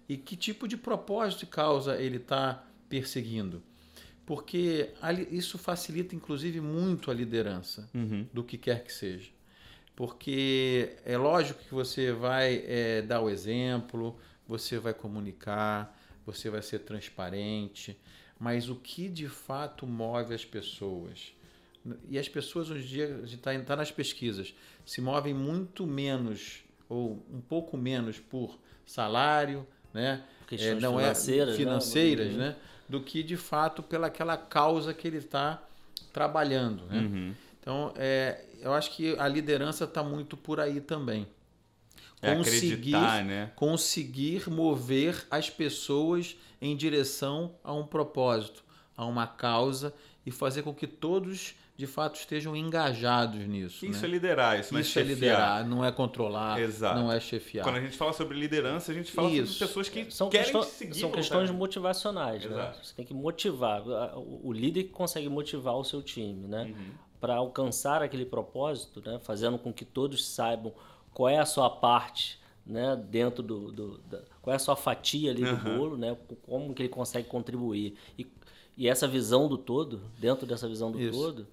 e 0.08 0.16
que 0.16 0.36
tipo 0.36 0.66
de 0.66 0.76
propósito 0.76 1.44
e 1.44 1.46
causa 1.46 1.96
ele 2.00 2.16
está 2.16 2.64
perseguindo 2.88 3.62
porque 4.28 4.90
isso 5.30 5.56
facilita 5.56 6.14
inclusive 6.14 6.60
muito 6.60 7.10
a 7.10 7.14
liderança 7.14 7.88
uhum. 7.94 8.26
do 8.30 8.44
que 8.44 8.58
quer 8.58 8.84
que 8.84 8.92
seja. 8.92 9.30
Porque 9.96 10.98
é 11.06 11.16
lógico 11.16 11.64
que 11.64 11.72
você 11.72 12.12
vai 12.12 12.62
é, 12.66 13.00
dar 13.00 13.22
o 13.22 13.30
exemplo, 13.30 14.18
você 14.46 14.78
vai 14.78 14.92
comunicar, 14.92 15.98
você 16.26 16.50
vai 16.50 16.60
ser 16.60 16.80
transparente, 16.80 17.98
mas 18.38 18.68
o 18.68 18.76
que 18.76 19.08
de 19.08 19.26
fato 19.28 19.86
move 19.86 20.34
as 20.34 20.44
pessoas? 20.44 21.32
E 22.06 22.18
as 22.18 22.28
pessoas 22.28 22.70
hoje 22.70 22.84
em 22.84 22.86
dia, 22.86 23.20
está 23.24 23.58
tá 23.60 23.76
nas 23.76 23.90
pesquisas, 23.90 24.54
se 24.84 25.00
movem 25.00 25.32
muito 25.32 25.86
menos 25.86 26.62
ou 26.86 27.24
um 27.32 27.40
pouco 27.40 27.78
menos 27.78 28.20
por 28.20 28.58
salário, 28.84 29.66
né? 29.92 30.22
É, 30.50 30.74
não 30.74 30.96
financeiras, 30.96 31.54
é 31.54 31.56
financeiras, 31.56 32.32
né? 32.32 32.48
né? 32.48 32.56
do 32.88 33.00
que 33.00 33.22
de 33.22 33.36
fato 33.36 33.82
pelaquela 33.82 34.36
causa 34.36 34.94
que 34.94 35.06
ele 35.06 35.18
está 35.18 35.62
trabalhando. 36.12 36.84
Né? 36.86 36.98
Uhum. 37.00 37.34
Então, 37.60 37.92
é, 37.96 38.44
eu 38.60 38.72
acho 38.72 38.92
que 38.92 39.14
a 39.18 39.28
liderança 39.28 39.84
está 39.84 40.02
muito 40.02 40.36
por 40.36 40.58
aí 40.58 40.80
também. 40.80 41.26
É 42.20 42.34
conseguir, 42.34 43.24
né? 43.24 43.52
conseguir 43.54 44.50
mover 44.50 45.26
as 45.30 45.48
pessoas 45.50 46.36
em 46.60 46.76
direção 46.76 47.54
a 47.62 47.72
um 47.72 47.86
propósito, 47.86 48.64
a 48.96 49.04
uma 49.04 49.26
causa 49.26 49.94
e 50.26 50.30
fazer 50.30 50.62
com 50.62 50.74
que 50.74 50.86
todos 50.86 51.54
de 51.78 51.86
fato 51.86 52.18
estejam 52.18 52.56
engajados 52.56 53.46
nisso. 53.46 53.86
Isso 53.86 54.02
né? 54.02 54.08
é 54.08 54.10
liderar, 54.10 54.58
isso, 54.58 54.74
não 54.74 54.80
é 54.80 54.82
isso 54.82 54.98
é, 54.98 55.02
é 55.02 55.04
liderar, 55.04 55.64
não 55.64 55.84
é 55.84 55.92
controlar, 55.92 56.60
Exato. 56.60 56.98
não 56.98 57.10
é 57.10 57.20
chefiar. 57.20 57.62
Quando 57.62 57.76
a 57.76 57.80
gente 57.80 57.96
fala 57.96 58.12
sobre 58.12 58.36
liderança, 58.36 58.90
a 58.90 58.94
gente 58.94 59.12
fala 59.12 59.30
isso. 59.30 59.52
sobre 59.52 59.66
pessoas 59.68 59.88
que 59.88 60.10
são 60.10 60.28
querem 60.28 60.46
questão, 60.46 60.62
seguir. 60.64 60.98
São 60.98 61.12
questões 61.12 61.52
motivacionais? 61.52 62.44
Exato. 62.44 62.76
né? 62.78 62.82
Você 62.82 62.94
tem 62.96 63.06
que 63.06 63.14
motivar. 63.14 63.84
O 63.86 64.52
líder 64.52 64.84
que 64.84 64.90
consegue 64.90 65.28
motivar 65.28 65.76
o 65.76 65.84
seu 65.84 66.02
time, 66.02 66.48
né? 66.48 66.64
Uhum. 66.64 66.90
Para 67.20 67.36
alcançar 67.36 68.02
aquele 68.02 68.26
propósito, 68.26 69.00
né? 69.00 69.20
Fazendo 69.22 69.56
com 69.56 69.72
que 69.72 69.84
todos 69.84 70.26
saibam 70.26 70.74
qual 71.14 71.28
é 71.28 71.38
a 71.38 71.46
sua 71.46 71.70
parte 71.70 72.40
né, 72.66 72.96
dentro 73.08 73.40
do, 73.40 73.70
do 73.70 73.98
da, 73.98 74.20
qual 74.42 74.52
é 74.52 74.56
a 74.56 74.58
sua 74.58 74.74
fatia 74.74 75.30
ali 75.30 75.44
uhum. 75.44 75.54
do 75.54 75.64
bolo, 75.64 75.96
né, 75.96 76.16
como 76.42 76.74
que 76.74 76.82
ele 76.82 76.88
consegue 76.90 77.26
contribuir 77.26 77.96
e, 78.18 78.26
e 78.76 78.86
essa 78.86 79.08
visão 79.08 79.48
do 79.48 79.56
todo, 79.56 80.02
dentro 80.18 80.46
dessa 80.46 80.68
visão 80.68 80.92
do 80.92 81.00
Isso. 81.00 81.18
todo, 81.18 81.48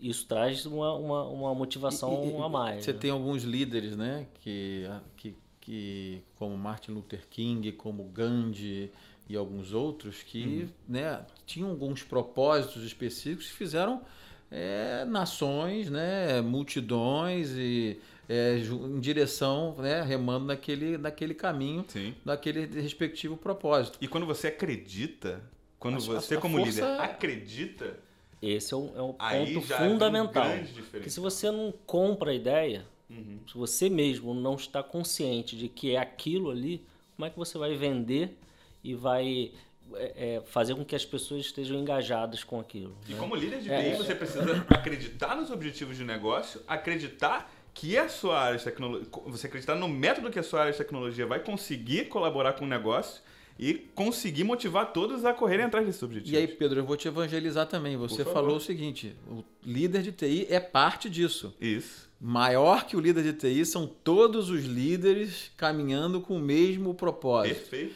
isso 0.00 0.26
traz 0.26 0.66
uma, 0.66 0.94
uma, 0.94 1.24
uma 1.24 1.54
motivação 1.54 2.24
e, 2.24 2.30
e, 2.30 2.42
a 2.42 2.48
mais. 2.48 2.84
Você 2.84 2.92
né? 2.92 2.98
tem 2.98 3.10
alguns 3.10 3.42
líderes, 3.42 3.96
né, 3.96 4.26
que, 4.40 4.88
que, 5.16 5.36
que 5.60 6.22
como 6.36 6.56
Martin 6.56 6.92
Luther 6.92 7.26
King, 7.28 7.72
como 7.72 8.04
Gandhi 8.04 8.90
e 9.28 9.36
alguns 9.36 9.72
outros 9.72 10.22
que 10.22 10.44
uhum. 10.44 10.68
né, 10.88 11.20
tinham 11.44 11.68
alguns 11.68 12.02
propósitos 12.02 12.82
específicos 12.84 13.46
que 13.48 13.54
fizeram 13.54 14.02
é, 14.50 15.04
nações, 15.04 15.90
né, 15.90 16.40
multidões 16.40 17.50
e 17.50 18.00
é, 18.28 18.58
em 18.58 19.00
direção, 19.00 19.74
né, 19.78 20.02
remando 20.02 20.46
naquele, 20.46 20.98
naquele 20.98 21.34
caminho, 21.34 21.84
Sim. 21.88 22.14
naquele 22.24 22.66
respectivo 22.80 23.36
propósito. 23.36 23.98
E 24.00 24.08
quando 24.08 24.26
você 24.26 24.48
acredita, 24.48 25.42
quando 25.78 25.96
a, 25.96 26.00
você 26.00 26.34
a, 26.34 26.38
a 26.38 26.40
como 26.40 26.58
líder 26.58 26.84
acredita, 27.00 27.98
esse 28.40 28.72
é 28.72 28.76
um, 28.76 28.92
é 28.96 29.02
um 29.02 29.12
ponto 29.12 29.62
fundamental. 29.62 30.46
Um 30.48 30.82
Porque 30.90 31.10
se 31.10 31.20
você 31.20 31.50
não 31.50 31.72
compra 31.86 32.30
a 32.30 32.34
ideia, 32.34 32.84
uhum. 33.10 33.40
se 33.46 33.54
você 33.56 33.90
mesmo 33.90 34.32
não 34.32 34.54
está 34.54 34.82
consciente 34.82 35.56
de 35.56 35.68
que 35.68 35.94
é 35.94 35.98
aquilo 35.98 36.50
ali, 36.50 36.86
como 37.16 37.26
é 37.26 37.30
que 37.30 37.38
você 37.38 37.58
vai 37.58 37.74
vender 37.74 38.38
e 38.82 38.94
vai 38.94 39.52
é, 39.94 40.36
é 40.36 40.42
fazer 40.46 40.74
com 40.76 40.84
que 40.84 40.94
as 40.94 41.04
pessoas 41.04 41.46
estejam 41.46 41.76
engajadas 41.78 42.44
com 42.44 42.60
aquilo? 42.60 42.96
E 43.08 43.12
né? 43.12 43.18
como 43.18 43.34
líder 43.34 43.60
de 43.60 43.70
é, 43.70 43.90
TI, 43.90 43.96
você 43.96 44.14
precisa 44.14 44.66
acreditar 44.68 45.34
nos 45.34 45.50
objetivos 45.50 45.96
de 45.96 46.04
negócio, 46.04 46.62
acreditar 46.68 47.52
que 47.74 47.96
a 47.96 48.08
sua 48.08 48.40
área 48.40 48.58
de 48.58 48.64
tecnologia, 48.64 49.08
você 49.26 49.46
acreditar 49.46 49.74
no 49.74 49.88
método 49.88 50.30
que 50.30 50.38
a 50.38 50.42
sua 50.42 50.60
área 50.60 50.72
de 50.72 50.78
tecnologia 50.78 51.26
vai 51.26 51.40
conseguir 51.40 52.08
colaborar 52.08 52.54
com 52.54 52.64
o 52.64 52.68
negócio 52.68 53.22
e 53.58 53.74
conseguir 53.94 54.44
motivar 54.44 54.92
todos 54.92 55.24
a 55.24 55.34
correrem 55.34 55.66
atrás 55.66 55.84
desses 55.84 56.02
objetivos. 56.02 56.32
E 56.32 56.36
aí, 56.36 56.46
Pedro, 56.46 56.80
eu 56.80 56.84
vou 56.84 56.96
te 56.96 57.08
evangelizar 57.08 57.66
também. 57.66 57.96
Você 57.96 58.24
falou 58.24 58.56
o 58.56 58.60
seguinte: 58.60 59.14
o 59.28 59.42
líder 59.64 60.02
de 60.02 60.12
TI 60.12 60.46
é 60.48 60.60
parte 60.60 61.10
disso. 61.10 61.52
Isso. 61.60 62.08
Maior 62.20 62.86
que 62.86 62.96
o 62.96 63.00
líder 63.00 63.24
de 63.24 63.32
TI 63.32 63.64
são 63.64 63.86
todos 63.86 64.50
os 64.50 64.64
líderes 64.64 65.50
caminhando 65.56 66.20
com 66.20 66.36
o 66.36 66.40
mesmo 66.40 66.94
propósito. 66.94 67.54
Perfeito. 67.54 67.94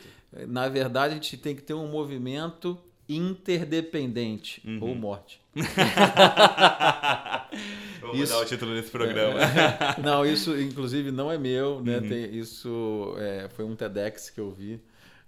Na 0.49 0.69
verdade, 0.69 1.13
a 1.13 1.17
gente 1.17 1.37
tem 1.37 1.55
que 1.55 1.63
ter 1.63 1.75
um 1.75 1.87
movimento 1.87 2.79
interdependente 3.09 4.63
uhum. 4.65 4.79
ou 4.81 4.95
morte. 4.95 5.41
Vamos 8.01 8.19
isso, 8.19 8.33
mudar 8.33 8.45
o 8.45 8.49
título 8.49 8.75
desse 8.75 8.91
programa. 8.91 9.41
É, 9.41 9.95
não, 10.03 10.25
isso 10.25 10.59
inclusive 10.59 11.11
não 11.11 11.31
é 11.31 11.39
meu, 11.39 11.83
né? 11.83 11.99
Uhum. 11.99 12.09
Tem, 12.09 12.37
isso 12.37 13.15
é, 13.19 13.49
foi 13.55 13.65
um 13.65 13.77
TEDx 13.77 14.31
que 14.31 14.41
eu 14.41 14.51
vi 14.51 14.81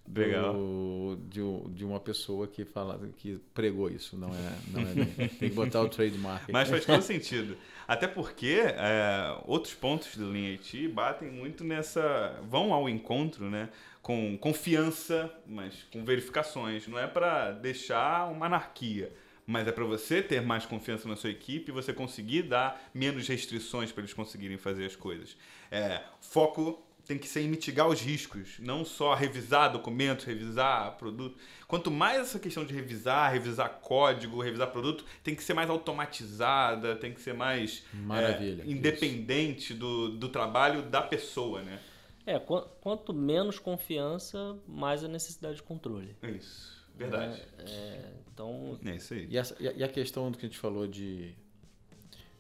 do, 0.07 1.19
de, 1.29 1.41
de, 1.75 1.85
uma 1.85 1.99
pessoa 1.99 2.47
que 2.47 2.65
fala 2.65 3.01
que 3.17 3.41
pregou 3.55 3.89
isso, 3.89 4.17
não 4.17 4.29
é, 4.29 4.53
não 4.71 4.81
é 4.83 5.29
Tem 5.39 5.49
que 5.49 5.55
botar 5.55 5.81
o 5.81 5.89
trademark. 5.89 6.51
Mas 6.53 6.69
faz 6.69 6.85
todo 6.85 7.03
sentido. 7.03 7.57
Até 7.89 8.07
porque 8.07 8.63
é, 8.65 9.37
outros 9.47 9.75
pontos 9.75 10.17
do 10.17 10.31
Lean 10.31 10.53
IT 10.53 10.89
batem 10.89 11.31
muito 11.31 11.65
nessa. 11.65 12.39
vão 12.49 12.73
ao 12.73 12.89
encontro, 12.89 13.51
né? 13.51 13.71
Com 14.03 14.37
confiança, 14.37 15.33
mas 15.47 15.85
com 15.91 16.05
verificações. 16.05 16.87
Não 16.87 16.99
é 16.99 17.07
para 17.07 17.53
deixar 17.53 18.31
uma 18.31 18.47
anarquia 18.47 19.11
mas 19.47 19.69
é 19.69 19.73
para 19.73 19.85
você 19.85 20.23
ter 20.23 20.41
mais 20.41 20.65
confiança 20.65 21.09
na 21.09 21.17
sua 21.17 21.31
equipe 21.31 21.71
e 21.71 21.73
você 21.73 21.93
conseguir 21.93 22.45
dar 22.45 22.91
menos 22.95 23.29
restrições 23.29 23.93
para 23.93 24.01
eles 24.01 24.15
conseguirem 24.15 24.57
fazer 24.57 24.87
as 24.87 24.97
coisas. 24.97 25.37
É, 25.71 26.03
foco 26.21 26.83
tem 27.07 27.19
que 27.19 27.29
ser 27.29 27.43
em 27.43 27.49
mitigar 27.49 27.89
os 27.89 28.01
riscos, 28.01 28.59
não 28.59 28.85
só 28.85 29.15
revisar 29.15 29.71
documentos, 29.71 30.25
revisar 30.25 30.97
produto. 30.97 31.37
Quanto 31.69 31.91
mais 31.91 32.21
essa 32.21 32.39
questão 32.39 32.65
de 32.65 32.75
revisar, 32.75 33.33
revisar 33.33 33.81
código, 33.81 34.41
revisar 34.41 34.71
produto, 34.71 35.05
tem 35.23 35.35
que 35.35 35.43
ser 35.43 35.55
mais 35.55 35.69
automatizada, 35.69 36.97
tem 36.97 37.13
que 37.13 37.21
ser 37.21 37.35
mais 37.35 37.85
é, 38.11 38.69
independente 38.69 39.75
do, 39.75 40.11
do 40.11 40.29
trabalho 40.29 40.83
da 40.83 41.03
pessoa, 41.03 41.63
né? 41.63 41.81
É, 42.27 42.39
quanto 42.39 43.13
menos 43.13 43.59
confiança, 43.59 44.59
mais 44.67 45.05
a 45.05 45.09
necessidade 45.09 45.57
de 45.57 45.63
controle. 45.63 46.17
Isso. 46.23 46.83
Verdade. 46.97 47.43
É, 47.59 47.71
é, 47.71 48.13
então. 48.33 48.79
É 48.85 48.97
isso 48.97 49.13
aí. 49.13 49.27
E, 49.29 49.37
essa, 49.37 49.57
e, 49.61 49.85
a 49.85 49.89
questão 49.89 50.31
do 50.31 50.39
que 50.39 50.47
a 50.47 50.49
gente 50.49 50.59
falou 50.59 50.87
de, 50.87 51.35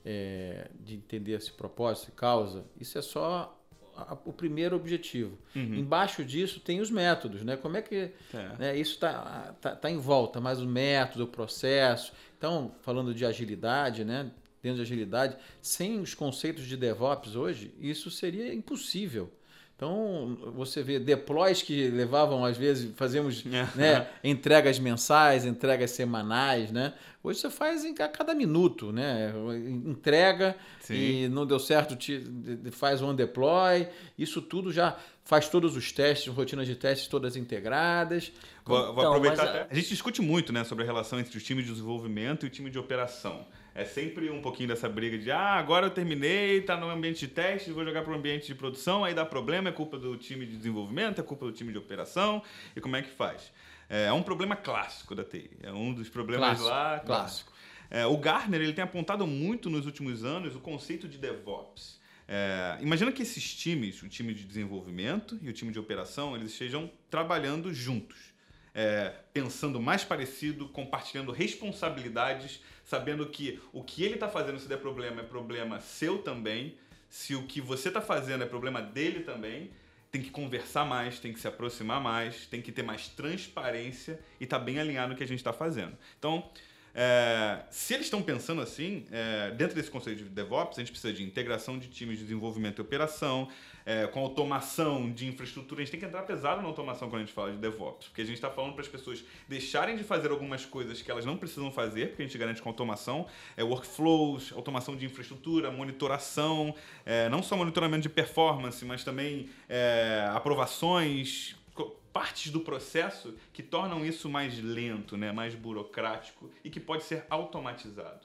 é, 0.05 0.71
de 0.81 0.95
entender 0.95 1.33
esse 1.33 1.53
propósito, 1.53 2.13
causa, 2.13 2.65
isso 2.81 2.97
é 2.97 3.03
só 3.03 3.61
a, 3.97 4.17
o 4.25 4.33
primeiro 4.33 4.77
objetivo. 4.77 5.39
Uhum. 5.55 5.75
Embaixo 5.75 6.25
disso 6.25 6.61
tem 6.61 6.81
os 6.81 6.91
métodos, 6.91 7.43
né? 7.43 7.57
Como 7.57 7.77
é 7.77 7.83
que 7.83 8.11
é. 8.33 8.57
Né, 8.59 8.77
isso 8.77 8.95
está 8.95 9.55
tá, 9.61 9.77
tá 9.77 9.91
em 9.91 9.99
volta, 9.99 10.41
mas 10.41 10.61
o 10.61 10.67
método, 10.67 11.25
o 11.25 11.29
processo. 11.29 12.13
Então, 12.37 12.75
falando 12.83 13.15
de 13.15 13.25
agilidade, 13.25 14.05
né? 14.05 14.31
Dentro 14.63 14.77
de 14.77 14.83
agilidade, 14.83 15.37
sem 15.61 16.01
os 16.01 16.15
conceitos 16.15 16.65
de 16.65 16.77
DevOps 16.77 17.37
hoje, 17.37 17.75
isso 17.79 18.11
seria 18.11 18.53
impossível. 18.55 19.31
Então, 19.85 20.39
você 20.55 20.83
vê 20.83 20.99
deploys 20.99 21.61
que 21.61 21.89
levavam, 21.89 22.43
às 22.43 22.57
vezes, 22.57 22.91
fazemos 22.97 23.45
né, 23.45 24.09
entregas 24.25 24.79
mensais, 24.79 25.45
entregas 25.45 25.91
semanais, 25.91 26.73
né? 26.73 26.95
Hoje 27.23 27.41
você 27.41 27.51
faz 27.51 27.85
a 27.85 28.09
cada 28.09 28.35
minuto, 28.35 28.93
né? 28.93 29.31
Entrega 29.85 30.57
Sim. 30.81 30.95
e 30.95 31.29
não 31.29 31.45
deu 31.45 31.59
certo, 31.59 31.99
faz 32.73 33.03
um 33.03 33.15
deploy. 33.15 33.87
Isso 34.19 34.41
tudo 34.41 34.73
já 34.73 34.97
faz 35.23 35.51
todos 35.51 35.77
os 35.77 35.93
testes, 35.93 36.33
rotinas 36.33 36.67
de 36.67 36.77
testes 36.77 37.07
todas 37.07 37.37
integradas. 37.37 38.33
Vou, 38.65 38.79
vou 38.87 38.93
então, 38.93 39.09
aproveitar. 39.09 39.45
Mas... 39.45 39.67
A 39.71 39.75
gente 39.75 39.89
discute 39.91 40.23
muito 40.23 40.51
né, 40.51 40.65
sobre 40.65 40.85
a 40.85 40.87
relação 40.87 41.21
entre 41.21 41.37
o 41.37 41.41
time 41.41 41.63
de 41.63 41.69
desenvolvimento 41.71 42.47
e 42.47 42.47
o 42.47 42.51
time 42.51 42.71
de 42.71 42.79
operação. 42.79 43.47
É 43.75 43.85
sempre 43.85 44.31
um 44.31 44.41
pouquinho 44.41 44.69
dessa 44.69 44.89
briga 44.89 45.19
de 45.19 45.33
ah, 45.33 45.55
agora 45.55 45.87
eu 45.87 45.91
terminei, 45.91 46.61
tá 46.61 46.77
no 46.77 46.89
ambiente 46.89 47.27
de 47.27 47.29
teste, 47.29 47.73
vou 47.73 47.85
jogar 47.85 48.03
para 48.03 48.13
o 48.13 48.17
ambiente 48.17 48.47
de 48.47 48.55
produção, 48.55 49.05
aí 49.05 49.13
dá 49.13 49.27
problema, 49.27 49.69
é 49.69 49.73
culpa 49.73 49.99
do 49.99 50.17
time 50.17 50.47
de 50.47 50.57
desenvolvimento, 50.57 51.21
é 51.21 51.25
culpa 51.25 51.45
do 51.47 51.53
time 51.53 51.73
de 51.73 51.79
operação, 51.79 52.41
e 52.77 52.81
como 52.81 52.95
é 52.95 53.03
que 53.03 53.11
faz? 53.11 53.53
É, 53.91 54.05
é 54.05 54.13
um 54.13 54.23
problema 54.23 54.55
clássico 54.55 55.13
da 55.13 55.25
TI, 55.25 55.51
é 55.61 55.73
um 55.73 55.93
dos 55.93 56.09
problemas 56.09 56.61
clássico, 56.61 56.69
lá. 56.69 57.01
Clássico. 57.01 57.53
É, 57.91 58.07
o 58.07 58.17
Gartner 58.17 58.61
ele 58.61 58.73
tem 58.73 58.85
apontado 58.85 59.27
muito 59.27 59.69
nos 59.69 59.87
últimos 59.87 60.25
anos 60.25 60.55
o 60.55 60.61
conceito 60.61 61.09
de 61.09 61.19
DevOps. 61.19 62.01
É, 62.27 62.79
imagina 62.81 63.13
que 63.13 63.23
esses 63.23 63.55
times, 63.55 64.03
o 64.03 64.09
time 64.09 64.33
de 64.33 64.45
desenvolvimento 64.45 65.39
e 65.43 65.49
o 65.49 65.53
time 65.53 65.73
de 65.73 65.79
operação, 65.79 66.35
eles 66.35 66.53
estejam 66.53 66.91
trabalhando 67.11 67.73
juntos. 67.75 68.34
É, 68.75 69.13
pensando 69.33 69.81
mais 69.81 70.03
parecido, 70.03 70.69
compartilhando 70.69 71.31
responsabilidades 71.31 72.61
sabendo 72.85 73.27
que 73.27 73.61
o 73.73 73.83
que 73.83 74.05
ele 74.05 74.15
está 74.15 74.29
fazendo 74.29 74.59
se 74.59 74.69
der 74.69 74.79
problema 74.79 75.23
é 75.23 75.25
problema 75.25 75.81
seu 75.81 76.19
também, 76.19 76.77
se 77.09 77.35
o 77.35 77.45
que 77.45 77.61
você 77.61 77.89
está 77.89 78.01
fazendo 78.01 78.45
é 78.45 78.47
problema 78.47 78.83
dele 78.83 79.21
também, 79.21 79.71
tem 80.11 80.23
que 80.23 80.31
conversar 80.31 80.85
mais, 80.85 81.19
tem 81.19 81.33
que 81.33 81.41
se 81.41 81.49
aproximar 81.49 82.01
mais, 82.01 82.47
tem 82.47 82.61
que 82.63 82.71
ter 82.71 82.83
mais 82.83 83.09
transparência 83.09 84.21
e 84.39 84.47
tá 84.47 84.59
bem 84.59 84.79
alinhado 84.79 85.11
no 85.11 85.17
que 85.17 85.25
a 85.25 85.27
gente 85.27 85.39
está 85.39 85.53
fazendo. 85.53 85.97
Então, 86.19 86.49
é, 86.95 87.63
se 87.71 87.95
eles 87.95 88.07
estão 88.07 88.23
pensando 88.23 88.61
assim, 88.61 89.07
é, 89.11 89.51
dentro 89.51 89.75
desse 89.75 89.91
conceito 89.91 90.23
de 90.23 90.29
DevOps, 90.29 90.79
a 90.79 90.83
gente 90.83 90.93
precisa 90.93 91.13
de 91.13 91.25
integração 91.25 91.79
de 91.79 91.89
times 91.89 92.19
de 92.19 92.25
desenvolvimento 92.25 92.79
e 92.79 92.83
operação, 92.83 93.49
é, 93.87 94.07
com 94.07 94.21
automação 94.21 95.11
de 95.11 95.27
infraestrutura. 95.27 95.81
A 95.81 95.85
gente 95.85 95.93
tem 95.93 96.01
que 96.01 96.07
entrar 96.07 96.23
pesado 96.23 96.63
na 96.63 96.69
automação 96.69 97.09
quando 97.09 97.23
a 97.23 97.25
gente 97.25 97.35
fala 97.35 97.53
de 97.53 97.59
DevOps, 97.59 98.09
porque 98.09 98.23
a 98.23 98.25
gente 98.25 98.37
está 98.37 98.51
falando 98.51 98.73
para 98.73 98.83
as 98.83 98.89
pessoas 98.89 99.25
deixarem 99.49 99.97
de 99.97 100.05
fazer 100.05 100.31
algumas 100.31 100.65
coisas 100.65 101.03
que 101.03 101.11
elas 101.11 101.25
não 101.25 101.37
precisam 101.37 101.71
fazer, 101.71 102.09
porque 102.09 102.23
a 102.23 102.27
gente 102.27 102.39
garante 102.39 102.63
com 102.63 102.69
automação, 102.69 103.27
é, 103.57 103.63
workflows, 103.63 104.53
automação 104.53 104.97
de 104.97 105.07
infraestrutura, 105.07 105.71
monitoração, 105.71 106.75
é, 107.05 107.29
não 107.29 107.43
só 107.43 107.57
monitoramento 107.57 108.03
de 108.03 108.09
performance, 108.09 108.85
mas 108.85 109.05
também 109.05 109.49
é, 109.69 110.29
aprovações 110.33 111.57
partes 112.15 112.53
do 112.53 112.61
processo 112.61 113.35
que 113.53 113.61
tornam 113.61 114.07
isso 114.07 114.29
mais 114.29 114.63
lento, 114.63 115.17
né, 115.17 115.33
mais 115.33 115.57
burocrático 115.57 116.49
e 116.63 116.71
que 116.71 116.79
pode 116.79 117.03
ser 117.03 117.27
automatizado. 117.29 118.21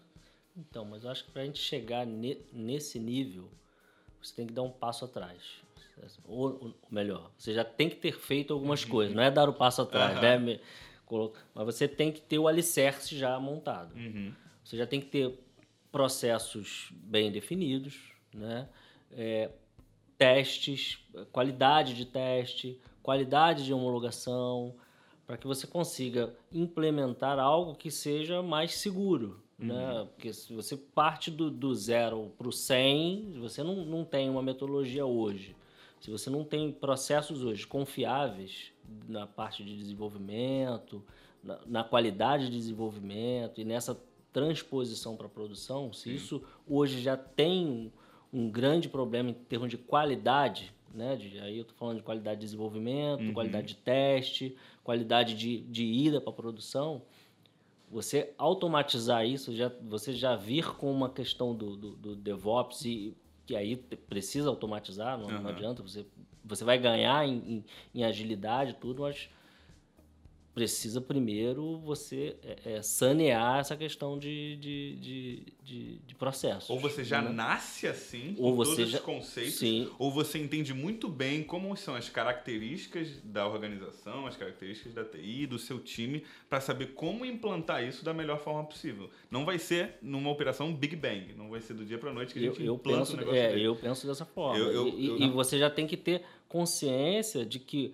Então, 0.55 0.85
mas 0.85 1.03
eu 1.03 1.09
acho 1.09 1.25
que 1.25 1.31
para 1.31 1.41
a 1.41 1.45
gente 1.45 1.59
chegar 1.59 2.05
ne 2.05 2.37
nesse 2.53 2.99
nível, 2.99 3.49
você 4.21 4.35
tem 4.35 4.47
que 4.47 4.53
dar 4.53 4.63
um 4.63 4.71
passo 4.71 5.05
atrás. 5.05 5.41
Ou, 6.25 6.57
ou 6.61 6.73
melhor, 6.89 7.29
você 7.37 7.53
já 7.53 7.65
tem 7.65 7.89
que 7.89 7.97
ter 7.97 8.13
feito 8.13 8.53
algumas 8.53 8.83
uhum. 8.83 8.89
coisas, 8.89 9.15
não 9.15 9.23
é 9.23 9.29
dar 9.29 9.49
o 9.49 9.53
passo 9.53 9.81
atrás, 9.81 10.15
uhum. 10.15 10.21
né? 10.21 10.59
Mas 11.53 11.65
você 11.65 11.87
tem 11.87 12.11
que 12.11 12.21
ter 12.21 12.37
o 12.37 12.47
alicerce 12.47 13.17
já 13.17 13.39
montado. 13.39 13.95
Uhum. 13.95 14.33
Você 14.63 14.77
já 14.77 14.85
tem 14.85 15.01
que 15.01 15.07
ter 15.07 15.37
processos 15.91 16.89
bem 16.91 17.31
definidos, 17.31 18.13
né? 18.33 18.69
É, 19.11 19.49
testes, 20.17 20.99
qualidade 21.31 21.95
de 21.95 22.05
teste, 22.05 22.79
qualidade 23.01 23.65
de 23.65 23.73
homologação, 23.73 24.75
para 25.25 25.37
que 25.37 25.47
você 25.47 25.65
consiga 25.65 26.35
implementar 26.51 27.39
algo 27.39 27.75
que 27.75 27.89
seja 27.89 28.43
mais 28.43 28.75
seguro. 28.75 29.41
Uhum. 29.59 29.67
Né? 29.67 30.07
Porque 30.13 30.33
se 30.33 30.53
você 30.53 30.77
parte 30.77 31.29
do, 31.29 31.51
do 31.51 31.73
zero 31.75 32.31
para 32.37 32.47
o 32.47 32.51
100, 32.51 33.33
você 33.39 33.63
não, 33.63 33.85
não 33.85 34.05
tem 34.05 34.29
uma 34.29 34.41
metodologia 34.41 35.05
hoje. 35.05 35.55
Se 35.99 36.09
você 36.09 36.29
não 36.29 36.43
tem 36.43 36.71
processos 36.71 37.43
hoje 37.43 37.67
confiáveis 37.67 38.71
na 39.07 39.27
parte 39.27 39.63
de 39.63 39.75
desenvolvimento, 39.75 41.03
na, 41.43 41.59
na 41.65 41.83
qualidade 41.83 42.45
de 42.45 42.51
desenvolvimento 42.51 43.59
e 43.59 43.65
nessa 43.65 44.01
transposição 44.31 45.17
para 45.17 45.27
produção, 45.27 45.91
se 45.91 46.03
Sim. 46.03 46.15
isso 46.15 46.43
hoje 46.67 47.01
já 47.01 47.17
tem 47.17 47.67
um, 47.67 47.91
um 48.31 48.49
grande 48.49 48.87
problema 48.87 49.29
em 49.29 49.33
termos 49.33 49.69
de 49.69 49.77
qualidade, 49.77 50.73
né? 50.93 51.15
De, 51.15 51.39
aí 51.39 51.57
eu 51.57 51.63
estou 51.63 51.75
falando 51.75 51.97
de 51.97 52.03
qualidade 52.03 52.39
de 52.39 52.45
desenvolvimento, 52.45 53.21
uhum. 53.21 53.33
qualidade 53.33 53.67
de 53.67 53.75
teste, 53.75 54.55
qualidade 54.83 55.35
de, 55.35 55.61
de 55.61 55.83
ida 55.83 56.21
para 56.21 56.31
a 56.31 56.35
produção. 56.35 57.01
Você 57.91 58.33
automatizar 58.37 59.25
isso, 59.25 59.55
já, 59.55 59.71
você 59.81 60.13
já 60.13 60.35
vir 60.35 60.75
com 60.75 60.91
uma 60.91 61.09
questão 61.09 61.55
do, 61.55 61.75
do, 61.75 61.95
do 61.95 62.15
DevOps, 62.15 62.85
e, 62.85 63.17
que 63.45 63.55
aí 63.55 63.75
precisa 63.75 64.49
automatizar, 64.49 65.17
não, 65.17 65.27
uhum. 65.27 65.41
não 65.41 65.49
adianta, 65.49 65.81
você, 65.81 66.05
você 66.45 66.63
vai 66.63 66.77
ganhar 66.77 67.27
em, 67.27 67.37
em, 67.37 67.65
em 67.95 68.03
agilidade 68.03 68.75
tudo, 68.79 69.01
mas 69.01 69.29
precisa 70.53 70.99
primeiro 70.99 71.77
você 71.77 72.35
é, 72.43 72.77
é, 72.77 72.81
sanear 72.81 73.59
essa 73.59 73.77
questão 73.77 74.17
de, 74.17 74.55
de, 74.57 74.95
de, 74.95 75.43
de, 75.63 75.95
de 75.99 76.15
processo. 76.15 76.71
Ou 76.73 76.79
você 76.79 77.03
já 77.03 77.21
né? 77.21 77.31
nasce 77.31 77.87
assim, 77.87 78.35
ou 78.37 78.51
com 78.51 78.57
você 78.57 78.75
todos 78.75 78.91
já, 78.91 78.97
os 78.97 79.03
conceitos, 79.03 79.55
sim. 79.55 79.89
ou 79.97 80.11
você 80.11 80.39
entende 80.39 80.73
muito 80.73 81.07
bem 81.07 81.43
como 81.43 81.75
são 81.77 81.95
as 81.95 82.09
características 82.09 83.21
da 83.23 83.47
organização, 83.47 84.25
as 84.25 84.35
características 84.35 84.93
da 84.93 85.05
TI, 85.05 85.45
do 85.45 85.59
seu 85.59 85.79
time, 85.79 86.23
para 86.49 86.59
saber 86.59 86.87
como 86.87 87.25
implantar 87.25 87.83
isso 87.83 88.03
da 88.03 88.13
melhor 88.13 88.39
forma 88.39 88.63
possível. 88.63 89.09
Não 89.29 89.45
vai 89.45 89.59
ser 89.59 89.97
numa 90.01 90.29
operação 90.29 90.73
Big 90.73 90.95
Bang, 90.95 91.33
não 91.37 91.49
vai 91.49 91.61
ser 91.61 91.73
do 91.73 91.85
dia 91.85 91.97
para 91.97 92.11
noite 92.11 92.33
que 92.33 92.39
a 92.39 92.41
gente 92.41 92.59
eu, 92.59 92.65
eu 92.65 92.75
implanta 92.75 92.99
penso, 92.99 93.13
o 93.13 93.17
negócio 93.17 93.39
é, 93.39 93.59
Eu 93.59 93.75
penso 93.75 94.07
dessa 94.07 94.25
forma. 94.25 94.57
Eu, 94.57 94.71
eu, 94.71 94.87
e, 94.89 95.23
e 95.23 95.29
você 95.29 95.57
já 95.57 95.69
tem 95.69 95.85
que 95.85 95.95
ter 95.95 96.23
consciência 96.47 97.45
de 97.45 97.59
que 97.59 97.93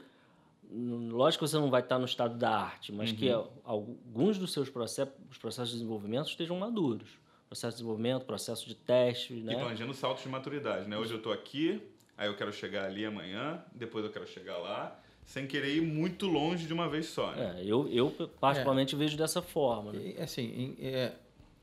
lógico 0.72 1.44
que 1.44 1.50
você 1.50 1.58
não 1.58 1.70
vai 1.70 1.82
estar 1.82 2.00
no 2.00 2.06
estado 2.06 2.38
da 2.38 2.50
arte, 2.50 2.92
mas 2.92 3.12
uhum. 3.12 3.16
que 3.16 3.30
alguns 3.64 4.38
dos 4.38 4.52
seus 4.54 4.70
processos, 4.70 5.14
os 5.30 5.38
processos 5.38 5.70
de 5.70 5.78
desenvolvimento 5.78 6.28
estejam 6.28 6.58
maduros. 6.58 7.10
Processo 7.48 7.78
de 7.78 7.84
desenvolvimento, 7.84 8.26
processo 8.26 8.68
de 8.68 8.76
teste, 8.76 9.34
né? 9.34 9.54
E 9.54 9.56
planejando 9.56 9.94
saltos 9.94 10.24
de 10.24 10.30
maturidade, 10.30 10.90
né? 10.90 10.98
Hoje 10.98 11.14
eu 11.14 11.18
estou 11.18 11.32
aqui, 11.32 11.82
aí 12.18 12.28
eu 12.28 12.36
quero 12.36 12.52
chegar 12.52 12.86
ali 12.86 13.06
amanhã, 13.06 13.64
depois 13.74 14.04
eu 14.04 14.12
quero 14.12 14.28
chegar 14.28 14.58
lá, 14.58 15.00
sem 15.26 15.48
querer 15.48 15.76
ir 15.76 15.82
muito 15.82 16.28
longe 16.28 16.66
de 16.66 16.74
uma 16.74 16.90
vez 16.90 17.08
só, 17.08 17.32
né? 17.32 17.58
É, 17.60 17.64
eu, 17.66 17.88
eu 17.90 18.12
particularmente 18.40 18.96
é. 18.96 18.98
vejo 18.98 19.16
dessa 19.16 19.42
forma, 19.42 19.92
né? 19.92 20.16
Assim, 20.20 20.76
é, 20.80 21.14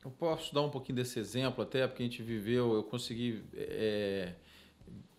eu 0.05 0.11
posso 0.11 0.55
dar 0.55 0.63
um 0.63 0.71
pouquinho 0.71 0.97
desse 0.97 1.19
exemplo 1.19 1.63
até, 1.63 1.87
porque 1.87 2.03
a 2.03 2.07
gente 2.07 2.23
viveu, 2.23 2.75
eu 2.75 2.83
consegui 2.83 3.43
é, 3.55 4.33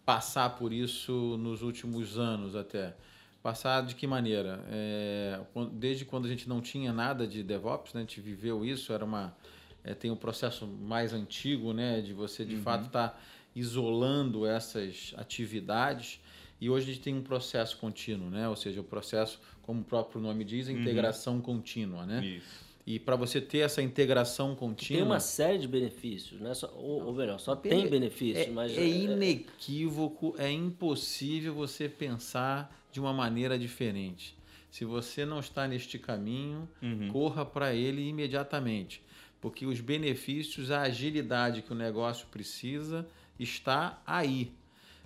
passar 0.06 0.58
por 0.58 0.74
isso 0.74 1.38
nos 1.38 1.62
últimos 1.62 2.18
anos 2.18 2.56
até. 2.56 2.96
Passar 3.44 3.86
de 3.86 3.94
que 3.94 4.08
maneira? 4.08 4.64
É, 4.70 5.40
desde 5.74 6.06
quando 6.06 6.26
a 6.26 6.30
gente 6.30 6.48
não 6.48 6.62
tinha 6.62 6.94
nada 6.94 7.28
de 7.28 7.44
DevOps, 7.44 7.94
né, 7.94 8.00
a 8.00 8.04
gente 8.04 8.22
viveu 8.22 8.64
isso, 8.64 8.94
era 8.94 9.04
uma 9.04 9.36
é, 9.84 9.94
tem 9.94 10.10
um 10.10 10.16
processo 10.16 10.66
mais 10.66 11.14
antigo, 11.14 11.74
né, 11.74 12.00
de 12.00 12.14
você 12.14 12.46
de 12.46 12.56
uhum. 12.56 12.62
fato 12.62 12.86
estar 12.86 13.10
tá 13.10 13.20
isolando 13.54 14.46
essas 14.46 15.14
atividades. 15.18 16.22
E 16.62 16.70
hoje 16.70 16.90
a 16.90 16.94
gente 16.94 17.04
tem 17.04 17.14
um 17.14 17.22
processo 17.22 17.78
contínuo, 17.78 18.30
né? 18.30 18.48
Ou 18.48 18.56
seja, 18.56 18.80
o 18.80 18.84
processo, 18.86 19.42
como 19.64 19.82
o 19.82 19.84
próprio 19.84 20.22
nome 20.22 20.46
diz, 20.46 20.70
uhum. 20.70 20.80
integração 20.80 21.42
contínua, 21.42 22.06
né? 22.06 22.26
Isso. 22.26 22.73
E 22.86 23.00
para 23.00 23.16
você 23.16 23.40
ter 23.40 23.60
essa 23.60 23.82
integração 23.82 24.56
contínua. 24.56 25.02
Tem 25.02 25.08
uma 25.08 25.20
série 25.20 25.58
de 25.58 25.68
benefícios, 25.68 26.42
né? 26.42 26.54
Só, 26.54 26.72
ou, 26.76 27.06
ou 27.06 27.14
melhor, 27.14 27.40
só 27.40 27.56
tem 27.56 27.88
benefícios, 27.88 28.48
é, 28.48 28.50
mas. 28.52 28.78
É, 28.78 28.82
é 28.82 28.88
inequívoco, 28.88 30.36
é 30.38 30.52
impossível 30.52 31.54
você 31.54 31.88
pensar 31.88 32.76
de 32.92 33.00
uma 33.00 33.14
maneira 33.14 33.58
diferente. 33.58 34.36
Se 34.70 34.84
você 34.84 35.24
não 35.24 35.40
está 35.40 35.68
neste 35.68 35.98
caminho, 35.98 36.68
uhum. 36.82 37.10
corra 37.10 37.46
para 37.46 37.74
ele 37.74 38.08
imediatamente. 38.08 39.02
Porque 39.40 39.66
os 39.66 39.80
benefícios, 39.80 40.72
a 40.72 40.82
agilidade 40.82 41.62
que 41.62 41.72
o 41.72 41.76
negócio 41.76 42.28
precisa 42.28 43.08
está 43.40 44.02
aí. 44.06 44.52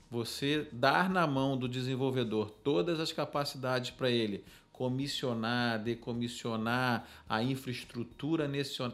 Você 0.09 0.67
dar 0.71 1.09
na 1.09 1.27
mão 1.27 1.57
do 1.57 1.67
desenvolvedor 1.67 2.49
todas 2.63 2.99
as 2.99 3.11
capacidades 3.11 3.91
para 3.91 4.09
ele 4.09 4.43
comissionar, 4.77 5.81
decomissionar 5.81 7.07
a 7.27 7.41
infraestrutura 7.41 8.47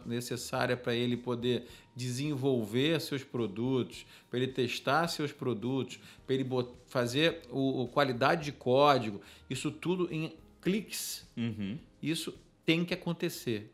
necessária 0.05 0.77
para 0.77 0.95
ele 0.95 1.17
poder 1.17 1.67
desenvolver 1.93 3.01
seus 3.01 3.21
produtos, 3.21 4.05
para 4.29 4.39
ele 4.39 4.47
testar 4.47 5.09
seus 5.09 5.33
produtos, 5.33 5.99
para 6.25 6.35
ele 6.35 6.47
fazer 6.87 7.41
o, 7.51 7.81
o, 7.81 7.87
qualidade 7.89 8.45
de 8.45 8.53
código, 8.53 9.19
isso 9.49 9.69
tudo 9.71 10.07
em 10.09 10.33
cliques. 10.61 11.27
Uhum. 11.35 11.77
Isso 12.01 12.33
tem 12.65 12.85
que 12.85 12.93
acontecer. 12.93 13.69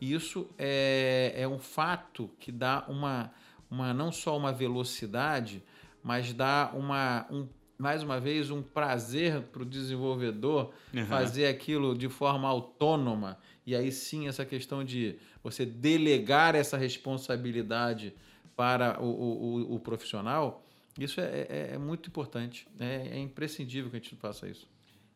Isso 0.00 0.48
é, 0.58 1.32
é 1.36 1.46
um 1.46 1.60
fato 1.60 2.28
que 2.40 2.50
dá 2.50 2.84
uma, 2.88 3.32
uma 3.70 3.94
não 3.94 4.10
só 4.10 4.36
uma 4.36 4.52
velocidade, 4.52 5.62
mas 6.02 6.32
dá 6.32 6.72
uma, 6.74 7.24
um 7.30 7.46
mais 7.78 8.02
uma 8.02 8.18
vez, 8.18 8.50
um 8.50 8.62
prazer 8.62 9.42
para 9.42 9.62
o 9.62 9.64
desenvolvedor 9.64 10.72
uhum. 10.94 11.06
fazer 11.06 11.46
aquilo 11.46 11.96
de 11.96 12.08
forma 12.08 12.48
autônoma. 12.48 13.38
E 13.66 13.74
aí 13.74 13.90
sim, 13.92 14.28
essa 14.28 14.44
questão 14.44 14.84
de 14.84 15.16
você 15.42 15.66
delegar 15.66 16.54
essa 16.54 16.76
responsabilidade 16.76 18.14
para 18.54 19.02
o, 19.02 19.06
o, 19.06 19.74
o 19.74 19.80
profissional, 19.80 20.64
isso 20.98 21.20
é, 21.20 21.46
é, 21.48 21.70
é 21.74 21.78
muito 21.78 22.08
importante. 22.08 22.66
É, 22.80 23.08
é, 23.12 23.18
imprescindível 23.18 23.90
que 23.90 23.96
a 23.96 24.00
gente 24.00 24.16
faça 24.16 24.48
isso. 24.48 24.66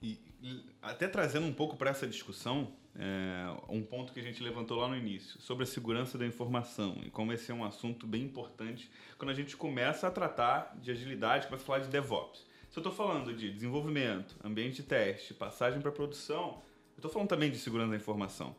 E, 0.03 0.19
e 0.43 0.65
até 0.83 1.09
trazendo 1.09 1.47
um 1.47 1.53
pouco 1.53 1.77
para 1.77 1.91
essa 1.91 2.07
discussão, 2.07 2.73
é, 2.95 3.47
um 3.69 3.83
ponto 3.83 4.13
que 4.13 4.21
a 4.21 4.23
gente 4.23 4.43
levantou 4.43 4.79
lá 4.79 4.89
no 4.89 4.97
início, 4.97 5.41
sobre 5.41 5.65
a 5.65 5.67
segurança 5.67 6.19
da 6.19 6.27
informação 6.27 6.99
e 7.05 7.11
como 7.11 7.33
esse 7.33 7.51
é 7.51 7.55
um 7.55 7.65
assunto 7.65 8.07
bem 8.07 8.23
importante 8.23 8.91
quando 9.17 9.31
a 9.31 9.35
gente 9.35 9.57
começa 9.57 10.09
a 10.09 10.11
tratar 10.11 10.77
de 10.81 10.91
agilidade, 10.91 11.47
começa 11.47 11.63
a 11.63 11.67
falar 11.67 11.79
de 11.81 11.89
DevOps. 11.89 12.45
Se 12.71 12.79
eu 12.79 12.83
estou 12.83 12.93
falando 12.93 13.35
de 13.35 13.51
desenvolvimento, 13.51 14.37
ambiente 14.45 14.77
de 14.77 14.85
teste, 14.85 15.35
passagem 15.35 15.81
para 15.81 15.91
produção, 15.91 16.63
eu 16.93 16.99
estou 16.99 17.11
falando 17.11 17.29
também 17.29 17.51
de 17.51 17.59
segurança 17.59 17.91
da 17.91 17.97
informação. 17.97 18.55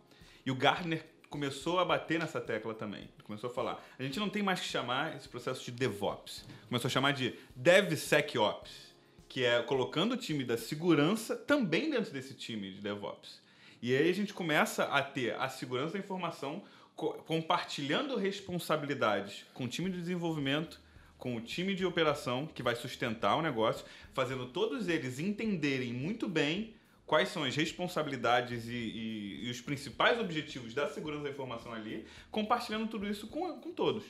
E 0.46 0.52
o 0.52 0.56
Gartner 0.56 1.06
começou 1.30 1.80
a 1.80 1.86
bater 1.86 2.20
nessa 2.20 2.42
tecla 2.42 2.74
também. 2.74 3.08
começou 3.24 3.50
a 3.50 3.54
falar: 3.54 3.82
a 3.98 4.04
gente 4.04 4.20
não 4.20 4.30
tem 4.30 4.44
mais 4.44 4.60
que 4.60 4.68
chamar 4.68 5.16
esse 5.16 5.30
processo 5.30 5.64
de 5.64 5.72
DevOps. 5.72 6.46
Começou 6.68 6.90
a 6.90 6.92
chamar 6.92 7.14
de 7.14 7.40
DevSecOps, 7.56 8.94
que 9.30 9.46
é 9.46 9.64
colocando 9.64 10.12
o 10.12 10.18
time 10.18 10.44
da 10.44 10.58
segurança 10.58 11.34
também 11.34 11.90
dentro 11.90 12.12
desse 12.12 12.34
time 12.34 12.70
de 12.70 12.82
DevOps. 12.82 13.42
E 13.82 13.96
aí 13.96 14.10
a 14.10 14.14
gente 14.14 14.34
começa 14.34 14.84
a 14.84 15.02
ter 15.02 15.36
a 15.36 15.48
segurança 15.48 15.94
da 15.94 16.00
informação 16.00 16.62
compartilhando 16.98 18.18
responsabilidades 18.18 19.46
com 19.54 19.64
o 19.64 19.68
time 19.70 19.90
de 19.90 19.98
desenvolvimento 20.00 20.81
com 21.22 21.36
o 21.36 21.40
time 21.40 21.76
de 21.76 21.86
operação 21.86 22.48
que 22.48 22.64
vai 22.64 22.76
sustentar 22.76 23.36
o 23.36 23.44
negócio, 23.44 23.86
fazendo 24.12 24.48
todos 24.48 24.88
eles 24.88 25.20
entenderem 25.20 25.94
muito 25.94 26.28
bem 26.28 26.74
quais 27.06 27.30
são 27.30 27.44
as 27.44 27.56
responsabilidades 27.56 28.68
e, 28.68 28.74
e, 28.74 29.46
e, 29.46 29.52
os 29.52 29.62
principais 29.62 30.20
objetivos 30.20 30.74
da 30.74 30.88
segurança 30.88 31.26
da 31.26 31.30
informação 31.30 31.74
ali, 31.74 32.08
compartilhando 32.32 32.88
tudo 32.88 33.08
isso 33.08 33.28
com, 33.28 33.56
com 33.60 33.72
todos. 33.72 34.04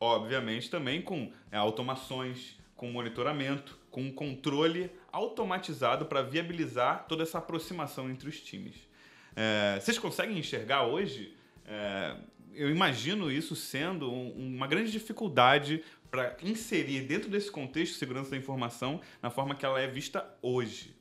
Obviamente 0.00 0.68
também 0.68 1.00
com 1.00 1.30
é, 1.52 1.56
automações, 1.56 2.58
com 2.74 2.90
monitoramento, 2.90 3.78
com 3.88 4.02
um 4.02 4.12
controle 4.12 4.90
automatizado 5.12 6.06
para 6.06 6.22
viabilizar 6.22 7.06
toda 7.06 7.22
essa 7.22 7.38
aproximação 7.38 8.10
entre 8.10 8.28
os 8.28 8.40
times. 8.40 8.74
É, 9.36 9.78
vocês 9.78 9.96
conseguem 9.96 10.36
enxergar 10.36 10.86
hoje? 10.86 11.36
É, 11.64 12.16
eu 12.58 12.68
imagino 12.68 13.30
isso 13.30 13.54
sendo 13.54 14.10
um, 14.10 14.56
uma 14.56 14.66
grande 14.66 14.90
dificuldade 14.90 15.84
para 16.10 16.36
inserir 16.42 17.02
dentro 17.02 17.28
desse 17.28 17.50
contexto 17.50 17.96
segurança 17.96 18.30
da 18.30 18.36
informação 18.36 19.00
na 19.22 19.30
forma 19.30 19.54
que 19.54 19.64
ela 19.64 19.80
é 19.80 19.86
vista 19.86 20.24
hoje. 20.42 20.96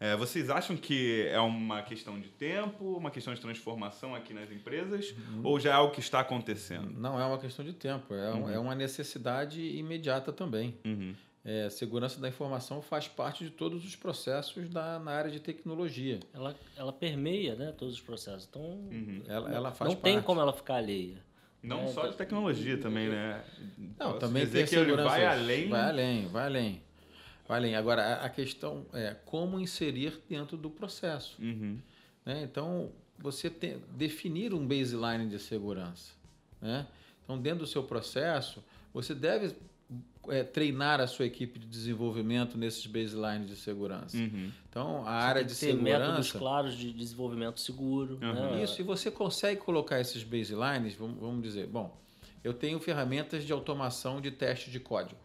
É, 0.00 0.14
vocês 0.14 0.48
acham 0.48 0.76
que 0.76 1.26
é 1.26 1.40
uma 1.40 1.82
questão 1.82 2.20
de 2.20 2.28
tempo, 2.28 2.96
uma 2.96 3.10
questão 3.10 3.34
de 3.34 3.40
transformação 3.40 4.14
aqui 4.14 4.32
nas 4.32 4.50
empresas, 4.50 5.10
uhum. 5.10 5.40
ou 5.42 5.58
já 5.58 5.70
é 5.70 5.72
algo 5.72 5.92
que 5.92 6.00
está 6.00 6.20
acontecendo? 6.20 6.92
Não 6.92 7.20
é 7.20 7.26
uma 7.26 7.38
questão 7.38 7.64
de 7.64 7.72
tempo, 7.72 8.14
é, 8.14 8.30
uhum. 8.32 8.50
é 8.50 8.58
uma 8.58 8.76
necessidade 8.76 9.60
imediata 9.60 10.32
também. 10.32 10.78
Uhum. 10.84 11.14
É, 11.44 11.68
segurança 11.70 12.20
da 12.20 12.28
informação 12.28 12.80
faz 12.80 13.08
parte 13.08 13.42
de 13.42 13.50
todos 13.50 13.84
os 13.84 13.96
processos 13.96 14.68
da, 14.68 14.98
na 15.00 15.12
área 15.12 15.30
de 15.30 15.40
tecnologia. 15.40 16.20
Ela, 16.32 16.54
ela 16.76 16.92
permeia 16.92 17.56
né, 17.56 17.72
todos 17.76 17.94
os 17.94 18.00
processos. 18.00 18.46
Então, 18.48 18.62
uhum. 18.62 19.22
ela, 19.26 19.50
ela 19.50 19.72
faz 19.72 19.90
não 19.90 19.96
parte. 19.96 20.14
tem 20.14 20.22
como 20.22 20.40
ela 20.40 20.52
ficar 20.52 20.76
alheia. 20.76 21.27
Não 21.62 21.84
é, 21.84 21.88
só 21.88 22.06
de 22.06 22.16
tecnologia 22.16 22.78
também, 22.78 23.08
né? 23.08 23.44
Não, 23.98 24.12
Posso 24.12 24.18
também 24.18 24.46
tem 24.46 24.64
que 24.64 24.76
ele 24.76 24.96
vai 24.96 25.26
além. 25.26 25.68
Vai 25.68 25.80
além, 25.80 26.26
vai 26.28 26.44
além. 26.46 26.82
Vai 27.48 27.58
além. 27.58 27.74
Agora, 27.74 28.14
a 28.16 28.28
questão 28.28 28.86
é 28.92 29.16
como 29.24 29.58
inserir 29.58 30.22
dentro 30.28 30.56
do 30.56 30.70
processo. 30.70 31.36
Uhum. 31.40 31.78
Né? 32.24 32.42
Então, 32.42 32.92
você 33.18 33.50
tem, 33.50 33.82
definir 33.90 34.54
um 34.54 34.66
baseline 34.66 35.28
de 35.28 35.38
segurança. 35.38 36.12
Né? 36.60 36.86
Então, 37.24 37.40
dentro 37.40 37.60
do 37.60 37.66
seu 37.66 37.82
processo, 37.82 38.62
você 38.92 39.14
deve 39.14 39.54
é, 40.30 40.44
treinar 40.44 41.00
a 41.00 41.06
sua 41.06 41.26
equipe 41.26 41.58
de 41.58 41.66
desenvolvimento 41.66 42.56
nesses 42.56 42.86
baselines 42.86 43.48
de 43.48 43.56
segurança. 43.56 44.16
Uhum. 44.16 44.50
Então, 44.68 45.06
a 45.06 45.20
você 45.20 45.26
área 45.26 45.44
de 45.44 45.50
ter 45.50 45.72
segurança... 45.72 45.98
métodos 45.98 46.32
claros 46.32 46.76
de 46.76 46.92
desenvolvimento 46.92 47.60
seguro. 47.60 48.18
Uhum. 48.22 48.32
Né? 48.32 48.62
Isso, 48.62 48.80
e 48.80 48.84
você 48.84 49.10
consegue 49.10 49.60
colocar 49.60 50.00
esses 50.00 50.22
baselines, 50.22 50.94
vamos, 50.94 51.18
vamos 51.18 51.42
dizer, 51.42 51.66
bom, 51.66 51.96
eu 52.44 52.54
tenho 52.54 52.78
ferramentas 52.78 53.44
de 53.44 53.52
automação 53.52 54.20
de 54.20 54.30
teste 54.30 54.70
de 54.70 54.78
código. 54.78 55.20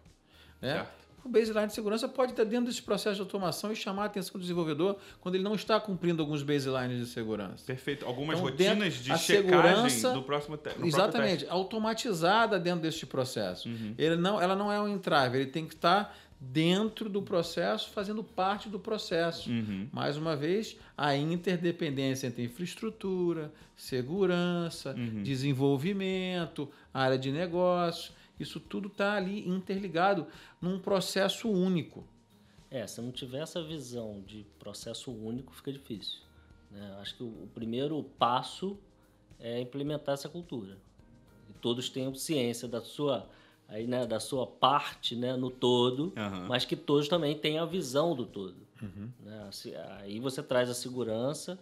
Né? 0.61 0.75
Certo. 0.75 1.02
O 1.23 1.29
baseline 1.29 1.67
de 1.67 1.73
segurança 1.73 2.07
pode 2.07 2.33
estar 2.33 2.43
dentro 2.43 2.65
desse 2.65 2.81
processo 2.81 3.15
de 3.15 3.21
automação 3.21 3.71
e 3.71 3.75
chamar 3.75 4.03
a 4.03 4.05
atenção 4.07 4.33
do 4.33 4.39
desenvolvedor 4.39 4.97
quando 5.21 5.35
ele 5.35 5.43
não 5.43 5.55
está 5.55 5.79
cumprindo 5.79 6.21
alguns 6.21 6.43
baselines 6.43 6.99
de 6.99 7.05
segurança. 7.05 7.63
Perfeito. 7.65 8.05
Algumas 8.05 8.37
então, 8.37 8.49
rotinas 8.49 8.95
de 8.95 9.17
checagem 9.17 10.13
do 10.13 10.21
próximo 10.21 10.57
teste. 10.57 10.85
Exatamente. 10.85 11.45
Automatizada 11.49 12.59
dentro 12.59 12.81
deste 12.81 13.05
processo. 13.05 13.69
Uhum. 13.69 13.95
Ele 13.97 14.17
não, 14.17 14.41
ela 14.41 14.55
não 14.55 14.71
é 14.71 14.79
um 14.81 14.87
entrave, 14.87 15.37
ele 15.37 15.49
tem 15.49 15.65
que 15.65 15.75
estar 15.75 16.13
dentro 16.39 17.07
do 17.07 17.21
processo, 17.21 17.89
fazendo 17.91 18.21
parte 18.21 18.67
do 18.67 18.77
processo. 18.77 19.49
Uhum. 19.49 19.87
Mais 19.91 20.17
uma 20.17 20.35
vez, 20.35 20.77
a 20.97 21.15
interdependência 21.15 22.27
entre 22.27 22.43
infraestrutura, 22.43 23.51
segurança, 23.77 24.93
uhum. 24.97 25.23
desenvolvimento, 25.23 26.69
área 26.93 27.17
de 27.17 27.31
negócio 27.31 28.11
isso 28.43 28.59
tudo 28.59 28.87
está 28.87 29.15
ali 29.15 29.47
interligado 29.47 30.27
num 30.61 30.79
processo 30.79 31.49
único. 31.49 32.07
É, 32.69 32.87
se 32.87 33.01
não 33.01 33.11
tiver 33.11 33.39
essa 33.39 33.63
visão 33.63 34.21
de 34.25 34.45
processo 34.57 35.11
único, 35.11 35.53
fica 35.53 35.71
difícil. 35.71 36.21
Né? 36.71 36.97
Acho 36.99 37.15
que 37.15 37.23
o 37.23 37.47
primeiro 37.53 38.03
passo 38.17 38.77
é 39.39 39.59
implementar 39.61 40.13
essa 40.13 40.27
cultura. 40.27 40.77
E 41.49 41.53
todos 41.53 41.89
tenham 41.89 42.15
ciência 42.15 42.67
da 42.67 42.81
sua, 42.81 43.29
aí, 43.67 43.85
né, 43.85 44.05
da 44.07 44.19
sua 44.19 44.47
parte 44.47 45.15
né, 45.15 45.35
no 45.35 45.51
todo, 45.51 46.13
uhum. 46.17 46.47
mas 46.47 46.65
que 46.65 46.75
todos 46.75 47.07
também 47.07 47.37
tenham 47.37 47.63
a 47.63 47.67
visão 47.67 48.15
do 48.15 48.25
todo. 48.25 48.57
Uhum. 48.81 49.09
Né? 49.19 49.49
Aí 49.99 50.19
você 50.19 50.41
traz 50.41 50.69
a 50.69 50.73
segurança 50.73 51.59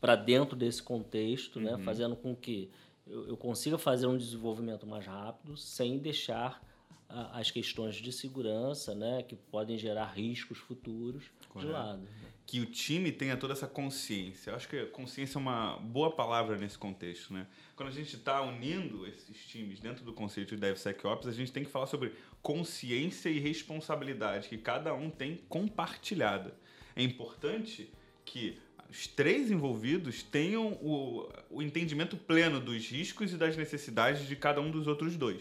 para 0.00 0.16
dentro 0.16 0.56
desse 0.56 0.82
contexto, 0.82 1.60
né, 1.60 1.72
uhum. 1.72 1.78
né, 1.78 1.84
fazendo 1.84 2.16
com 2.16 2.34
que 2.34 2.68
eu, 3.06 3.28
eu 3.28 3.36
consiga 3.36 3.78
fazer 3.78 4.06
um 4.06 4.16
desenvolvimento 4.16 4.86
mais 4.86 5.06
rápido 5.06 5.56
sem 5.56 5.98
deixar 5.98 6.62
a, 7.08 7.38
as 7.38 7.50
questões 7.50 7.96
de 7.96 8.12
segurança, 8.12 8.94
né, 8.94 9.22
que 9.22 9.36
podem 9.36 9.78
gerar 9.78 10.06
riscos 10.06 10.58
futuros 10.58 11.24
Correto. 11.48 11.66
de 11.66 11.72
lado. 11.72 12.08
Que 12.46 12.60
o 12.60 12.66
time 12.66 13.12
tenha 13.12 13.36
toda 13.36 13.52
essa 13.52 13.66
consciência. 13.66 14.50
Eu 14.50 14.56
acho 14.56 14.68
que 14.68 14.84
consciência 14.86 15.38
é 15.38 15.40
uma 15.40 15.78
boa 15.78 16.10
palavra 16.10 16.56
nesse 16.58 16.76
contexto, 16.76 17.32
né? 17.32 17.46
Quando 17.76 17.88
a 17.88 17.92
gente 17.92 18.16
está 18.16 18.42
unindo 18.42 19.06
esses 19.06 19.46
times 19.46 19.80
dentro 19.80 20.04
do 20.04 20.12
conceito 20.12 20.54
de 20.54 20.60
DevSecOps, 20.60 21.28
a 21.28 21.32
gente 21.32 21.52
tem 21.52 21.64
que 21.64 21.70
falar 21.70 21.86
sobre 21.86 22.14
consciência 22.42 23.28
e 23.30 23.38
responsabilidade 23.38 24.48
que 24.48 24.58
cada 24.58 24.92
um 24.92 25.08
tem 25.08 25.36
compartilhada. 25.48 26.54
é 26.96 27.02
importante 27.02 27.90
que 28.24 28.58
os 28.92 29.06
três 29.06 29.50
envolvidos 29.50 30.22
tenham 30.22 30.74
o, 30.82 31.26
o 31.48 31.62
entendimento 31.62 32.14
pleno 32.14 32.60
dos 32.60 32.86
riscos 32.90 33.32
e 33.32 33.38
das 33.38 33.56
necessidades 33.56 34.28
de 34.28 34.36
cada 34.36 34.60
um 34.60 34.70
dos 34.70 34.86
outros 34.86 35.16
dois. 35.16 35.40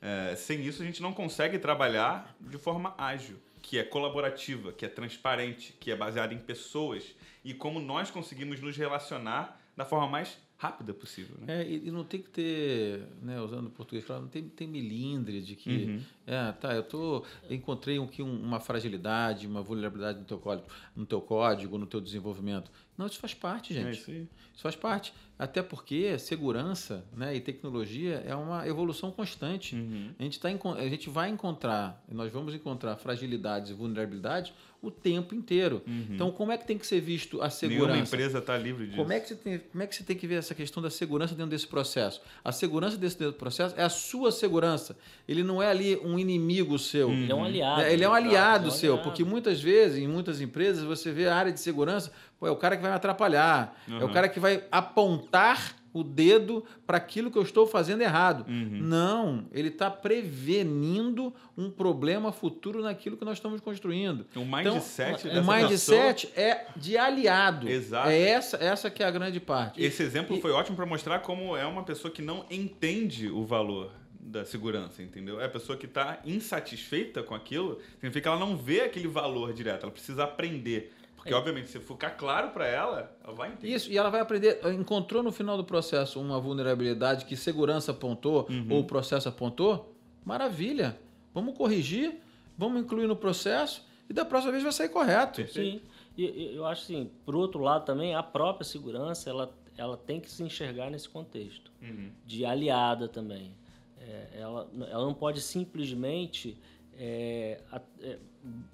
É, 0.00 0.36
sem 0.36 0.64
isso, 0.64 0.80
a 0.80 0.86
gente 0.86 1.02
não 1.02 1.12
consegue 1.12 1.58
trabalhar 1.58 2.36
de 2.40 2.56
forma 2.56 2.94
ágil, 2.96 3.36
que 3.60 3.80
é 3.80 3.82
colaborativa, 3.82 4.72
que 4.72 4.86
é 4.86 4.88
transparente, 4.88 5.74
que 5.80 5.90
é 5.90 5.96
baseada 5.96 6.32
em 6.32 6.38
pessoas 6.38 7.16
e 7.44 7.52
como 7.52 7.80
nós 7.80 8.12
conseguimos 8.12 8.60
nos 8.60 8.76
relacionar 8.76 9.60
da 9.76 9.84
forma 9.84 10.06
mais 10.06 10.38
rápida 10.58 10.92
possível. 10.92 11.36
Né? 11.40 11.62
É, 11.62 11.70
e, 11.70 11.90
não 11.90 12.02
tem 12.02 12.20
que 12.20 12.28
ter, 12.28 13.06
né, 13.22 13.40
usando 13.40 13.68
o 13.68 13.70
português 13.70 14.04
claro, 14.04 14.22
não 14.22 14.28
tem, 14.28 14.42
tem 14.42 14.66
melindre 14.66 15.40
de 15.40 15.54
que, 15.54 15.70
uhum. 15.70 16.00
é, 16.26 16.52
tá, 16.52 16.74
eu 16.74 16.82
tô, 16.82 17.24
eu 17.48 17.54
encontrei 17.54 17.96
aqui 18.02 18.22
uma 18.22 18.58
fragilidade, 18.58 19.46
uma 19.46 19.62
vulnerabilidade 19.62 20.18
no 20.18 20.24
teu 20.24 20.38
código, 20.38 20.68
no 20.96 21.06
teu 21.06 21.20
código, 21.20 21.78
no 21.78 21.86
teu 21.86 22.00
desenvolvimento. 22.00 22.70
Não, 22.98 23.06
isso 23.06 23.20
faz 23.20 23.32
parte, 23.32 23.72
gente. 23.72 23.86
É 23.86 23.90
isso, 23.92 24.10
isso 24.10 24.62
faz 24.62 24.74
parte. 24.74 25.14
Até 25.38 25.62
porque 25.62 26.18
segurança 26.18 27.04
né, 27.16 27.36
e 27.36 27.40
tecnologia 27.40 28.24
é 28.26 28.34
uma 28.34 28.66
evolução 28.66 29.12
constante. 29.12 29.76
Uhum. 29.76 30.10
A, 30.18 30.22
gente 30.24 30.40
tá, 30.40 30.48
a 30.48 30.88
gente 30.88 31.08
vai 31.08 31.30
encontrar, 31.30 32.04
nós 32.10 32.32
vamos 32.32 32.52
encontrar 32.54 32.96
fragilidades 32.96 33.70
e 33.70 33.74
vulnerabilidades 33.74 34.52
o 34.80 34.90
tempo 34.90 35.34
inteiro. 35.34 35.82
Uhum. 35.86 36.06
Então, 36.10 36.30
como 36.30 36.52
é 36.52 36.58
que 36.58 36.66
tem 36.66 36.78
que 36.78 36.86
ser 36.86 37.00
visto 37.00 37.42
a 37.42 37.50
segurança? 37.50 37.86
Nenhuma 37.86 38.06
empresa 38.06 38.38
está 38.38 38.56
livre 38.56 38.86
disso. 38.86 38.96
Como 38.96 39.12
é, 39.12 39.18
que 39.18 39.28
você 39.28 39.34
tem, 39.34 39.58
como 39.58 39.82
é 39.82 39.86
que 39.86 39.94
você 39.94 40.04
tem 40.04 40.16
que 40.16 40.26
ver 40.26 40.36
essa 40.36 40.54
questão 40.54 40.82
da 40.82 40.90
segurança 40.90 41.34
dentro 41.34 41.50
desse 41.50 41.66
processo? 41.66 42.20
A 42.44 42.52
segurança 42.52 42.96
desse 42.96 43.16
processo 43.32 43.74
é 43.76 43.82
a 43.82 43.88
sua 43.88 44.30
segurança. 44.30 44.96
Ele 45.26 45.42
não 45.42 45.60
é 45.60 45.68
ali 45.68 45.96
um 45.96 46.18
inimigo 46.18 46.78
seu. 46.78 47.10
Ele 47.10 47.30
é 47.30 47.34
um 47.34 47.44
aliado. 47.44 47.82
Ele 47.82 48.04
é 48.04 48.08
um 48.08 48.12
aliado 48.14 48.64
é 48.66 48.68
um 48.68 48.70
seu, 48.70 48.92
aliado. 48.92 49.08
porque 49.08 49.24
muitas 49.24 49.60
vezes, 49.60 49.98
em 49.98 50.06
muitas 50.06 50.40
empresas, 50.40 50.84
você 50.84 51.10
vê 51.10 51.26
a 51.26 51.34
área 51.34 51.52
de 51.52 51.60
segurança 51.60 52.12
Pô, 52.38 52.46
é 52.46 52.50
o 52.50 52.56
cara 52.56 52.76
que 52.76 52.82
vai 52.82 52.90
me 52.90 52.96
atrapalhar. 52.96 53.76
Uhum. 53.88 54.00
É 54.00 54.04
o 54.04 54.12
cara 54.12 54.28
que 54.28 54.38
vai 54.38 54.64
apontar 54.70 55.76
o 55.92 56.04
dedo 56.04 56.64
para 56.86 56.96
aquilo 56.98 57.30
que 57.30 57.38
eu 57.38 57.42
estou 57.42 57.66
fazendo 57.66 58.02
errado. 58.02 58.44
Uhum. 58.48 58.80
Não, 58.82 59.46
ele 59.50 59.68
está 59.68 59.90
prevenindo 59.90 61.34
um 61.56 61.70
problema 61.70 62.30
futuro 62.30 62.82
naquilo 62.82 63.16
que 63.16 63.24
nós 63.24 63.38
estamos 63.38 63.60
construindo. 63.60 64.26
O 64.36 64.44
mindset 64.44 65.26
então, 65.26 65.42
O 65.42 65.46
mindset 65.46 66.26
pessoa... 66.26 66.46
é 66.46 66.66
de 66.76 66.96
aliado. 66.96 67.68
Exato. 67.68 68.08
É 68.08 68.20
essa, 68.20 68.56
essa 68.58 68.90
que 68.90 69.02
é 69.02 69.06
a 69.06 69.10
grande 69.10 69.40
parte. 69.40 69.82
Esse 69.82 70.02
exemplo 70.02 70.36
e... 70.36 70.40
foi 70.40 70.52
ótimo 70.52 70.76
para 70.76 70.86
mostrar 70.86 71.20
como 71.20 71.56
é 71.56 71.66
uma 71.66 71.82
pessoa 71.82 72.12
que 72.12 72.22
não 72.22 72.44
entende 72.50 73.28
o 73.28 73.44
valor 73.44 73.90
da 74.20 74.44
segurança, 74.44 75.02
entendeu? 75.02 75.40
É 75.40 75.46
a 75.46 75.48
pessoa 75.48 75.76
que 75.76 75.86
está 75.86 76.20
insatisfeita 76.24 77.22
com 77.22 77.34
aquilo, 77.34 77.80
significa 77.94 78.20
que 78.20 78.28
ela 78.28 78.38
não 78.38 78.56
vê 78.56 78.82
aquele 78.82 79.08
valor 79.08 79.54
direto, 79.54 79.84
ela 79.84 79.92
precisa 79.92 80.24
aprender. 80.24 80.92
Porque, 81.18 81.32
é. 81.32 81.36
obviamente, 81.36 81.68
se 81.68 81.80
ficar 81.80 82.10
claro 82.10 82.50
para 82.50 82.64
ela, 82.64 83.12
ela 83.24 83.34
vai 83.34 83.48
entender. 83.50 83.74
Isso, 83.74 83.90
e 83.90 83.98
ela 83.98 84.08
vai 84.08 84.20
aprender. 84.20 84.60
Encontrou 84.72 85.20
no 85.20 85.32
final 85.32 85.56
do 85.56 85.64
processo 85.64 86.20
uma 86.20 86.38
vulnerabilidade 86.38 87.24
que 87.24 87.36
segurança 87.36 87.90
apontou 87.90 88.46
uhum. 88.48 88.68
ou 88.70 88.80
o 88.80 88.84
processo 88.84 89.28
apontou? 89.28 89.92
Maravilha. 90.24 90.96
Vamos 91.34 91.56
corrigir, 91.56 92.20
vamos 92.56 92.80
incluir 92.80 93.08
no 93.08 93.16
processo 93.16 93.84
e 94.08 94.12
da 94.12 94.24
próxima 94.24 94.52
vez 94.52 94.62
vai 94.62 94.72
sair 94.72 94.88
correto. 94.90 95.44
Sim. 95.48 95.82
E 96.16 96.54
eu 96.54 96.64
acho 96.64 96.84
assim, 96.84 97.10
por 97.24 97.34
outro 97.34 97.60
lado 97.60 97.84
também, 97.84 98.14
a 98.14 98.22
própria 98.22 98.64
segurança, 98.64 99.28
ela, 99.28 99.52
ela 99.76 99.96
tem 99.96 100.20
que 100.20 100.30
se 100.30 100.42
enxergar 100.44 100.88
nesse 100.88 101.08
contexto 101.08 101.72
uhum. 101.82 102.10
de 102.24 102.44
aliada 102.44 103.08
também. 103.08 103.52
É, 104.00 104.38
ela, 104.38 104.70
ela 104.88 105.04
não 105.04 105.14
pode 105.14 105.40
simplesmente 105.40 106.56
é, 106.98 107.60
é, 108.00 108.18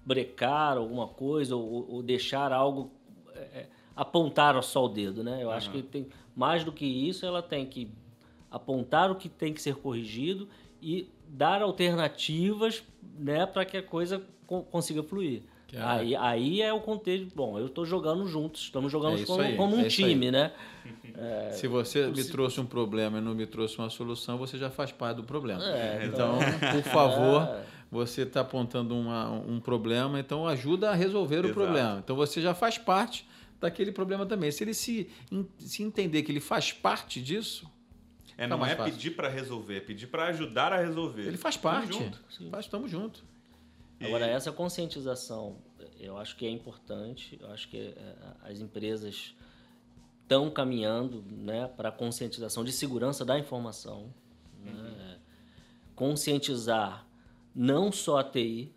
brecar 0.05 0.77
alguma 0.77 1.07
coisa 1.09 1.55
ou, 1.55 1.91
ou 1.91 2.03
deixar 2.03 2.53
algo 2.53 2.91
é, 3.35 3.41
é 3.41 3.67
apontar 3.95 4.61
só 4.63 4.87
o 4.87 4.89
dedo, 4.89 5.23
né? 5.23 5.43
Eu 5.43 5.49
uhum. 5.49 5.55
acho 5.55 5.71
que 5.71 5.83
tem 5.83 6.09
mais 6.35 6.65
do 6.65 6.73
que 6.73 6.85
isso, 6.85 7.25
ela 7.25 7.43
tem 7.43 7.65
que 7.67 7.89
apontar 8.51 9.11
o 9.11 9.17
que 9.17 9.29
tem 9.29 9.53
que 9.53 9.61
ser 9.61 9.77
corrigido 9.77 10.49
e 10.83 11.09
dar 11.29 11.63
alternativas, 11.63 12.85
né, 13.19 13.47
para 13.47 13.65
que 13.65 13.77
a 13.77 13.83
coisa 13.83 14.23
consiga 14.71 15.03
fluir. 15.03 15.43
É. 15.73 15.83
Aí, 15.83 16.15
aí 16.15 16.63
é 16.63 16.73
o 16.73 16.81
contexto. 16.81 17.35
Bom, 17.35 17.59
eu 17.59 17.67
estou 17.67 17.85
jogando 17.85 18.27
juntos, 18.29 18.63
estamos 18.63 18.93
jogando 18.93 19.21
é 19.21 19.25
como, 19.25 19.43
aí, 19.43 19.57
como, 19.57 19.77
um 19.77 19.81
é 19.81 19.89
time, 19.89 20.31
né? 20.31 20.53
É, 21.17 21.51
se 21.55 21.67
você 21.67 22.07
me 22.07 22.23
trouxe 22.25 22.61
um 22.61 22.67
problema 22.67 23.19
e 23.19 23.21
não 23.21 23.35
me 23.35 23.45
trouxe 23.45 23.77
uma 23.79 23.91
solução, 23.91 24.39
você 24.39 24.57
já 24.57 24.71
faz 24.71 24.93
parte 24.93 25.17
do 25.17 25.25
problema. 25.25 25.65
É, 25.65 26.07
então, 26.07 26.39
por 26.73 26.83
favor, 26.93 27.43
é 27.59 27.65
você 27.95 28.23
está 28.23 28.41
apontando 28.41 28.99
uma, 28.99 29.31
um 29.31 29.61
problema, 29.61 30.19
então 30.19 30.49
ajuda 30.49 30.91
a 30.91 30.95
resolver 30.95 31.37
Exato. 31.37 31.51
o 31.51 31.55
problema. 31.55 32.01
Então 32.03 32.17
você 32.17 32.43
já 32.43 32.53
faz 32.53 32.77
parte 32.77 33.25
daquele 33.61 33.93
problema 33.93 34.27
também. 34.27 34.51
Se 34.51 34.65
ele 34.65 34.75
se, 34.75 35.09
se 35.61 35.83
entender 35.85 36.25
que 36.25 36.33
ele 36.33 36.41
faz 36.41 36.73
parte 36.73 37.23
disso. 37.23 37.71
É, 38.37 38.49
não 38.49 38.67
é 38.67 38.75
fácil. 38.75 38.93
pedir 38.93 39.11
para 39.13 39.29
resolver, 39.29 39.77
é 39.77 39.81
pedir 39.81 40.09
para 40.09 40.27
ajudar 40.27 40.73
a 40.73 40.79
resolver. 40.79 41.23
Ele 41.23 41.37
faz 41.37 41.57
parte. 41.57 41.93
Estamos 41.93 42.05
juntos. 42.05 42.51
Faz, 42.51 42.65
estamos 42.65 42.91
juntos. 42.91 43.23
Agora, 44.01 44.27
essa 44.27 44.51
conscientização, 44.51 45.57
eu 46.01 46.19
acho 46.19 46.35
que 46.35 46.45
é 46.45 46.51
importante. 46.51 47.39
Eu 47.41 47.49
acho 47.53 47.69
que 47.69 47.77
é, 47.77 48.17
as 48.43 48.59
empresas 48.59 49.37
estão 50.21 50.51
caminhando 50.51 51.25
né, 51.31 51.69
para 51.77 51.91
a 51.91 51.93
conscientização 51.93 52.65
de 52.65 52.73
segurança 52.73 53.25
da 53.25 53.39
informação. 53.39 54.13
Né? 54.65 54.73
Uhum. 54.73 55.17
Conscientizar 55.95 57.07
não 57.55 57.93
só 57.93 58.19
a 58.19 58.25
TI, 58.25 58.73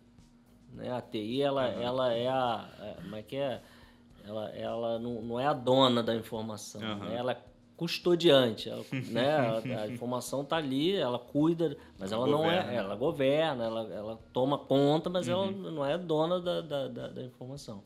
né? 0.72 0.92
A 0.92 1.00
TI 1.00 1.42
ela, 1.42 1.68
uhum. 1.68 1.82
ela 1.82 2.12
é 2.12 2.28
a, 2.28 2.68
é, 2.80 2.94
como 3.02 3.16
é 3.16 3.22
que 3.22 3.36
é? 3.36 3.60
Ela, 4.24 4.48
ela 4.50 4.98
não, 4.98 5.22
não 5.22 5.40
é 5.40 5.46
a 5.46 5.54
dona 5.54 6.02
da 6.02 6.14
informação, 6.14 6.80
uhum. 6.80 7.08
né? 7.08 7.16
ela 7.16 7.32
é 7.32 7.42
custodiante, 7.76 8.68
ela, 8.68 8.84
né? 9.10 9.36
A, 9.36 9.82
a 9.82 9.88
informação 9.88 10.42
está 10.42 10.56
ali, 10.56 10.96
ela 10.96 11.18
cuida, 11.18 11.76
mas 11.98 12.12
ela, 12.12 12.26
ela 12.26 12.36
não 12.36 12.50
é, 12.50 12.74
ela 12.74 12.96
governa, 12.96 13.64
ela, 13.64 13.92
ela 13.92 14.18
toma 14.32 14.58
conta, 14.58 15.08
mas 15.08 15.28
uhum. 15.28 15.34
ela 15.34 15.50
não 15.50 15.86
é 15.86 15.96
dona 15.96 16.40
da, 16.40 16.60
da, 16.60 16.88
da, 16.88 17.08
da 17.08 17.22
informação. 17.22 17.82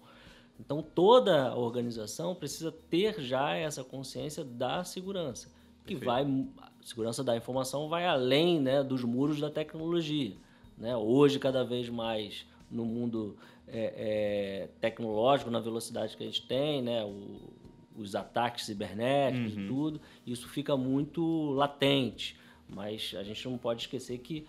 Então 0.58 0.82
toda 0.82 1.54
organização 1.56 2.34
precisa 2.34 2.72
ter 2.72 3.20
já 3.20 3.54
essa 3.54 3.82
consciência 3.82 4.44
da 4.44 4.84
segurança, 4.84 5.48
que 5.86 5.96
Perfeito. 5.96 6.04
vai 6.04 6.24
a 6.60 6.84
segurança 6.84 7.22
da 7.22 7.36
informação 7.36 7.88
vai 7.88 8.06
além, 8.06 8.60
né, 8.60 8.82
dos 8.82 9.04
muros 9.04 9.40
da 9.40 9.50
tecnologia. 9.50 10.36
Né? 10.76 10.96
Hoje, 10.96 11.38
cada 11.38 11.64
vez 11.64 11.88
mais 11.88 12.46
no 12.70 12.84
mundo 12.84 13.36
é, 13.68 13.94
é, 13.96 14.68
tecnológico, 14.80 15.50
na 15.50 15.60
velocidade 15.60 16.16
que 16.16 16.22
a 16.22 16.26
gente 16.26 16.46
tem, 16.46 16.82
né? 16.82 17.04
O, 17.04 17.52
os 17.94 18.14
ataques 18.14 18.64
cibernéticos 18.64 19.54
uhum. 19.54 19.64
e 19.64 19.68
tudo, 19.68 20.00
isso 20.26 20.48
fica 20.48 20.76
muito 20.76 21.50
latente. 21.50 22.38
Mas 22.66 23.14
a 23.18 23.22
gente 23.22 23.46
não 23.46 23.58
pode 23.58 23.82
esquecer 23.82 24.18
que 24.18 24.46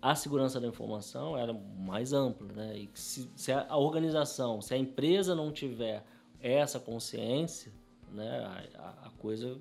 a 0.00 0.14
segurança 0.14 0.60
da 0.60 0.66
informação 0.66 1.36
era 1.36 1.52
mais 1.52 2.12
ampla, 2.12 2.48
né? 2.52 2.78
E 2.78 2.90
se, 2.94 3.30
se, 3.34 3.52
a 3.52 3.76
organização, 3.76 4.60
se 4.60 4.74
a 4.74 4.76
empresa 4.76 5.34
não 5.34 5.50
tiver 5.50 6.04
essa 6.40 6.80
consciência, 6.80 7.72
né, 8.10 8.66
a, 8.76 9.06
a 9.06 9.10
coisa 9.18 9.58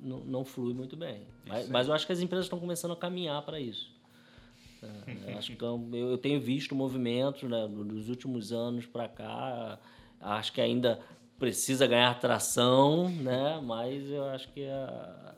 não, 0.00 0.20
não, 0.20 0.44
flui 0.44 0.72
muito 0.72 0.96
bem. 0.96 1.26
Mas, 1.46 1.68
mas, 1.68 1.88
eu 1.88 1.94
acho 1.94 2.06
que 2.06 2.12
as 2.12 2.20
empresas 2.20 2.46
estão 2.46 2.58
começando 2.58 2.92
a 2.92 2.96
caminhar 2.96 3.42
para 3.42 3.60
isso. 3.60 3.92
É, 4.82 5.34
acho 5.34 5.54
que 5.54 5.62
eu, 5.62 5.88
eu 5.92 6.18
tenho 6.18 6.40
visto 6.40 6.74
movimentos 6.74 7.48
né, 7.48 7.66
nos 7.66 8.08
últimos 8.08 8.52
anos 8.52 8.86
para 8.86 9.08
cá. 9.08 9.78
Acho 10.20 10.52
que 10.52 10.60
ainda 10.60 11.00
precisa 11.38 11.86
ganhar 11.86 12.18
tração, 12.20 13.08
né? 13.08 13.60
mas 13.62 14.10
eu 14.10 14.24
acho 14.24 14.48
que 14.52 14.66
a, 14.66 15.34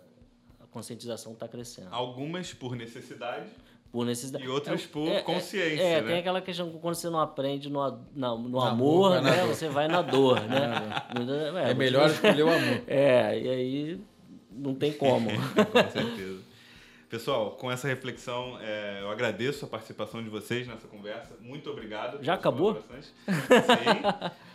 a 0.61 0.67
conscientização 0.67 1.33
está 1.33 1.47
crescendo. 1.47 1.89
Algumas 1.93 2.53
por 2.53 2.75
necessidade. 2.75 3.47
Por 3.93 4.07
necessidade. 4.07 4.45
E 4.45 4.49
outras 4.49 4.85
é, 4.85 4.87
por 4.89 5.07
é, 5.07 5.17
é 5.17 5.23
consciência. 5.23 5.83
É, 5.83 6.01
né? 6.01 6.09
tem 6.09 6.19
aquela 6.19 6.41
questão 6.41 6.71
que 6.71 6.79
quando 6.79 6.95
você 6.95 7.11
não 7.11 7.21
aprende 7.21 7.69
no, 7.69 7.79
na, 8.17 8.35
no 8.35 8.49
na 8.49 8.71
amor, 8.71 9.21
né? 9.21 9.45
Você 9.47 9.69
vai 9.69 9.87
na 9.87 10.01
dor, 10.01 10.41
né? 10.49 10.91
É, 11.67 11.71
é 11.71 11.75
melhor 11.75 12.09
escolher 12.09 12.43
o 12.43 12.49
amor. 12.49 12.83
É, 12.89 13.39
e 13.39 13.49
aí 13.49 14.01
não 14.51 14.75
tem 14.75 14.93
como. 14.93 15.29
Com 15.31 15.91
certeza. 15.91 16.52
Pessoal, 17.13 17.51
com 17.51 17.71
essa 17.71 17.87
reflexão, 17.87 18.59
é, 18.59 19.03
eu 19.03 19.11
agradeço 19.11 19.67
a 19.67 19.69
participação 19.69 20.23
de 20.23 20.31
vocês 20.31 20.67
nessa 20.67 20.89
conversa. 20.89 21.37
Muito 21.43 21.69
obrigado. 21.69 22.25
Já 22.25 22.33
acabou? 22.33 22.83
Sim. 23.03 23.11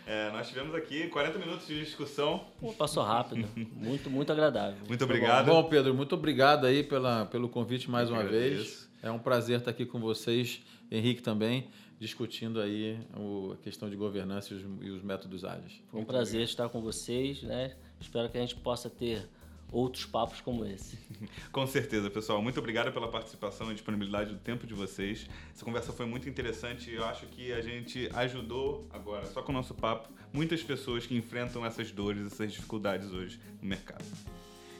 É, 0.04 0.32
nós 0.32 0.48
tivemos 0.48 0.74
aqui 0.74 1.06
40 1.08 1.38
minutos 1.38 1.68
de 1.68 1.78
discussão. 1.84 2.46
Pô, 2.58 2.72
passou 2.72 3.04
rápido. 3.04 3.46
muito, 3.76 4.10
muito 4.10 4.32
agradável. 4.32 4.78
Muito 4.88 5.04
obrigado. 5.04 5.46
Bom, 5.46 5.62
Pedro, 5.68 5.94
muito 5.94 6.16
obrigado 6.16 6.66
aí 6.66 6.82
pela, 6.82 7.26
pelo 7.26 7.48
convite 7.48 7.88
mais 7.88 8.08
eu 8.08 8.16
uma 8.16 8.22
agradeço. 8.22 8.54
vez. 8.54 8.90
É 9.02 9.10
um 9.10 9.20
prazer 9.20 9.58
estar 9.58 9.70
aqui 9.70 9.86
com 9.86 10.00
vocês, 10.00 10.60
Henrique 10.90 11.22
também, 11.22 11.68
discutindo 12.00 12.60
aí 12.60 12.98
o, 13.16 13.52
a 13.52 13.56
questão 13.62 13.88
de 13.88 13.94
governança 13.94 14.52
e 14.52 14.56
os, 14.56 14.64
e 14.80 14.90
os 14.90 15.02
métodos 15.02 15.44
ágeis. 15.44 15.74
Foi 15.90 15.98
um 15.98 16.02
muito 16.02 16.08
prazer 16.08 16.40
obrigado. 16.40 16.48
estar 16.48 16.68
com 16.70 16.80
vocês, 16.80 17.40
né? 17.44 17.76
Espero 18.00 18.28
que 18.28 18.36
a 18.36 18.40
gente 18.40 18.56
possa 18.56 18.90
ter 18.90 19.28
outros 19.70 20.06
papos 20.06 20.40
como 20.40 20.64
esse. 20.64 20.98
Com 21.52 21.66
certeza, 21.66 22.10
pessoal. 22.10 22.42
Muito 22.42 22.58
obrigado 22.58 22.92
pela 22.92 23.08
participação 23.08 23.70
e 23.70 23.74
disponibilidade 23.74 24.32
do 24.32 24.38
tempo 24.38 24.66
de 24.66 24.74
vocês. 24.74 25.26
Essa 25.54 25.64
conversa 25.64 25.92
foi 25.92 26.06
muito 26.06 26.28
interessante 26.28 26.90
e 26.90 26.94
eu 26.94 27.04
acho 27.04 27.26
que 27.26 27.52
a 27.52 27.60
gente 27.60 28.08
ajudou 28.14 28.86
agora, 28.90 29.26
só 29.26 29.42
com 29.42 29.52
o 29.52 29.54
nosso 29.54 29.74
papo, 29.74 30.08
muitas 30.32 30.62
pessoas 30.62 31.06
que 31.06 31.16
enfrentam 31.16 31.64
essas 31.64 31.90
dores, 31.90 32.26
essas 32.26 32.52
dificuldades 32.52 33.10
hoje 33.10 33.40
no 33.60 33.68
mercado. 33.68 34.04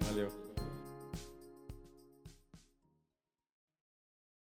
Valeu. 0.08 0.37